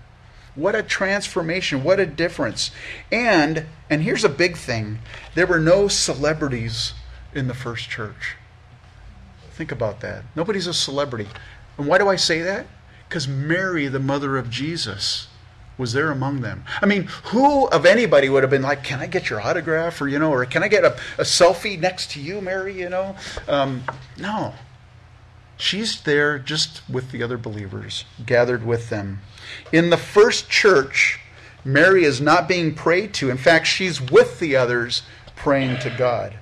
What 0.56 0.76
a 0.76 0.84
transformation. 0.84 1.84
What 1.84 2.00
a 2.00 2.06
difference. 2.06 2.71
And, 3.12 3.65
and 3.89 4.04
here's 4.04 4.24
a 4.24 4.30
big 4.30 4.58
thing 4.58 5.00
there 5.34 5.47
were 5.47 5.60
no 5.60 5.88
celebrities 5.88 6.93
in 7.34 7.47
the 7.47 7.54
first 7.54 7.89
church. 7.89 8.36
Think 9.54 9.72
about 9.72 10.02
that. 10.02 10.24
Nobody's 10.36 10.68
a 10.68 10.74
celebrity. 10.74 11.28
And 11.78 11.88
why 11.88 11.98
do 11.98 12.08
I 12.08 12.16
say 12.16 12.42
that? 12.42 12.68
Because 13.08 13.28
Mary, 13.28 13.88
the 13.88 14.00
mother 14.00 14.38
of 14.38 14.50
Jesus, 14.50 15.28
was 15.78 15.94
there 15.94 16.12
among 16.12 16.42
them. 16.42 16.64
I 16.82 16.86
mean, 16.86 17.08
who 17.26 17.68
of 17.68 17.86
anybody 17.86 18.30
would 18.30 18.44
have 18.44 18.50
been 18.50 18.62
like, 18.62 18.84
"Can 18.84 19.00
I 19.00 19.08
get 19.08 19.30
your 19.30 19.42
autograph?" 19.42 20.00
or 20.00 20.08
you 20.08 20.20
know, 20.20 20.32
or 20.32 20.46
"Can 20.46 20.64
I 20.64 20.68
get 20.68 20.84
a, 20.86 20.94
a 21.18 21.24
selfie 21.24 21.80
next 21.80 22.12
to 22.12 22.22
you, 22.22 22.40
Mary?" 22.40 22.80
You 22.80 22.90
know, 22.90 23.16
um, 23.48 23.84
no. 24.18 24.54
She's 25.58 26.02
there 26.02 26.40
just 26.40 26.82
with 26.90 27.12
the 27.12 27.22
other 27.22 27.38
believers, 27.38 28.06
gathered 28.26 28.66
with 28.66 28.90
them. 28.90 29.22
In 29.72 29.90
the 29.90 29.98
first 29.98 30.50
church, 30.50 31.20
Mary 31.64 32.04
is 32.04 32.20
not 32.20 32.48
being 32.48 32.74
prayed 32.74 33.14
to. 33.16 33.30
In 33.30 33.38
fact, 33.38 33.68
she's 33.68 34.02
with 34.02 34.40
the 34.40 34.56
others 34.56 35.04
praying 35.36 35.80
to 35.80 35.90
God. 35.90 36.36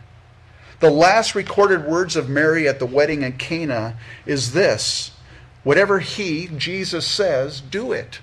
The 0.79 0.89
last 0.89 1.35
recorded 1.35 1.85
words 1.85 2.15
of 2.15 2.29
Mary 2.29 2.67
at 2.67 2.79
the 2.79 2.85
wedding 2.85 3.23
in 3.23 3.33
Cana 3.33 3.97
is 4.25 4.53
this 4.53 5.11
Whatever 5.63 5.99
he, 5.99 6.47
Jesus, 6.47 7.05
says, 7.05 7.59
do 7.59 7.91
it. 7.91 8.19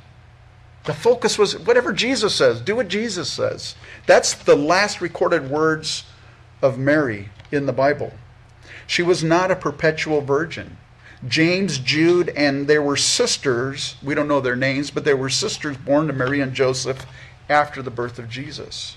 The 0.85 0.95
focus 0.95 1.37
was 1.39 1.59
whatever 1.59 1.93
Jesus 1.93 2.35
says, 2.35 2.61
do 2.61 2.77
what 2.77 2.89
Jesus 2.89 3.31
says. 3.31 3.75
That's 4.07 4.35
the 4.35 4.57
last 4.57 5.01
recorded 5.01 5.51
words 5.51 6.05
of 6.63 6.79
Mary 6.79 7.29
in 7.53 7.67
the 7.67 7.73
Bible. 7.73 8.13
She 8.87 9.03
was 9.03 9.23
not 9.23 9.51
a 9.51 9.57
perpetual 9.57 10.21
virgin. 10.23 10.79
James, 11.27 11.79
Jude, 11.79 12.29
and 12.31 12.69
there 12.69 12.83
were 12.83 12.97
sisters, 12.97 13.97
we 14.03 14.15
don't 14.15 14.29
know 14.29 14.41
their 14.41 14.57
names, 14.57 14.91
but 14.91 15.05
there 15.05 15.17
were 15.17 15.29
sisters 15.29 15.77
born 15.77 16.07
to 16.07 16.13
Mary 16.13 16.41
and 16.41 16.55
Joseph 16.55 17.05
after 17.49 17.83
the 17.83 17.91
birth 17.91 18.19
of 18.19 18.29
Jesus. 18.29 18.97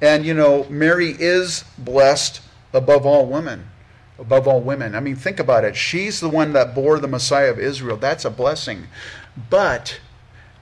And 0.00 0.26
you 0.26 0.34
know, 0.34 0.66
Mary 0.68 1.16
is 1.18 1.64
blessed 1.78 2.40
above 2.72 3.06
all 3.06 3.26
women. 3.26 3.68
Above 4.18 4.46
all 4.46 4.60
women. 4.60 4.94
I 4.94 5.00
mean, 5.00 5.16
think 5.16 5.40
about 5.40 5.64
it. 5.64 5.76
She's 5.76 6.20
the 6.20 6.28
one 6.28 6.52
that 6.52 6.74
bore 6.74 6.98
the 6.98 7.08
Messiah 7.08 7.50
of 7.50 7.58
Israel. 7.58 7.96
That's 7.96 8.24
a 8.24 8.30
blessing. 8.30 8.86
But 9.50 10.00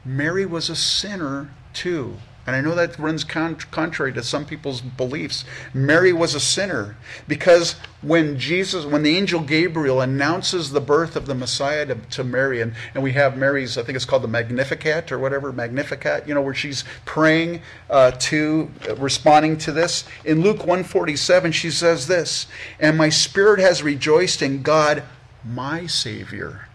Mary 0.04 0.46
was 0.46 0.70
a 0.70 0.76
sinner 0.76 1.50
too. 1.72 2.16
And 2.46 2.56
I 2.56 2.62
know 2.62 2.74
that 2.74 2.98
runs 2.98 3.22
con- 3.22 3.56
contrary 3.70 4.12
to 4.14 4.22
some 4.22 4.46
people's 4.46 4.80
beliefs. 4.80 5.44
Mary 5.74 6.12
was 6.12 6.34
a 6.34 6.40
sinner 6.40 6.96
because 7.28 7.76
when 8.00 8.38
Jesus, 8.38 8.86
when 8.86 9.02
the 9.02 9.16
angel 9.16 9.40
Gabriel 9.40 10.00
announces 10.00 10.70
the 10.70 10.80
birth 10.80 11.16
of 11.16 11.26
the 11.26 11.34
Messiah 11.34 11.84
to, 11.86 11.94
to 11.94 12.24
Mary, 12.24 12.62
and, 12.62 12.74
and 12.94 13.02
we 13.02 13.12
have 13.12 13.36
Mary's, 13.36 13.76
I 13.76 13.82
think 13.82 13.94
it's 13.94 14.06
called 14.06 14.22
the 14.22 14.28
Magnificat 14.28 15.12
or 15.12 15.18
whatever, 15.18 15.52
Magnificat, 15.52 16.26
you 16.26 16.34
know, 16.34 16.40
where 16.40 16.54
she's 16.54 16.82
praying 17.04 17.60
uh, 17.90 18.12
to, 18.12 18.70
uh, 18.88 18.96
responding 18.96 19.58
to 19.58 19.72
this. 19.72 20.04
In 20.24 20.40
Luke 20.40 20.60
147, 20.60 21.52
she 21.52 21.70
says 21.70 22.06
this, 22.06 22.46
and 22.78 22.96
my 22.96 23.10
spirit 23.10 23.60
has 23.60 23.82
rejoiced 23.82 24.40
in 24.40 24.62
God, 24.62 25.02
my 25.44 25.86
Savior. 25.86 26.68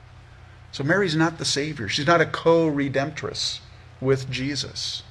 So 0.71 0.83
Mary's 0.83 1.15
not 1.15 1.37
the 1.37 1.45
Savior. 1.45 1.89
She's 1.89 2.07
not 2.07 2.21
a 2.21 2.25
co 2.25 2.69
redemptress 2.69 3.61
with 3.99 4.29
Jesus. 4.29 5.03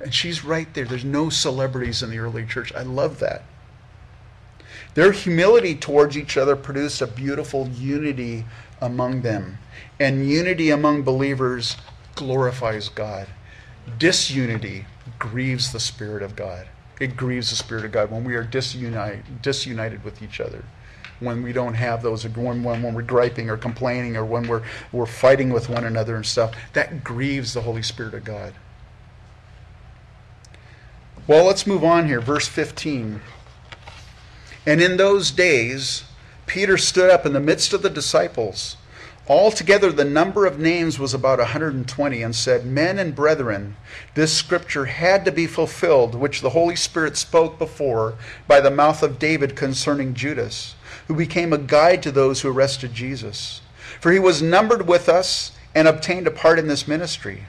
And 0.00 0.14
she's 0.14 0.44
right 0.44 0.72
there. 0.74 0.84
There's 0.84 1.04
no 1.04 1.28
celebrities 1.28 2.02
in 2.02 2.10
the 2.10 2.18
early 2.18 2.46
church. 2.46 2.72
I 2.74 2.82
love 2.82 3.18
that. 3.18 3.42
Their 4.94 5.12
humility 5.12 5.74
towards 5.74 6.16
each 6.16 6.36
other 6.36 6.56
produced 6.56 7.02
a 7.02 7.06
beautiful 7.06 7.68
unity 7.68 8.44
among 8.80 9.22
them. 9.22 9.58
And 10.00 10.28
unity 10.28 10.70
among 10.70 11.02
believers 11.02 11.76
glorifies 12.14 12.88
God. 12.88 13.28
Disunity 13.98 14.86
grieves 15.18 15.72
the 15.72 15.80
Spirit 15.80 16.22
of 16.22 16.36
God. 16.36 16.68
It 17.00 17.16
grieves 17.16 17.50
the 17.50 17.56
Spirit 17.56 17.84
of 17.84 17.92
God 17.92 18.10
when 18.10 18.24
we 18.24 18.34
are 18.34 18.42
disunited, 18.42 19.40
disunited 19.40 20.04
with 20.04 20.22
each 20.22 20.40
other. 20.40 20.64
When 21.20 21.42
we 21.42 21.52
don't 21.52 21.74
have 21.74 22.02
those, 22.02 22.26
when, 22.28 22.62
when 22.62 22.94
we're 22.94 23.02
griping 23.02 23.50
or 23.50 23.56
complaining 23.56 24.16
or 24.16 24.24
when 24.24 24.46
we're, 24.46 24.62
we're 24.92 25.06
fighting 25.06 25.52
with 25.52 25.68
one 25.68 25.84
another 25.84 26.16
and 26.16 26.26
stuff, 26.26 26.54
that 26.74 27.02
grieves 27.02 27.54
the 27.54 27.62
Holy 27.62 27.82
Spirit 27.82 28.14
of 28.14 28.24
God. 28.24 28.52
Well, 31.28 31.44
let's 31.44 31.66
move 31.66 31.84
on 31.84 32.06
here. 32.06 32.22
Verse 32.22 32.48
15. 32.48 33.20
And 34.64 34.80
in 34.80 34.96
those 34.96 35.30
days, 35.30 36.04
Peter 36.46 36.78
stood 36.78 37.10
up 37.10 37.26
in 37.26 37.34
the 37.34 37.40
midst 37.40 37.74
of 37.74 37.82
the 37.82 37.90
disciples. 37.90 38.78
Altogether, 39.28 39.92
the 39.92 40.06
number 40.06 40.46
of 40.46 40.58
names 40.58 40.98
was 40.98 41.12
about 41.12 41.38
120, 41.38 42.22
and 42.22 42.34
said, 42.34 42.64
Men 42.64 42.98
and 42.98 43.14
brethren, 43.14 43.76
this 44.14 44.32
scripture 44.32 44.86
had 44.86 45.26
to 45.26 45.30
be 45.30 45.46
fulfilled, 45.46 46.14
which 46.14 46.40
the 46.40 46.50
Holy 46.50 46.76
Spirit 46.76 47.18
spoke 47.18 47.58
before 47.58 48.14
by 48.46 48.62
the 48.62 48.70
mouth 48.70 49.02
of 49.02 49.18
David 49.18 49.54
concerning 49.54 50.14
Judas, 50.14 50.76
who 51.08 51.14
became 51.14 51.52
a 51.52 51.58
guide 51.58 52.02
to 52.04 52.10
those 52.10 52.40
who 52.40 52.50
arrested 52.50 52.94
Jesus. 52.94 53.60
For 54.00 54.12
he 54.12 54.18
was 54.18 54.40
numbered 54.40 54.88
with 54.88 55.10
us 55.10 55.52
and 55.74 55.86
obtained 55.86 56.26
a 56.26 56.30
part 56.30 56.58
in 56.58 56.68
this 56.68 56.88
ministry. 56.88 57.44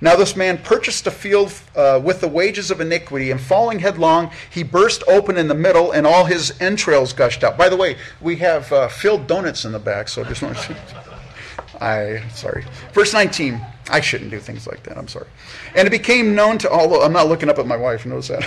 Now 0.00 0.16
this 0.16 0.34
man 0.34 0.58
purchased 0.58 1.06
a 1.06 1.10
field 1.10 1.52
uh, 1.76 2.00
with 2.02 2.20
the 2.20 2.28
wages 2.28 2.70
of 2.70 2.80
iniquity, 2.80 3.30
and 3.30 3.40
falling 3.40 3.80
headlong, 3.80 4.30
he 4.50 4.62
burst 4.62 5.02
open 5.06 5.36
in 5.36 5.48
the 5.48 5.54
middle, 5.54 5.92
and 5.92 6.06
all 6.06 6.24
his 6.24 6.58
entrails 6.60 7.12
gushed 7.12 7.44
out. 7.44 7.58
By 7.58 7.68
the 7.68 7.76
way, 7.76 7.96
we 8.20 8.36
have 8.36 8.72
uh, 8.72 8.88
filled 8.88 9.26
donuts 9.26 9.64
in 9.64 9.72
the 9.72 9.78
back, 9.78 10.08
so 10.08 10.24
I 10.24 10.28
just 10.28 10.42
want 10.42 10.56
to. 10.56 10.76
I 11.80 12.22
sorry. 12.30 12.64
Verse 12.92 13.12
19. 13.12 13.60
I 13.90 14.00
shouldn't 14.00 14.30
do 14.30 14.38
things 14.38 14.66
like 14.66 14.82
that. 14.84 14.96
I'm 14.96 15.08
sorry. 15.08 15.26
And 15.74 15.86
it 15.86 15.90
became 15.90 16.34
known 16.34 16.58
to 16.58 16.70
all. 16.70 17.02
I'm 17.02 17.12
not 17.12 17.28
looking 17.28 17.48
up 17.48 17.58
at 17.58 17.66
my 17.66 17.76
wife. 17.76 18.06
Notice 18.06 18.28
that. 18.28 18.42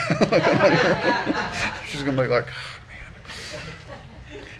She's 1.87 2.03
gonna 2.03 2.21
be 2.21 2.27
like. 2.27 2.47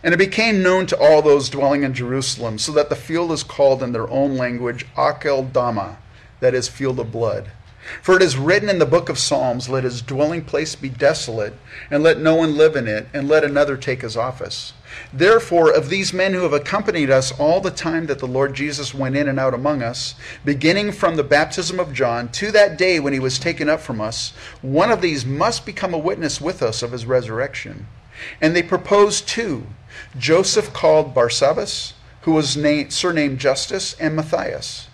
And 0.04 0.14
it 0.14 0.18
became 0.18 0.62
known 0.62 0.86
to 0.88 0.98
all 0.98 1.22
those 1.22 1.50
dwelling 1.50 1.84
in 1.84 1.94
Jerusalem, 1.94 2.58
so 2.58 2.74
that 2.74 2.90
the 2.90 2.96
field 2.96 3.32
is 3.32 3.42
called 3.42 3.82
in 3.82 3.94
their 3.94 4.10
own 4.10 4.36
language 4.36 4.86
Akeldama, 4.96 5.96
that 6.44 6.54
is, 6.54 6.68
field 6.68 7.00
of 7.00 7.12
blood. 7.12 7.52
For 8.02 8.16
it 8.16 8.22
is 8.22 8.38
written 8.38 8.70
in 8.70 8.80
the 8.80 8.86
book 8.86 9.10
of 9.10 9.20
Psalms, 9.20 9.68
Let 9.68 9.84
his 9.84 10.02
dwelling 10.02 10.46
place 10.46 10.76
be 10.76 10.88
desolate, 10.88 11.54
and 11.92 12.02
let 12.02 12.18
no 12.18 12.36
one 12.36 12.56
live 12.56 12.78
in 12.78 12.88
it, 12.88 13.08
and 13.14 13.28
let 13.28 13.44
another 13.44 13.76
take 13.76 14.02
his 14.02 14.16
office. 14.16 14.72
Therefore, 15.12 15.72
of 15.72 15.90
these 15.90 16.14
men 16.14 16.34
who 16.34 16.44
have 16.44 16.54
accompanied 16.54 17.10
us 17.10 17.38
all 17.38 17.60
the 17.60 17.72
time 17.72 18.06
that 18.06 18.20
the 18.20 18.28
Lord 18.28 18.54
Jesus 18.54 18.94
went 18.94 19.18
in 19.18 19.28
and 19.28 19.40
out 19.40 19.54
among 19.54 19.82
us, 19.82 20.16
beginning 20.46 20.92
from 20.92 21.16
the 21.16 21.24
baptism 21.24 21.80
of 21.80 21.94
John 21.94 22.30
to 22.34 22.52
that 22.52 22.78
day 22.78 23.00
when 23.00 23.12
he 23.12 23.20
was 23.20 23.40
taken 23.40 23.68
up 23.68 23.82
from 23.82 24.00
us, 24.00 24.32
one 24.62 24.92
of 24.92 25.02
these 25.02 25.26
must 25.26 25.66
become 25.66 25.94
a 25.94 25.98
witness 25.98 26.40
with 26.40 26.62
us 26.62 26.84
of 26.84 26.92
his 26.92 27.06
resurrection. 27.06 27.88
And 28.40 28.56
they 28.56 28.64
proposed 28.64 29.28
two 29.28 29.68
Joseph 30.18 30.72
called 30.74 31.14
Barsabbas, 31.14 31.94
who 32.22 32.32
was 32.32 32.56
named, 32.56 32.94
surnamed 32.94 33.40
Justus, 33.40 33.96
and 34.00 34.16
Matthias. 34.16 34.88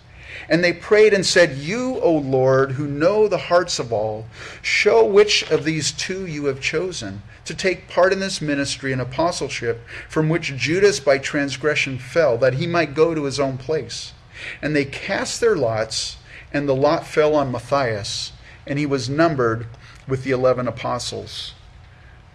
And 0.50 0.64
they 0.64 0.72
prayed 0.72 1.14
and 1.14 1.24
said, 1.24 1.58
You, 1.58 2.00
O 2.00 2.12
Lord, 2.12 2.72
who 2.72 2.88
know 2.88 3.28
the 3.28 3.38
hearts 3.38 3.78
of 3.78 3.92
all, 3.92 4.26
show 4.60 5.04
which 5.04 5.48
of 5.48 5.64
these 5.64 5.92
two 5.92 6.26
you 6.26 6.46
have 6.46 6.60
chosen 6.60 7.22
to 7.44 7.54
take 7.54 7.88
part 7.88 8.12
in 8.12 8.18
this 8.18 8.42
ministry 8.42 8.92
and 8.92 9.00
apostleship 9.00 9.86
from 10.08 10.28
which 10.28 10.56
Judas 10.56 10.98
by 10.98 11.18
transgression 11.18 12.00
fell, 12.00 12.36
that 12.38 12.54
he 12.54 12.66
might 12.66 12.94
go 12.94 13.14
to 13.14 13.24
his 13.24 13.38
own 13.38 13.58
place. 13.58 14.12
And 14.60 14.74
they 14.74 14.84
cast 14.84 15.40
their 15.40 15.54
lots, 15.54 16.16
and 16.52 16.68
the 16.68 16.74
lot 16.74 17.06
fell 17.06 17.36
on 17.36 17.52
Matthias, 17.52 18.32
and 18.66 18.76
he 18.76 18.86
was 18.86 19.08
numbered 19.08 19.68
with 20.08 20.24
the 20.24 20.32
eleven 20.32 20.66
apostles. 20.66 21.54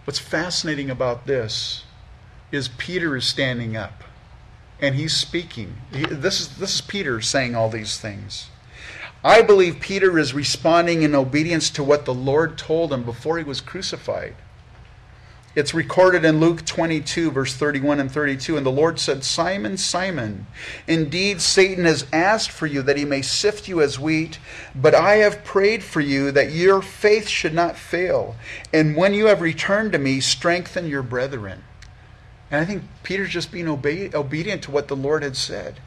What's 0.06 0.20
fascinating 0.20 0.90
about 0.90 1.28
this 1.28 1.84
is 2.50 2.70
Peter 2.70 3.18
is 3.18 3.26
standing 3.26 3.76
up 3.76 4.05
and 4.82 4.96
he's 4.96 5.16
speaking. 5.16 5.76
He, 5.92 6.06
this, 6.06 6.42
is, 6.42 6.58
this 6.58 6.76
is 6.76 6.82
Peter 6.82 7.22
saying 7.22 7.56
all 7.56 7.70
these 7.70 7.98
things. 7.98 8.48
I 9.24 9.42
believe 9.42 9.80
Peter 9.80 10.20
is 10.20 10.34
responding 10.34 11.02
in 11.02 11.16
obedience 11.16 11.70
to 11.72 11.84
what 11.84 12.06
the 12.06 12.14
Lord 12.14 12.58
told 12.58 12.94
him 12.94 13.04
before 13.04 13.38
he 13.38 13.44
was 13.44 13.62
crucified. 13.62 14.36
It's 15.56 15.74
recorded 15.74 16.26
in 16.26 16.42
Luke 16.42 16.66
22, 16.66 17.32
verse 17.32 17.56
31 17.56 18.02
and 18.02 18.12
32. 18.12 18.58
And 18.58 18.66
the 18.66 18.72
Lord 18.72 19.00
said, 19.00 19.24
Simon, 19.24 19.78
Simon, 19.78 20.48
indeed 20.86 21.42
Satan 21.42 21.86
has 21.86 22.06
asked 22.12 22.52
for 22.52 22.68
you 22.68 22.82
that 22.82 22.98
he 22.98 23.06
may 23.06 23.22
sift 23.22 23.70
you 23.70 23.82
as 23.82 23.98
wheat, 23.98 24.38
but 24.76 24.94
I 24.94 25.16
have 25.18 25.46
prayed 25.46 25.82
for 25.82 26.02
you 26.02 26.30
that 26.32 26.52
your 26.52 26.82
faith 26.82 27.30
should 27.30 27.54
not 27.54 27.78
fail. 27.78 28.36
And 28.74 28.98
when 28.98 29.14
you 29.14 29.28
have 29.28 29.40
returned 29.40 29.94
to 29.94 29.98
me, 29.98 30.20
strengthen 30.20 30.90
your 30.90 31.04
brethren. 31.04 31.64
And 32.52 32.62
I 32.62 32.66
think 32.66 32.84
Peter's 33.04 33.30
just 33.30 33.52
being 33.52 33.68
obe- 33.68 34.14
obedient 34.14 34.64
to 34.64 34.72
what 34.72 34.88
the 34.88 34.96
Lord 34.96 35.24
had 35.24 35.36
said. 35.36 35.80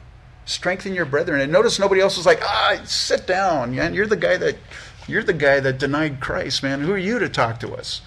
Strengthen 0.45 0.93
your 0.93 1.05
brethren. 1.05 1.41
And 1.41 1.51
notice 1.51 1.79
nobody 1.79 2.01
else 2.01 2.17
was 2.17 2.25
like, 2.25 2.41
ah, 2.43 2.81
sit 2.85 3.25
down. 3.27 3.75
Man. 3.75 3.93
You're 3.93 4.07
the 4.07 4.15
guy 4.15 4.37
that 4.37 4.57
you're 5.07 5.23
the 5.23 5.33
guy 5.33 5.59
that 5.59 5.79
denied 5.79 6.19
Christ, 6.19 6.61
man. 6.61 6.81
Who 6.81 6.91
are 6.91 6.97
you 6.97 7.17
to 7.19 7.29
talk 7.29 7.59
to 7.61 7.73
us? 7.73 8.01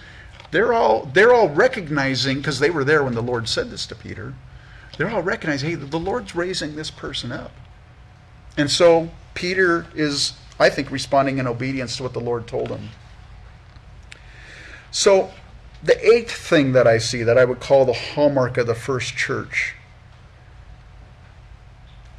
They're 0.51 0.73
all 0.73 1.07
they're 1.07 1.33
all 1.33 1.49
recognizing, 1.49 2.39
because 2.39 2.59
they 2.59 2.71
were 2.71 2.85
there 2.85 3.03
when 3.03 3.15
the 3.15 3.23
Lord 3.23 3.49
said 3.49 3.71
this 3.71 3.87
to 3.87 3.95
Peter, 3.95 4.35
they're 4.99 5.11
all 5.11 5.23
recognizing, 5.23 5.71
hey, 5.71 5.77
the 5.77 5.99
Lord's 5.99 6.35
raising 6.35 6.77
this 6.77 6.91
person 6.91 7.33
up. 7.33 7.53
And 8.57 8.71
so 8.71 9.11
Peter 9.35 9.87
is, 9.95 10.35
I 10.61 10.69
think, 10.69 10.91
responding 10.91 11.39
in 11.39 11.47
obedience 11.47 11.97
to 11.97 12.03
what 12.03 12.13
the 12.13 12.21
Lord 12.21 12.47
told 12.47 12.69
him. 12.69 12.91
So, 14.91 15.31
the 15.83 16.07
eighth 16.07 16.33
thing 16.33 16.73
that 16.73 16.87
I 16.87 16.99
see 16.99 17.23
that 17.23 17.37
I 17.39 17.45
would 17.45 17.61
call 17.61 17.85
the 17.85 17.93
hallmark 17.93 18.57
of 18.57 18.67
the 18.67 18.75
first 18.75 19.17
church 19.17 19.75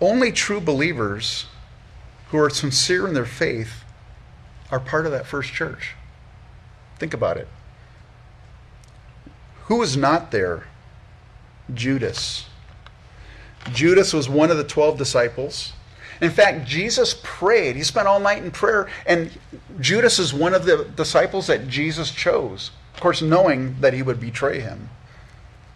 only 0.03 0.31
true 0.31 0.59
believers 0.59 1.45
who 2.29 2.37
are 2.37 2.49
sincere 2.49 3.07
in 3.07 3.13
their 3.13 3.25
faith 3.25 3.83
are 4.69 4.79
part 4.79 5.05
of 5.05 5.11
that 5.13 5.25
first 5.25 5.53
church. 5.53 5.95
Think 6.99 7.13
about 7.13 7.37
it. 7.37 7.47
Who 9.65 9.77
was 9.77 9.95
not 9.95 10.31
there? 10.31 10.67
Judas. 11.73 12.47
Judas 13.71 14.13
was 14.13 14.27
one 14.27 14.51
of 14.51 14.57
the 14.57 14.63
12 14.65 14.97
disciples. 14.97 15.71
In 16.19 16.31
fact, 16.31 16.67
Jesus 16.67 17.19
prayed. 17.23 17.75
He 17.75 17.83
spent 17.83 18.07
all 18.07 18.19
night 18.19 18.43
in 18.43 18.51
prayer, 18.51 18.89
and 19.05 19.31
Judas 19.79 20.19
is 20.19 20.33
one 20.33 20.53
of 20.53 20.65
the 20.65 20.85
disciples 20.95 21.47
that 21.47 21.69
Jesus 21.69 22.11
chose. 22.11 22.71
Of 22.93 22.99
course, 22.99 23.21
knowing 23.21 23.77
that 23.81 23.93
he 23.93 24.01
would 24.01 24.19
betray 24.19 24.59
him, 24.59 24.89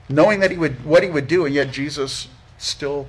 knowing 0.09 0.39
that 0.39 0.51
he 0.51 0.57
would 0.57 0.85
what 0.85 1.03
he 1.03 1.09
would 1.09 1.27
do, 1.27 1.45
and 1.45 1.53
yet 1.53 1.71
Jesus 1.71 2.27
still 2.57 3.07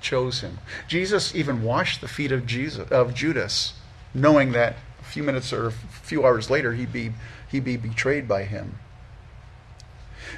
chose 0.00 0.40
him. 0.40 0.58
Jesus 0.88 1.34
even 1.34 1.62
washed 1.62 2.00
the 2.00 2.08
feet 2.08 2.32
of 2.32 2.46
Jesus 2.46 2.90
of 2.90 3.14
Judas, 3.14 3.74
knowing 4.14 4.52
that 4.52 4.76
a 5.00 5.04
few 5.04 5.22
minutes 5.22 5.52
or 5.52 5.68
a 5.68 5.72
few 5.72 6.24
hours 6.24 6.50
later 6.50 6.72
he'd 6.74 6.92
be 6.92 7.12
he'd 7.50 7.64
be 7.64 7.76
betrayed 7.76 8.26
by 8.26 8.44
him. 8.44 8.78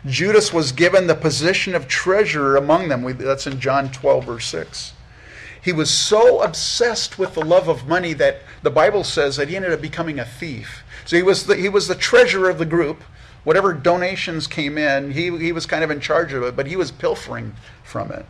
Judas 0.07 0.53
was 0.53 0.73
given 0.73 1.07
the 1.07 1.15
position 1.15 1.75
of 1.75 1.89
treasurer 1.89 2.57
among 2.57 2.89
them. 2.89 3.05
That's 3.19 3.47
in 3.47 3.61
John 3.61 3.91
12, 3.91 4.25
verse 4.25 4.47
6. 4.47 4.93
He 5.63 5.73
was 5.73 5.91
so 5.91 6.43
obsessed 6.43 7.19
with 7.19 7.35
the 7.35 7.45
love 7.45 7.69
of 7.69 7.89
money 7.89 8.13
that 8.15 8.43
the 8.63 8.71
Bible 8.71 9.03
says 9.03 9.37
that 9.37 9.49
he 9.49 9.57
ended 9.57 9.73
up 9.73 9.81
becoming 9.81 10.19
a 10.19 10.25
thief. 10.25 10.84
So 11.05 11.17
he 11.17 11.23
was 11.23 11.47
the, 11.47 11.57
he 11.57 11.69
was 11.69 11.89
the 11.89 11.95
treasurer 11.95 12.51
of 12.51 12.59
the 12.59 12.67
group. 12.67 13.03
Whatever 13.45 13.75
donations 13.75 14.47
came 14.47 14.79
in, 14.79 15.13
he, 15.13 15.37
he 15.39 15.53
was 15.53 15.67
kind 15.67 15.85
of 15.85 15.91
in 15.91 16.01
charge 16.01 16.33
of 16.33 16.43
it, 16.43 16.57
but 16.57 16.67
he 16.67 16.77
was 16.77 16.91
pilfering 16.91 17.55
from 17.83 18.11
it. 18.11 18.25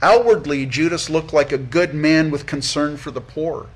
Outwardly, 0.00 0.66
Judas 0.66 1.10
looked 1.10 1.32
like 1.32 1.52
a 1.52 1.58
good 1.58 1.94
man 1.94 2.30
with 2.30 2.46
concern 2.46 2.96
for 2.96 3.10
the 3.10 3.20
poor. 3.20 3.68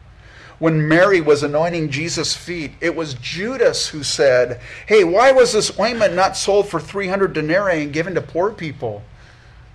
When 0.58 0.86
Mary 0.86 1.22
was 1.22 1.42
anointing 1.42 1.90
Jesus' 1.90 2.36
feet, 2.36 2.72
it 2.80 2.94
was 2.94 3.14
Judas 3.14 3.88
who 3.88 4.02
said, 4.02 4.60
Hey, 4.86 5.04
why 5.04 5.32
was 5.32 5.52
this 5.52 5.78
ointment 5.78 6.14
not 6.14 6.36
sold 6.36 6.68
for 6.68 6.78
300 6.78 7.32
denarii 7.32 7.82
and 7.82 7.92
given 7.92 8.14
to 8.14 8.20
poor 8.20 8.52
people? 8.52 9.02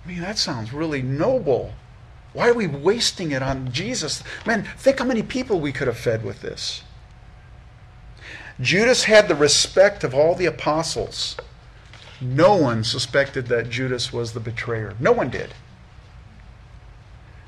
I 0.04 0.08
mean, 0.08 0.20
that 0.20 0.38
sounds 0.38 0.72
really 0.72 1.02
noble. 1.02 1.72
Why 2.32 2.48
are 2.50 2.54
we 2.54 2.68
wasting 2.68 3.32
it 3.32 3.42
on 3.42 3.72
Jesus? 3.72 4.22
Man, 4.46 4.68
think 4.76 5.00
how 5.00 5.04
many 5.04 5.24
people 5.24 5.58
we 5.58 5.72
could 5.72 5.88
have 5.88 5.98
fed 5.98 6.24
with 6.24 6.42
this. 6.42 6.82
Judas 8.60 9.04
had 9.04 9.28
the 9.28 9.34
respect 9.34 10.02
of 10.02 10.14
all 10.14 10.34
the 10.34 10.46
apostles. 10.46 11.36
No 12.20 12.56
one 12.56 12.84
suspected 12.84 13.48
that 13.48 13.68
Judas 13.68 14.12
was 14.12 14.32
the 14.32 14.40
betrayer. 14.40 14.94
No 14.98 15.12
one 15.12 15.28
did. 15.28 15.52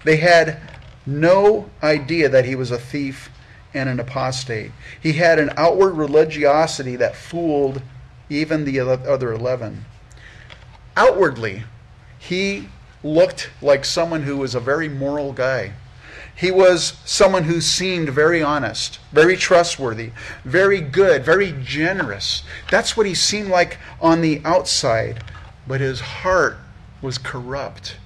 They 0.04 0.18
had 0.18 0.60
no 1.06 1.70
idea 1.82 2.28
that 2.28 2.44
he 2.44 2.54
was 2.54 2.70
a 2.70 2.78
thief 2.78 3.30
and 3.72 3.88
an 3.88 3.98
apostate. 3.98 4.72
He 5.00 5.14
had 5.14 5.38
an 5.38 5.50
outward 5.56 5.92
religiosity 5.92 6.96
that 6.96 7.16
fooled 7.16 7.82
even 8.28 8.64
the 8.64 8.78
other 8.80 9.32
11. 9.32 9.86
Outwardly, 10.96 11.64
he 12.18 12.68
looked 13.02 13.50
like 13.62 13.84
someone 13.84 14.22
who 14.24 14.36
was 14.36 14.54
a 14.54 14.60
very 14.60 14.88
moral 14.88 15.32
guy. 15.32 15.72
He 16.38 16.52
was 16.52 16.92
someone 17.04 17.44
who 17.44 17.60
seemed 17.60 18.10
very 18.10 18.40
honest, 18.40 19.00
very 19.10 19.36
trustworthy, 19.36 20.12
very 20.44 20.80
good, 20.80 21.24
very 21.24 21.52
generous. 21.64 22.44
That's 22.70 22.96
what 22.96 23.06
he 23.06 23.14
seemed 23.14 23.48
like 23.48 23.78
on 24.00 24.20
the 24.20 24.40
outside, 24.44 25.24
but 25.66 25.80
his 25.80 25.98
heart 25.98 26.58
was 27.02 27.18
corrupt, 27.18 27.96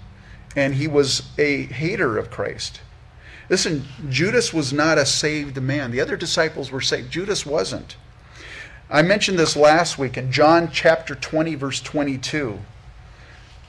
and 0.57 0.77
he 0.77 0.89
was 0.89 1.25
a 1.37 1.65
hater 1.65 2.17
of 2.17 2.31
Christ. 2.31 2.81
Listen, 3.51 3.85
Judas 4.09 4.51
was 4.51 4.73
not 4.73 4.97
a 4.97 5.05
saved 5.05 5.61
man. 5.61 5.91
The 5.91 6.01
other 6.01 6.17
disciples 6.17 6.71
were 6.71 6.81
saved. 6.81 7.11
Judas 7.11 7.45
wasn't. 7.45 7.97
I 8.89 9.03
mentioned 9.03 9.39
this 9.39 9.57
last 9.57 9.99
week 9.99 10.17
in 10.17 10.33
John 10.33 10.71
chapter 10.73 11.15
20, 11.15 11.55
verse 11.57 11.83
22. 11.83 12.59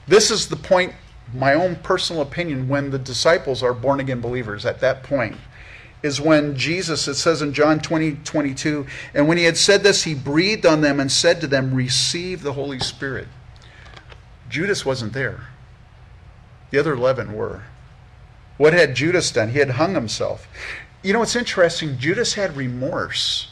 This 0.06 0.30
is 0.30 0.48
the 0.48 0.56
point 0.56 0.94
my 1.32 1.54
own 1.54 1.76
personal 1.76 2.22
opinion, 2.22 2.68
when 2.68 2.90
the 2.90 2.98
disciples 2.98 3.62
are 3.62 3.72
born 3.72 4.00
again 4.00 4.20
believers 4.20 4.66
at 4.66 4.80
that 4.80 5.02
point, 5.02 5.36
is 6.02 6.20
when 6.20 6.54
Jesus, 6.54 7.08
it 7.08 7.14
says 7.14 7.40
in 7.40 7.54
John 7.54 7.80
20, 7.80 8.16
22, 8.24 8.86
and 9.14 9.26
when 9.26 9.38
he 9.38 9.44
had 9.44 9.56
said 9.56 9.82
this, 9.82 10.04
he 10.04 10.14
breathed 10.14 10.66
on 10.66 10.82
them 10.82 11.00
and 11.00 11.10
said 11.10 11.40
to 11.40 11.46
them, 11.46 11.74
Receive 11.74 12.42
the 12.42 12.52
Holy 12.52 12.78
Spirit. 12.78 13.26
Judas 14.50 14.84
wasn't 14.84 15.14
there. 15.14 15.48
The 16.70 16.78
other 16.78 16.92
11 16.92 17.32
were. 17.32 17.62
What 18.56 18.72
had 18.72 18.94
Judas 18.94 19.30
done? 19.30 19.50
He 19.50 19.58
had 19.58 19.70
hung 19.70 19.94
himself. 19.94 20.46
You 21.02 21.12
know, 21.12 21.20
what's 21.20 21.36
interesting. 21.36 21.98
Judas 21.98 22.34
had 22.34 22.56
remorse. 22.56 23.50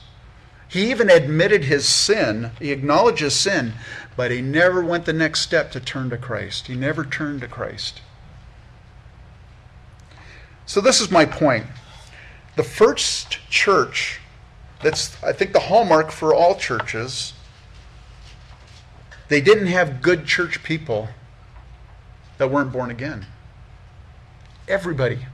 He 0.68 0.91
even 0.91 1.11
admitted 1.11 1.64
his 1.64 1.87
sin, 1.87 2.51
he 2.59 2.73
acknowledged 2.73 3.20
his 3.20 3.35
sin, 3.35 3.75
but 4.17 4.31
he 4.31 4.43
never 4.43 4.85
went 4.85 5.05
the 5.05 5.13
next 5.13 5.41
step 5.41 5.71
to 5.73 5.81
turn 5.81 6.11
to 6.11 6.19
Christ. 6.19 6.67
He 6.67 6.75
never 6.75 7.05
turned 7.05 7.41
to 7.41 7.49
Christ. 7.49 8.01
So, 10.67 10.81
this 10.81 11.01
is 11.01 11.11
my 11.11 11.25
point. 11.25 11.67
The 12.57 12.63
first 12.63 13.39
church, 13.51 14.21
that's, 14.83 15.23
I 15.23 15.33
think, 15.33 15.53
the 15.53 15.61
hallmark 15.61 16.11
for 16.11 16.35
all 16.35 16.55
churches, 16.55 17.33
they 19.29 19.41
didn't 19.41 19.69
have 19.69 20.03
good 20.03 20.27
church 20.27 20.63
people 20.63 21.09
that 22.39 22.51
weren't 22.51 22.73
born 22.73 22.91
again. 22.91 23.27
Everybody 24.69 25.27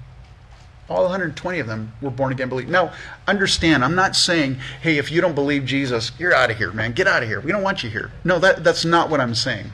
all 0.88 1.02
120 1.02 1.58
of 1.58 1.66
them 1.66 1.92
were 2.00 2.10
born 2.10 2.32
again 2.32 2.48
believers. 2.48 2.72
Now, 2.72 2.92
understand, 3.26 3.84
I'm 3.84 3.94
not 3.94 4.16
saying, 4.16 4.58
hey, 4.80 4.96
if 4.98 5.10
you 5.10 5.20
don't 5.20 5.34
believe 5.34 5.66
Jesus, 5.66 6.12
you're 6.18 6.34
out 6.34 6.50
of 6.50 6.56
here, 6.56 6.72
man. 6.72 6.92
Get 6.92 7.06
out 7.06 7.22
of 7.22 7.28
here. 7.28 7.40
We 7.40 7.52
don't 7.52 7.62
want 7.62 7.82
you 7.82 7.90
here. 7.90 8.10
No, 8.24 8.38
that, 8.38 8.64
that's 8.64 8.84
not 8.84 9.10
what 9.10 9.20
I'm 9.20 9.34
saying. 9.34 9.70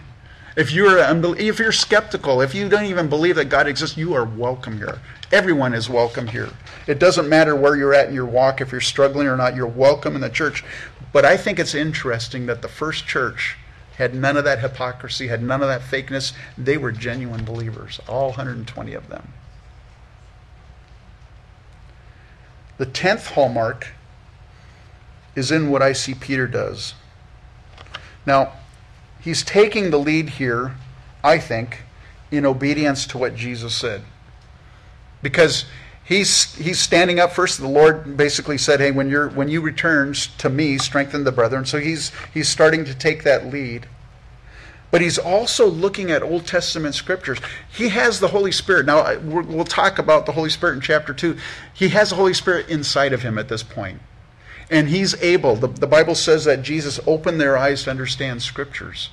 If 0.56 0.70
you're, 0.72 0.98
if 1.36 1.58
you're 1.58 1.72
skeptical, 1.72 2.40
if 2.40 2.54
you 2.54 2.68
don't 2.68 2.84
even 2.84 3.08
believe 3.08 3.36
that 3.36 3.46
God 3.46 3.66
exists, 3.66 3.96
you 3.96 4.14
are 4.14 4.24
welcome 4.24 4.78
here. 4.78 5.00
Everyone 5.32 5.74
is 5.74 5.90
welcome 5.90 6.28
here. 6.28 6.50
It 6.86 7.00
doesn't 7.00 7.28
matter 7.28 7.56
where 7.56 7.76
you're 7.76 7.94
at 7.94 8.08
in 8.08 8.14
your 8.14 8.26
walk, 8.26 8.60
if 8.60 8.70
you're 8.70 8.80
struggling 8.80 9.26
or 9.26 9.36
not, 9.36 9.56
you're 9.56 9.66
welcome 9.66 10.14
in 10.14 10.20
the 10.20 10.30
church. 10.30 10.64
But 11.12 11.24
I 11.24 11.36
think 11.36 11.58
it's 11.58 11.74
interesting 11.74 12.46
that 12.46 12.62
the 12.62 12.68
first 12.68 13.06
church 13.06 13.56
had 13.96 14.14
none 14.14 14.36
of 14.36 14.44
that 14.44 14.60
hypocrisy, 14.60 15.28
had 15.28 15.42
none 15.42 15.62
of 15.62 15.68
that 15.68 15.80
fakeness. 15.80 16.32
They 16.58 16.76
were 16.76 16.92
genuine 16.92 17.44
believers, 17.44 18.00
all 18.08 18.28
120 18.28 18.94
of 18.94 19.08
them. 19.08 19.32
The 22.78 22.86
tenth 22.86 23.28
hallmark 23.28 23.88
is 25.34 25.50
in 25.50 25.70
what 25.70 25.82
I 25.82 25.92
see 25.92 26.14
Peter 26.14 26.46
does. 26.46 26.94
Now, 28.26 28.52
he's 29.20 29.42
taking 29.42 29.90
the 29.90 29.98
lead 29.98 30.30
here, 30.30 30.76
I 31.22 31.38
think, 31.38 31.82
in 32.30 32.46
obedience 32.46 33.06
to 33.08 33.18
what 33.18 33.36
Jesus 33.36 33.74
said. 33.74 34.02
Because 35.22 35.66
he's 36.04 36.54
he's 36.56 36.78
standing 36.78 37.18
up 37.18 37.32
first. 37.32 37.58
The 37.58 37.68
Lord 37.68 38.16
basically 38.16 38.58
said, 38.58 38.80
"Hey, 38.80 38.90
when 38.90 39.08
you're 39.08 39.28
when 39.28 39.48
you 39.48 39.60
return 39.60 40.14
to 40.38 40.48
me, 40.48 40.78
strengthen 40.78 41.24
the 41.24 41.32
brethren." 41.32 41.64
So 41.64 41.78
he's 41.78 42.12
he's 42.32 42.48
starting 42.48 42.84
to 42.84 42.94
take 42.94 43.24
that 43.24 43.46
lead 43.46 43.86
but 44.94 45.00
he's 45.00 45.18
also 45.18 45.66
looking 45.66 46.12
at 46.12 46.22
Old 46.22 46.46
Testament 46.46 46.94
scriptures. 46.94 47.40
He 47.68 47.88
has 47.88 48.20
the 48.20 48.28
Holy 48.28 48.52
Spirit. 48.52 48.86
Now, 48.86 49.18
we'll 49.18 49.64
talk 49.64 49.98
about 49.98 50.24
the 50.24 50.30
Holy 50.30 50.50
Spirit 50.50 50.74
in 50.74 50.80
chapter 50.80 51.12
2. 51.12 51.36
He 51.72 51.88
has 51.88 52.10
the 52.10 52.14
Holy 52.14 52.32
Spirit 52.32 52.68
inside 52.68 53.12
of 53.12 53.22
him 53.22 53.36
at 53.36 53.48
this 53.48 53.64
point. 53.64 54.00
And 54.70 54.88
he's 54.88 55.20
able, 55.20 55.56
the, 55.56 55.66
the 55.66 55.88
Bible 55.88 56.14
says 56.14 56.44
that 56.44 56.62
Jesus 56.62 57.00
opened 57.08 57.40
their 57.40 57.56
eyes 57.56 57.82
to 57.82 57.90
understand 57.90 58.40
scriptures. 58.42 59.10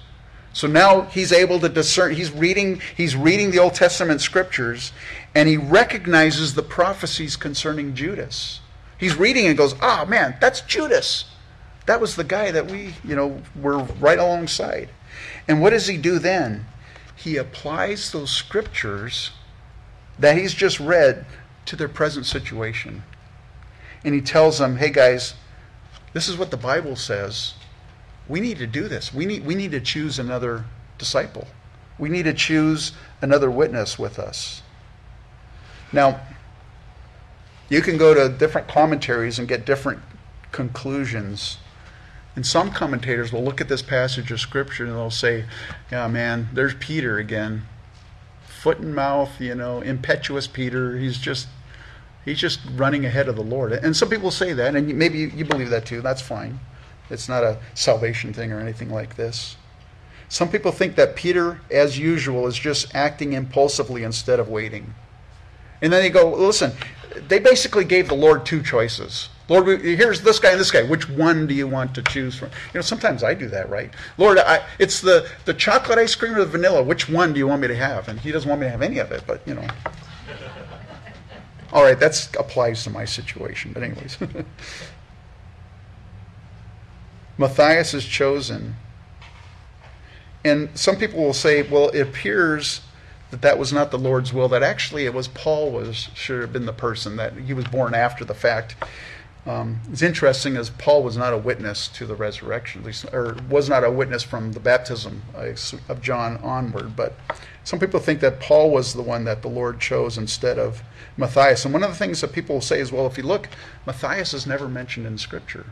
So 0.54 0.68
now 0.68 1.02
he's 1.02 1.32
able 1.32 1.60
to 1.60 1.68
discern, 1.68 2.14
he's 2.14 2.32
reading, 2.32 2.80
he's 2.96 3.16
reading 3.16 3.50
the 3.50 3.58
Old 3.58 3.74
Testament 3.74 4.22
scriptures, 4.22 4.94
and 5.34 5.50
he 5.50 5.58
recognizes 5.58 6.54
the 6.54 6.62
prophecies 6.62 7.36
concerning 7.36 7.96
Judas. 7.96 8.60
He's 9.00 9.18
reading 9.18 9.48
and 9.48 9.58
goes, 9.58 9.74
oh 9.82 10.06
man, 10.06 10.38
that's 10.40 10.62
Judas. 10.62 11.26
That 11.88 12.00
was 12.00 12.18
the 12.18 12.24
guy 12.24 12.52
that 12.52 12.70
we, 12.70 12.94
you 13.04 13.16
know, 13.16 13.42
were 13.60 13.80
right 13.80 14.20
alongside. 14.20 14.92
And 15.48 15.62
what 15.62 15.72
does 15.72 15.88
he 15.88 15.98
do 15.98 16.20
then? 16.20 16.66
He 17.16 17.38
applies 17.38 18.12
those 18.12 18.32
scriptures 18.32 19.32
that 20.18 20.38
he's 20.38 20.54
just 20.54 20.80
read 20.80 21.26
to 21.66 21.76
their 21.76 21.90
present 21.90 22.26
situation. 22.26 23.04
And 24.04 24.16
he 24.16 24.22
tells 24.22 24.60
them, 24.60 24.78
hey 24.78 24.90
guys, 24.90 25.36
this 26.14 26.28
is 26.28 26.38
what 26.38 26.52
the 26.52 26.58
Bible 26.58 26.96
says. 26.96 27.54
We 28.28 28.40
need 28.40 28.58
to 28.58 28.68
do 28.68 28.88
this. 28.88 29.14
We 29.14 29.26
need, 29.26 29.46
we 29.46 29.56
need 29.56 29.72
to 29.72 29.80
choose 29.80 30.20
another 30.20 30.66
disciple. 30.98 31.48
We 32.00 32.10
need 32.10 32.24
to 32.24 32.34
choose 32.34 32.94
another 33.22 33.52
witness 33.52 34.00
with 34.00 34.18
us. 34.20 34.62
Now, 35.92 36.22
You 37.72 37.82
can 37.82 37.98
go 37.98 38.14
to 38.14 38.28
different 38.28 38.68
commentaries 38.68 39.40
and 39.40 39.48
get 39.48 39.66
different 39.66 40.02
conclusions. 40.52 41.58
And 42.36 42.46
some 42.46 42.72
commentators 42.72 43.34
will 43.34 43.44
look 43.44 43.60
at 43.60 43.68
this 43.68 43.82
passage 43.82 44.32
of 44.32 44.40
Scripture 44.40 44.86
and 44.86 44.96
they'll 44.96 45.12
say, 45.12 45.46
yeah, 45.92 46.08
man, 46.08 46.50
there's 46.54 46.74
Peter 46.76 47.18
again. 47.18 47.64
Foot 48.46 48.80
and 48.80 48.96
mouth, 48.96 49.42
you 49.42 49.56
know, 49.56 49.82
impetuous 49.82 50.48
Peter. 50.48 50.98
He's 50.98 51.18
just 51.18 51.48
he's 52.24 52.40
just 52.40 52.60
running 52.76 53.06
ahead 53.06 53.28
of 53.28 53.36
the 53.36 53.44
Lord. 53.44 53.74
And 53.74 53.96
some 53.96 54.10
people 54.10 54.32
say 54.32 54.54
that, 54.54 54.76
and 54.76 54.96
maybe 54.96 55.20
you 55.20 55.44
believe 55.44 55.72
that 55.72 55.86
too. 55.86 56.02
That's 56.02 56.22
fine. 56.22 56.60
It's 57.10 57.28
not 57.28 57.44
a 57.44 57.60
salvation 57.74 58.34
thing 58.34 58.52
or 58.52 58.60
anything 58.60 58.90
like 58.90 59.16
this. 59.16 59.58
Some 60.30 60.48
people 60.48 60.72
think 60.72 60.96
that 60.96 61.18
Peter, 61.18 61.60
as 61.70 62.00
usual, 62.00 62.48
is 62.48 62.58
just 62.58 62.96
acting 62.96 63.34
impulsively 63.34 64.04
instead 64.04 64.40
of 64.40 64.48
waiting. 64.48 64.94
And 65.82 65.92
then 65.92 66.02
they 66.02 66.10
go, 66.10 66.32
listen, 66.32 66.72
they 67.28 67.40
basically 67.40 67.84
gave 67.84 68.08
the 68.08 68.16
Lord 68.16 68.46
two 68.46 68.64
choices. 68.64 69.28
Lord, 69.52 69.82
here's 69.82 70.22
this 70.22 70.40
guy 70.40 70.52
and 70.52 70.60
this 70.62 70.72
guy. 70.72 70.84
Which 70.84 71.10
one 71.10 71.46
do 71.46 71.54
you 71.54 71.68
want 71.68 71.94
to 71.96 72.02
choose 72.04 72.38
from? 72.38 72.48
You 72.74 72.78
know, 72.78 72.82
sometimes 72.82 73.22
I 73.22 73.34
do 73.34 73.50
that, 73.50 73.70
right? 73.70 73.94
Lord, 74.18 74.38
I, 74.38 74.64
it's 74.80 75.02
the, 75.02 75.28
the 75.44 75.54
chocolate 75.54 75.98
ice 75.98 76.16
cream 76.16 76.36
or 76.36 76.40
the 76.40 76.46
vanilla. 76.46 76.82
Which 76.82 77.10
one 77.10 77.34
do 77.34 77.40
you 77.40 77.48
want 77.48 77.62
me 77.62 77.68
to 77.68 77.76
have? 77.76 78.08
And 78.08 78.18
he 78.18 78.32
doesn't 78.32 78.50
want 78.50 78.62
me 78.62 78.68
to 78.68 78.72
have 78.72 78.82
any 78.82 79.00
of 79.00 79.12
it, 79.12 79.24
but, 79.28 79.46
you 79.46 79.56
know. 79.56 79.68
All 81.74 81.84
right, 81.84 82.00
that 82.00 82.34
applies 82.40 82.86
to 82.86 82.90
my 82.92 83.04
situation. 83.04 83.74
But, 83.74 83.84
anyways. 83.84 84.18
Matthias 87.38 87.94
is 87.94 88.06
chosen. 88.06 88.78
And 90.46 90.70
some 90.76 90.96
people 90.96 91.22
will 91.22 91.34
say, 91.34 91.64
well, 91.64 91.90
it 91.90 92.00
appears 92.00 92.80
that 93.32 93.42
that 93.42 93.60
was 93.60 93.74
not 93.74 93.92
the 93.92 94.00
Lord's 94.00 94.32
will, 94.32 94.48
that 94.48 94.64
actually 94.64 95.06
it 95.06 95.14
was 95.14 95.28
Paul 95.28 95.72
was 95.72 96.08
should 96.14 96.40
have 96.40 96.54
been 96.54 96.66
the 96.66 96.72
person, 96.72 97.18
that 97.18 97.34
he 97.34 97.54
was 97.54 97.66
born 97.66 97.94
after 97.94 98.24
the 98.24 98.34
fact. 98.34 98.78
Um, 99.46 99.80
it's 99.92 100.04
interesting 100.04 100.56
as 100.56 100.70
Paul 100.70 101.02
was 101.02 101.18
not 101.18 101.34
a 101.34 101.38
witness 101.38 101.88
to 101.90 102.06
the 102.06 102.14
resurrection, 102.14 102.84
least, 102.84 103.06
or 103.12 103.36
was 103.50 103.70
not 103.70 103.84
a 103.84 103.90
witness 103.90 104.22
from 104.22 104.52
the 104.52 104.60
baptism 104.60 105.24
of 105.90 106.02
John 106.02 106.38
onward. 106.38 106.96
But 106.96 107.16
some 107.64 107.80
people 107.80 108.00
think 108.00 108.20
that 108.20 108.40
Paul 108.40 108.70
was 108.70 108.94
the 108.94 109.02
one 109.02 109.24
that 109.26 109.42
the 109.42 109.48
Lord 109.48 109.80
chose 109.80 110.18
instead 110.18 110.60
of 110.60 110.84
Matthias. 111.18 111.66
And 111.66 111.74
one 111.74 111.84
of 111.84 111.90
the 111.90 111.96
things 111.96 112.22
that 112.22 112.34
people 112.34 112.62
say 112.62 112.80
is, 112.80 112.92
well, 112.92 113.08
if 113.08 113.18
you 113.18 113.24
look, 113.24 113.50
Matthias 113.88 114.34
is 114.34 114.46
never 114.46 114.68
mentioned 114.68 115.08
in 115.08 115.18
Scripture. 115.18 115.66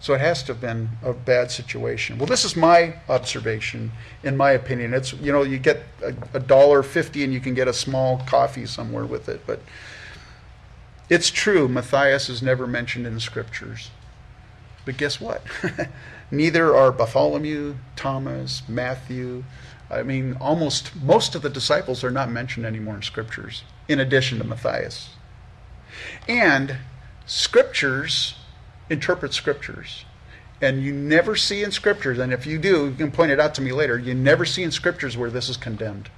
So 0.00 0.12
it 0.12 0.20
has 0.20 0.42
to 0.42 0.52
have 0.52 0.60
been 0.60 0.90
a 1.02 1.14
bad 1.14 1.50
situation. 1.50 2.18
Well, 2.18 2.26
this 2.26 2.44
is 2.44 2.56
my 2.56 2.96
observation, 3.08 3.90
in 4.22 4.36
my 4.36 4.50
opinion. 4.50 4.92
It's 4.92 5.14
you 5.14 5.32
know 5.32 5.44
you 5.44 5.56
get 5.56 5.82
a 6.34 6.40
dollar 6.40 6.82
fifty 6.82 7.24
and 7.24 7.32
you 7.32 7.40
can 7.40 7.54
get 7.54 7.68
a 7.68 7.72
small 7.72 8.18
coffee 8.26 8.66
somewhere 8.66 9.06
with 9.06 9.30
it, 9.30 9.46
but 9.46 9.60
it's 11.08 11.30
true. 11.30 11.68
Matthias 11.68 12.28
is 12.28 12.42
never 12.42 12.66
mentioned 12.66 13.06
in 13.06 13.14
the 13.14 13.20
scriptures. 13.20 13.90
But 14.84 14.96
guess 14.96 15.20
what? 15.20 15.42
Neither 16.30 16.74
are 16.74 16.92
Bartholomew, 16.92 17.76
Thomas, 17.96 18.62
Matthew. 18.68 19.44
I 19.90 20.02
mean, 20.02 20.36
almost 20.40 20.94
most 20.96 21.34
of 21.34 21.42
the 21.42 21.50
disciples 21.50 22.04
are 22.04 22.10
not 22.10 22.30
mentioned 22.30 22.66
anymore 22.66 22.96
in 22.96 23.02
scriptures, 23.02 23.64
in 23.88 24.00
addition 24.00 24.38
to 24.38 24.44
Matthias. 24.44 25.10
And 26.28 26.78
scriptures 27.26 28.34
interpret 28.90 29.32
scriptures. 29.32 30.04
And 30.60 30.82
you 30.82 30.92
never 30.92 31.36
see 31.36 31.62
in 31.62 31.72
scriptures, 31.72 32.18
and 32.18 32.32
if 32.32 32.46
you 32.46 32.58
do, 32.58 32.86
you 32.86 32.94
can 32.94 33.10
point 33.10 33.32
it 33.32 33.40
out 33.40 33.54
to 33.56 33.62
me 33.62 33.72
later, 33.72 33.98
you 33.98 34.14
never 34.14 34.44
see 34.44 34.62
in 34.62 34.70
scriptures 34.70 35.16
where 35.16 35.30
this 35.30 35.48
is 35.48 35.56
condemned, 35.56 36.08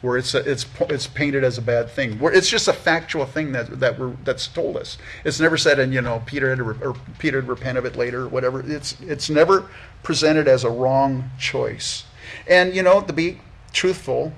where 0.00 0.16
it's, 0.16 0.34
a, 0.34 0.38
it's, 0.50 0.64
it's 0.80 1.06
painted 1.08 1.42
as 1.42 1.58
a 1.58 1.62
bad 1.62 1.90
thing. 1.90 2.18
Where 2.18 2.32
it's 2.32 2.48
just 2.48 2.68
a 2.68 2.72
factual 2.72 3.26
thing 3.26 3.52
that, 3.52 3.80
that 3.80 3.98
we're, 3.98 4.12
that's 4.24 4.46
told 4.46 4.76
us. 4.76 4.96
It's 5.24 5.40
never 5.40 5.56
said, 5.56 5.78
and 5.78 5.92
you 5.92 6.00
know, 6.00 6.22
Peter 6.24 6.48
had 6.48 6.58
to, 6.58 6.64
re, 6.64 6.76
or 6.80 6.94
Peter 7.18 7.40
had 7.40 7.48
repent 7.48 7.78
of 7.78 7.84
it 7.84 7.96
later, 7.96 8.28
whatever. 8.28 8.60
It's, 8.60 9.00
it's 9.00 9.28
never 9.28 9.68
presented 10.02 10.46
as 10.46 10.64
a 10.64 10.70
wrong 10.70 11.30
choice. 11.38 12.04
And, 12.46 12.74
you 12.74 12.82
know, 12.82 13.00
to 13.00 13.12
be 13.12 13.40
truthful, 13.72 14.32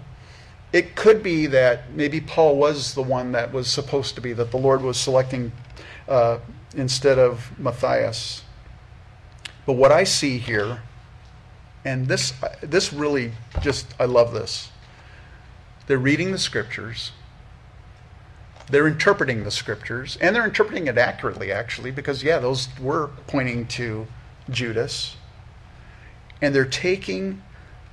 it 0.72 0.96
could 0.96 1.22
be 1.22 1.46
that 1.46 1.92
maybe 1.92 2.20
Paul 2.20 2.56
was 2.56 2.94
the 2.94 3.02
one 3.02 3.32
that 3.32 3.52
was 3.52 3.68
supposed 3.68 4.14
to 4.14 4.20
be, 4.20 4.32
that 4.32 4.50
the 4.50 4.56
Lord 4.56 4.82
was 4.82 4.98
selecting 4.98 5.52
uh, 6.08 6.38
instead 6.74 7.18
of 7.18 7.50
Matthias. 7.58 8.44
But 9.66 9.74
what 9.74 9.92
I 9.92 10.04
see 10.04 10.38
here, 10.38 10.82
and 11.84 12.06
this, 12.06 12.32
this 12.62 12.92
really 12.92 13.32
just, 13.60 13.94
I 13.98 14.04
love 14.06 14.32
this. 14.32 14.69
They're 15.90 15.98
reading 15.98 16.30
the 16.30 16.38
scriptures, 16.38 17.10
they're 18.70 18.86
interpreting 18.86 19.42
the 19.42 19.50
scriptures, 19.50 20.16
and 20.20 20.36
they're 20.36 20.44
interpreting 20.44 20.86
it 20.86 20.96
accurately, 20.96 21.50
actually, 21.50 21.90
because, 21.90 22.22
yeah, 22.22 22.38
those 22.38 22.68
were 22.78 23.10
pointing 23.26 23.66
to 23.66 24.06
Judas. 24.48 25.16
And 26.40 26.54
they're 26.54 26.64
taking 26.64 27.42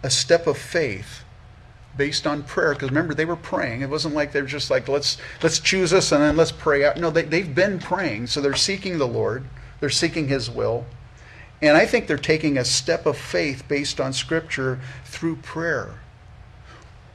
a 0.04 0.12
step 0.12 0.46
of 0.46 0.60
faith 0.60 1.24
based 1.98 2.28
on 2.28 2.44
prayer. 2.44 2.76
Because 2.76 2.90
remember 2.90 3.16
they 3.16 3.26
were 3.26 3.36
praying. 3.36 3.82
It 3.82 3.90
wasn't 3.90 4.14
like 4.14 4.32
they're 4.32 4.46
just 4.46 4.70
like 4.70 4.88
let's 4.88 5.18
let's 5.42 5.58
choose 5.58 5.92
us 5.92 6.12
and 6.12 6.22
then 6.22 6.38
let's 6.38 6.52
pray 6.52 6.86
out. 6.86 6.98
No 6.98 7.10
they, 7.10 7.24
they've 7.24 7.56
been 7.56 7.80
praying. 7.80 8.28
So 8.28 8.42
they're 8.42 8.54
seeking 8.54 9.00
the 9.00 9.08
lord. 9.08 9.44
They're 9.80 9.90
seeking 9.90 10.28
his 10.28 10.52
will. 10.52 10.86
And 11.64 11.76
i 11.76 11.88
think 11.88 12.06
they're 12.06 12.20
taking 12.20 12.60
a 12.60 12.64
step 12.64 13.08
of 13.08 13.18
faith 13.18 13.68
based 13.68 14.00
on 14.00 14.14
scripture 14.14 14.80
through 15.04 15.38
prayer 15.38 15.96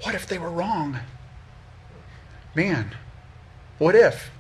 what 0.03 0.15
if 0.15 0.27
they 0.27 0.39
were 0.39 0.51
wrong 0.51 1.01
man 2.55 2.95
what 3.79 3.95
if 3.95 4.31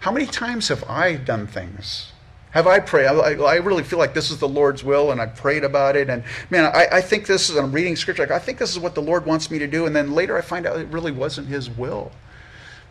how 0.00 0.12
many 0.12 0.26
times 0.26 0.68
have 0.68 0.84
i 0.84 1.14
done 1.14 1.46
things 1.46 2.12
have 2.54 2.68
I 2.68 2.78
prayed? 2.78 3.06
I, 3.06 3.56
really 3.56 3.82
feel 3.82 3.98
like 3.98 4.14
this 4.14 4.30
is 4.30 4.38
the 4.38 4.48
Lord's 4.48 4.84
will, 4.84 5.10
and 5.10 5.20
I 5.20 5.26
prayed 5.26 5.64
about 5.64 5.96
it. 5.96 6.08
And 6.08 6.22
man, 6.50 6.70
I, 6.72 6.86
I 6.92 7.00
think 7.00 7.26
this 7.26 7.50
is, 7.50 7.56
I'm 7.56 7.72
reading 7.72 7.96
scripture, 7.96 8.32
I 8.32 8.38
think 8.38 8.60
this 8.60 8.70
is 8.70 8.78
what 8.78 8.94
the 8.94 9.02
Lord 9.02 9.26
wants 9.26 9.50
me 9.50 9.58
to 9.58 9.66
do. 9.66 9.86
And 9.86 9.96
then 9.96 10.12
later 10.12 10.38
I 10.38 10.40
find 10.40 10.64
out 10.64 10.78
it 10.78 10.86
really 10.86 11.10
wasn't 11.10 11.48
His 11.48 11.68
will. 11.68 12.12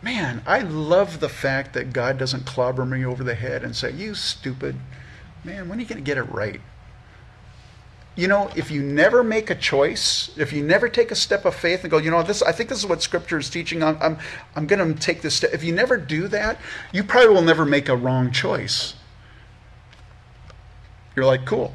Man, 0.01 0.43
I 0.45 0.59
love 0.59 1.21
the 1.21 1.29
fact 1.29 1.71
that 1.75 1.93
God 1.93 2.17
doesn't 2.17 2.45
clobber 2.45 2.85
me 2.85 3.05
over 3.05 3.23
the 3.23 3.35
head 3.35 3.63
and 3.63 3.73
say, 3.73 3.93
You 3.93 4.15
stupid. 4.15 4.75
Man, 5.45 5.69
when 5.69 5.77
are 5.77 5.81
you 5.81 5.87
going 5.87 6.03
to 6.03 6.03
get 6.03 6.17
it 6.17 6.23
right? 6.23 6.59
You 8.15 8.27
know, 8.27 8.49
if 8.55 8.69
you 8.69 8.83
never 8.83 9.23
make 9.23 9.49
a 9.49 9.55
choice, 9.55 10.29
if 10.37 10.53
you 10.53 10.63
never 10.63 10.87
take 10.87 11.09
a 11.09 11.15
step 11.15 11.45
of 11.45 11.55
faith 11.55 11.81
and 11.83 11.89
go, 11.89 11.97
you 11.97 12.11
know, 12.11 12.21
this, 12.21 12.43
I 12.43 12.51
think 12.51 12.69
this 12.69 12.77
is 12.77 12.85
what 12.85 13.01
Scripture 13.01 13.39
is 13.39 13.49
teaching. 13.49 13.81
I'm, 13.81 13.97
I'm, 14.01 14.17
I'm 14.55 14.67
going 14.67 14.93
to 14.93 14.99
take 14.99 15.21
this 15.21 15.35
step. 15.35 15.51
If 15.53 15.63
you 15.63 15.73
never 15.73 15.97
do 15.97 16.27
that, 16.27 16.59
you 16.91 17.03
probably 17.03 17.33
will 17.33 17.41
never 17.41 17.65
make 17.65 17.89
a 17.89 17.95
wrong 17.95 18.31
choice. 18.31 18.93
You're 21.15 21.25
like, 21.25 21.45
cool. 21.45 21.73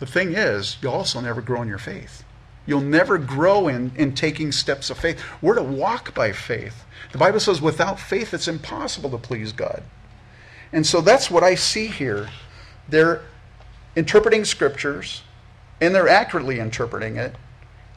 The 0.00 0.06
thing 0.06 0.34
is, 0.34 0.76
you'll 0.82 0.94
also 0.94 1.20
never 1.20 1.40
grow 1.40 1.62
in 1.62 1.68
your 1.68 1.78
faith. 1.78 2.24
You'll 2.66 2.80
never 2.80 3.18
grow 3.18 3.68
in, 3.68 3.92
in 3.96 4.14
taking 4.14 4.52
steps 4.52 4.90
of 4.90 4.98
faith. 4.98 5.22
We're 5.40 5.54
to 5.54 5.62
walk 5.62 6.14
by 6.14 6.32
faith. 6.32 6.84
The 7.12 7.18
Bible 7.18 7.40
says, 7.40 7.60
without 7.60 7.98
faith, 7.98 8.34
it's 8.34 8.48
impossible 8.48 9.10
to 9.10 9.18
please 9.18 9.52
God. 9.52 9.82
And 10.72 10.86
so 10.86 11.00
that's 11.00 11.30
what 11.30 11.42
I 11.42 11.54
see 11.54 11.86
here. 11.86 12.28
They're 12.88 13.22
interpreting 13.96 14.44
scriptures, 14.44 15.22
and 15.80 15.94
they're 15.94 16.08
accurately 16.08 16.60
interpreting 16.60 17.16
it, 17.16 17.34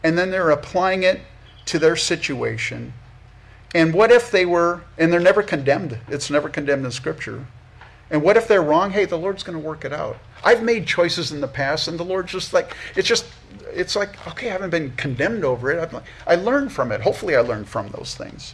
and 0.03 0.17
then 0.17 0.31
they're 0.31 0.49
applying 0.49 1.03
it 1.03 1.21
to 1.65 1.79
their 1.79 1.95
situation. 1.95 2.93
And 3.75 3.93
what 3.93 4.11
if 4.11 4.29
they 4.29 4.45
were, 4.45 4.83
and 4.97 5.11
they're 5.11 5.19
never 5.19 5.43
condemned? 5.43 5.97
It's 6.07 6.29
never 6.29 6.49
condemned 6.49 6.85
in 6.85 6.91
Scripture. 6.91 7.45
And 8.09 8.21
what 8.21 8.37
if 8.37 8.47
they're 8.47 8.61
wrong? 8.61 8.91
Hey, 8.91 9.05
the 9.05 9.17
Lord's 9.17 9.43
going 9.43 9.59
to 9.59 9.65
work 9.65 9.85
it 9.85 9.93
out. 9.93 10.17
I've 10.43 10.61
made 10.61 10.85
choices 10.85 11.31
in 11.31 11.41
the 11.41 11.47
past, 11.47 11.87
and 11.87 11.99
the 11.99 12.05
Lord's 12.05 12.31
just 12.31 12.53
like, 12.53 12.75
it's 12.95 13.07
just, 13.07 13.25
it's 13.71 13.95
like, 13.95 14.27
okay, 14.27 14.49
I 14.49 14.51
haven't 14.51 14.69
been 14.69 14.91
condemned 14.97 15.43
over 15.43 15.71
it. 15.71 15.91
Like, 15.91 16.03
I 16.27 16.35
learned 16.35 16.71
from 16.71 16.91
it. 16.91 17.01
Hopefully, 17.01 17.35
I 17.35 17.39
learned 17.39 17.67
from 17.67 17.87
those 17.89 18.13
things. 18.13 18.53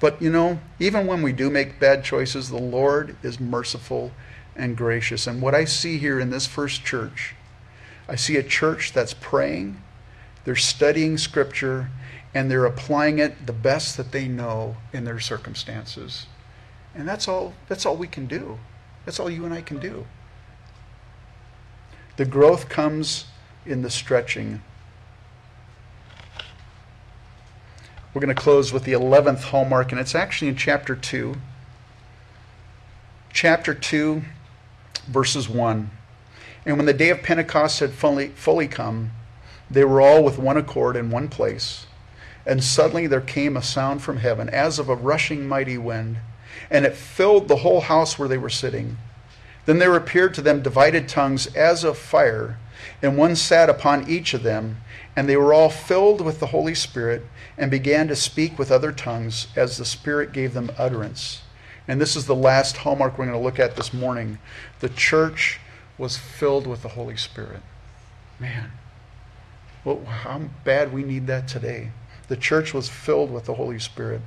But, 0.00 0.20
you 0.20 0.30
know, 0.30 0.58
even 0.80 1.06
when 1.06 1.22
we 1.22 1.32
do 1.32 1.48
make 1.48 1.78
bad 1.78 2.02
choices, 2.02 2.48
the 2.48 2.56
Lord 2.56 3.14
is 3.22 3.38
merciful 3.38 4.10
and 4.56 4.76
gracious. 4.76 5.28
And 5.28 5.40
what 5.40 5.54
I 5.54 5.64
see 5.64 5.98
here 5.98 6.18
in 6.18 6.30
this 6.30 6.46
first 6.46 6.84
church, 6.84 7.36
I 8.12 8.16
see 8.16 8.36
a 8.36 8.42
church 8.42 8.92
that's 8.92 9.14
praying, 9.14 9.82
they're 10.44 10.54
studying 10.54 11.16
Scripture, 11.16 11.88
and 12.34 12.50
they're 12.50 12.66
applying 12.66 13.18
it 13.18 13.46
the 13.46 13.54
best 13.54 13.96
that 13.96 14.12
they 14.12 14.28
know 14.28 14.76
in 14.92 15.04
their 15.04 15.18
circumstances. 15.18 16.26
And 16.94 17.08
that's 17.08 17.26
all, 17.26 17.54
that's 17.68 17.86
all 17.86 17.96
we 17.96 18.06
can 18.06 18.26
do. 18.26 18.58
That's 19.06 19.18
all 19.18 19.30
you 19.30 19.46
and 19.46 19.54
I 19.54 19.62
can 19.62 19.78
do. 19.78 20.04
The 22.18 22.26
growth 22.26 22.68
comes 22.68 23.24
in 23.64 23.80
the 23.80 23.88
stretching. 23.88 24.60
We're 28.12 28.20
going 28.20 28.34
to 28.34 28.42
close 28.42 28.74
with 28.74 28.84
the 28.84 28.92
11th 28.92 29.44
hallmark, 29.44 29.90
and 29.90 29.98
it's 29.98 30.14
actually 30.14 30.48
in 30.48 30.56
chapter 30.56 30.94
2. 30.94 31.34
Chapter 33.32 33.72
2, 33.72 34.20
verses 35.08 35.48
1. 35.48 35.90
And 36.64 36.76
when 36.76 36.86
the 36.86 36.92
day 36.92 37.10
of 37.10 37.22
Pentecost 37.22 37.80
had 37.80 37.92
fully, 37.92 38.28
fully 38.28 38.68
come, 38.68 39.12
they 39.70 39.84
were 39.84 40.00
all 40.00 40.22
with 40.22 40.38
one 40.38 40.56
accord 40.56 40.96
in 40.96 41.10
one 41.10 41.28
place. 41.28 41.86
And 42.44 42.62
suddenly 42.62 43.06
there 43.06 43.20
came 43.20 43.56
a 43.56 43.62
sound 43.62 44.02
from 44.02 44.18
heaven, 44.18 44.48
as 44.48 44.78
of 44.78 44.88
a 44.88 44.94
rushing 44.94 45.46
mighty 45.46 45.78
wind 45.78 46.18
and 46.70 46.84
it 46.84 46.94
filled 46.94 47.48
the 47.48 47.56
whole 47.56 47.82
house 47.82 48.18
where 48.18 48.28
they 48.28 48.38
were 48.38 48.50
sitting. 48.50 48.98
Then 49.66 49.78
there 49.78 49.94
appeared 49.94 50.34
to 50.34 50.42
them 50.42 50.62
divided 50.62 51.08
tongues 51.08 51.46
as 51.54 51.84
of 51.84 51.96
fire, 51.96 52.58
and 53.00 53.16
one 53.16 53.36
sat 53.36 53.70
upon 53.70 54.08
each 54.08 54.34
of 54.34 54.42
them, 54.42 54.78
and 55.14 55.28
they 55.28 55.36
were 55.36 55.54
all 55.54 55.70
filled 55.70 56.20
with 56.20 56.40
the 56.40 56.48
Holy 56.48 56.74
Spirit 56.74 57.24
and 57.56 57.70
began 57.70 58.08
to 58.08 58.16
speak 58.16 58.58
with 58.58 58.72
other 58.72 58.90
tongues 58.90 59.48
as 59.54 59.76
the 59.76 59.84
Spirit 59.84 60.32
gave 60.32 60.54
them 60.54 60.72
utterance. 60.78 61.42
And 61.86 62.00
this 62.00 62.16
is 62.16 62.26
the 62.26 62.34
last 62.34 62.78
hallmark 62.78 63.18
we're 63.18 63.26
going 63.26 63.38
to 63.38 63.44
look 63.44 63.58
at 63.58 63.76
this 63.76 63.92
morning. 63.92 64.38
The 64.80 64.88
church 64.88 65.60
was 65.98 66.16
filled 66.16 66.66
with 66.66 66.82
the 66.82 66.88
Holy 66.90 67.16
Spirit. 67.16 67.62
Man, 68.38 68.72
well, 69.84 70.04
how 70.04 70.40
bad 70.64 70.92
we 70.92 71.02
need 71.02 71.26
that 71.26 71.48
today. 71.48 71.90
The 72.28 72.36
church 72.36 72.72
was 72.72 72.88
filled 72.88 73.30
with 73.30 73.44
the 73.46 73.54
Holy 73.54 73.78
Spirit. 73.78 74.20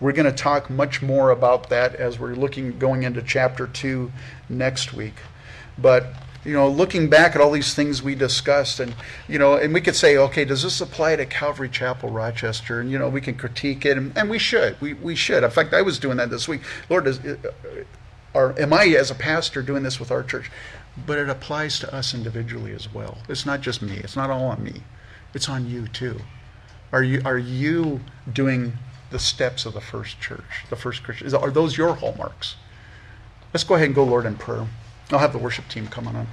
We're 0.00 0.12
going 0.12 0.26
to 0.26 0.36
talk 0.36 0.70
much 0.70 1.02
more 1.02 1.30
about 1.30 1.70
that 1.70 1.94
as 1.94 2.18
we're 2.18 2.34
looking 2.34 2.78
going 2.78 3.02
into 3.02 3.22
chapter 3.22 3.66
2 3.66 4.12
next 4.48 4.92
week. 4.92 5.14
But 5.78 6.06
you 6.44 6.52
know, 6.52 6.68
looking 6.68 7.08
back 7.08 7.36
at 7.36 7.40
all 7.40 7.52
these 7.52 7.72
things 7.72 8.02
we 8.02 8.14
discussed, 8.14 8.80
and 8.80 8.94
you 9.28 9.38
know, 9.38 9.54
and 9.54 9.72
we 9.72 9.80
could 9.80 9.94
say, 9.94 10.16
okay, 10.16 10.44
does 10.44 10.64
this 10.64 10.80
apply 10.80 11.16
to 11.16 11.26
Calvary 11.26 11.68
Chapel, 11.68 12.10
Rochester? 12.10 12.80
And 12.80 12.90
you 12.90 12.98
know, 12.98 13.08
we 13.08 13.20
can 13.20 13.36
critique 13.36 13.86
it, 13.86 13.96
and, 13.96 14.16
and 14.18 14.28
we 14.28 14.38
should, 14.38 14.80
we 14.80 14.94
we 14.94 15.14
should. 15.14 15.44
In 15.44 15.50
fact, 15.50 15.72
I 15.72 15.82
was 15.82 16.00
doing 16.00 16.16
that 16.16 16.30
this 16.30 16.48
week. 16.48 16.62
Lord, 16.90 17.04
does, 17.04 17.20
or 18.34 18.52
uh, 18.52 18.56
am 18.56 18.72
I 18.72 18.86
as 18.86 19.10
a 19.10 19.14
pastor 19.14 19.62
doing 19.62 19.84
this 19.84 20.00
with 20.00 20.10
our 20.10 20.24
church? 20.24 20.50
But 21.06 21.18
it 21.18 21.28
applies 21.28 21.78
to 21.80 21.94
us 21.94 22.14
individually 22.14 22.72
as 22.72 22.92
well. 22.92 23.18
It's 23.28 23.46
not 23.46 23.60
just 23.60 23.82
me. 23.82 23.96
It's 23.96 24.16
not 24.16 24.30
all 24.30 24.46
on 24.46 24.62
me. 24.62 24.82
It's 25.34 25.48
on 25.48 25.68
you 25.68 25.88
too. 25.88 26.20
Are 26.92 27.02
you 27.02 27.22
are 27.24 27.38
you 27.38 28.00
doing 28.30 28.74
the 29.10 29.18
steps 29.18 29.64
of 29.64 29.72
the 29.72 29.80
first 29.80 30.20
church, 30.20 30.66
the 30.68 30.76
first 30.76 31.02
Christian? 31.02 31.26
Is, 31.26 31.34
are 31.34 31.50
those 31.50 31.76
your 31.76 31.94
hallmarks? 31.94 32.56
Let's 33.52 33.64
go 33.64 33.74
ahead 33.74 33.86
and 33.86 33.94
go, 33.94 34.04
Lord, 34.04 34.26
in 34.26 34.36
prayer. 34.36 34.66
I'll 35.10 35.18
have 35.18 35.32
the 35.32 35.38
worship 35.38 35.68
team 35.68 35.86
come 35.86 36.06
on 36.08 36.16
up. 36.16 36.26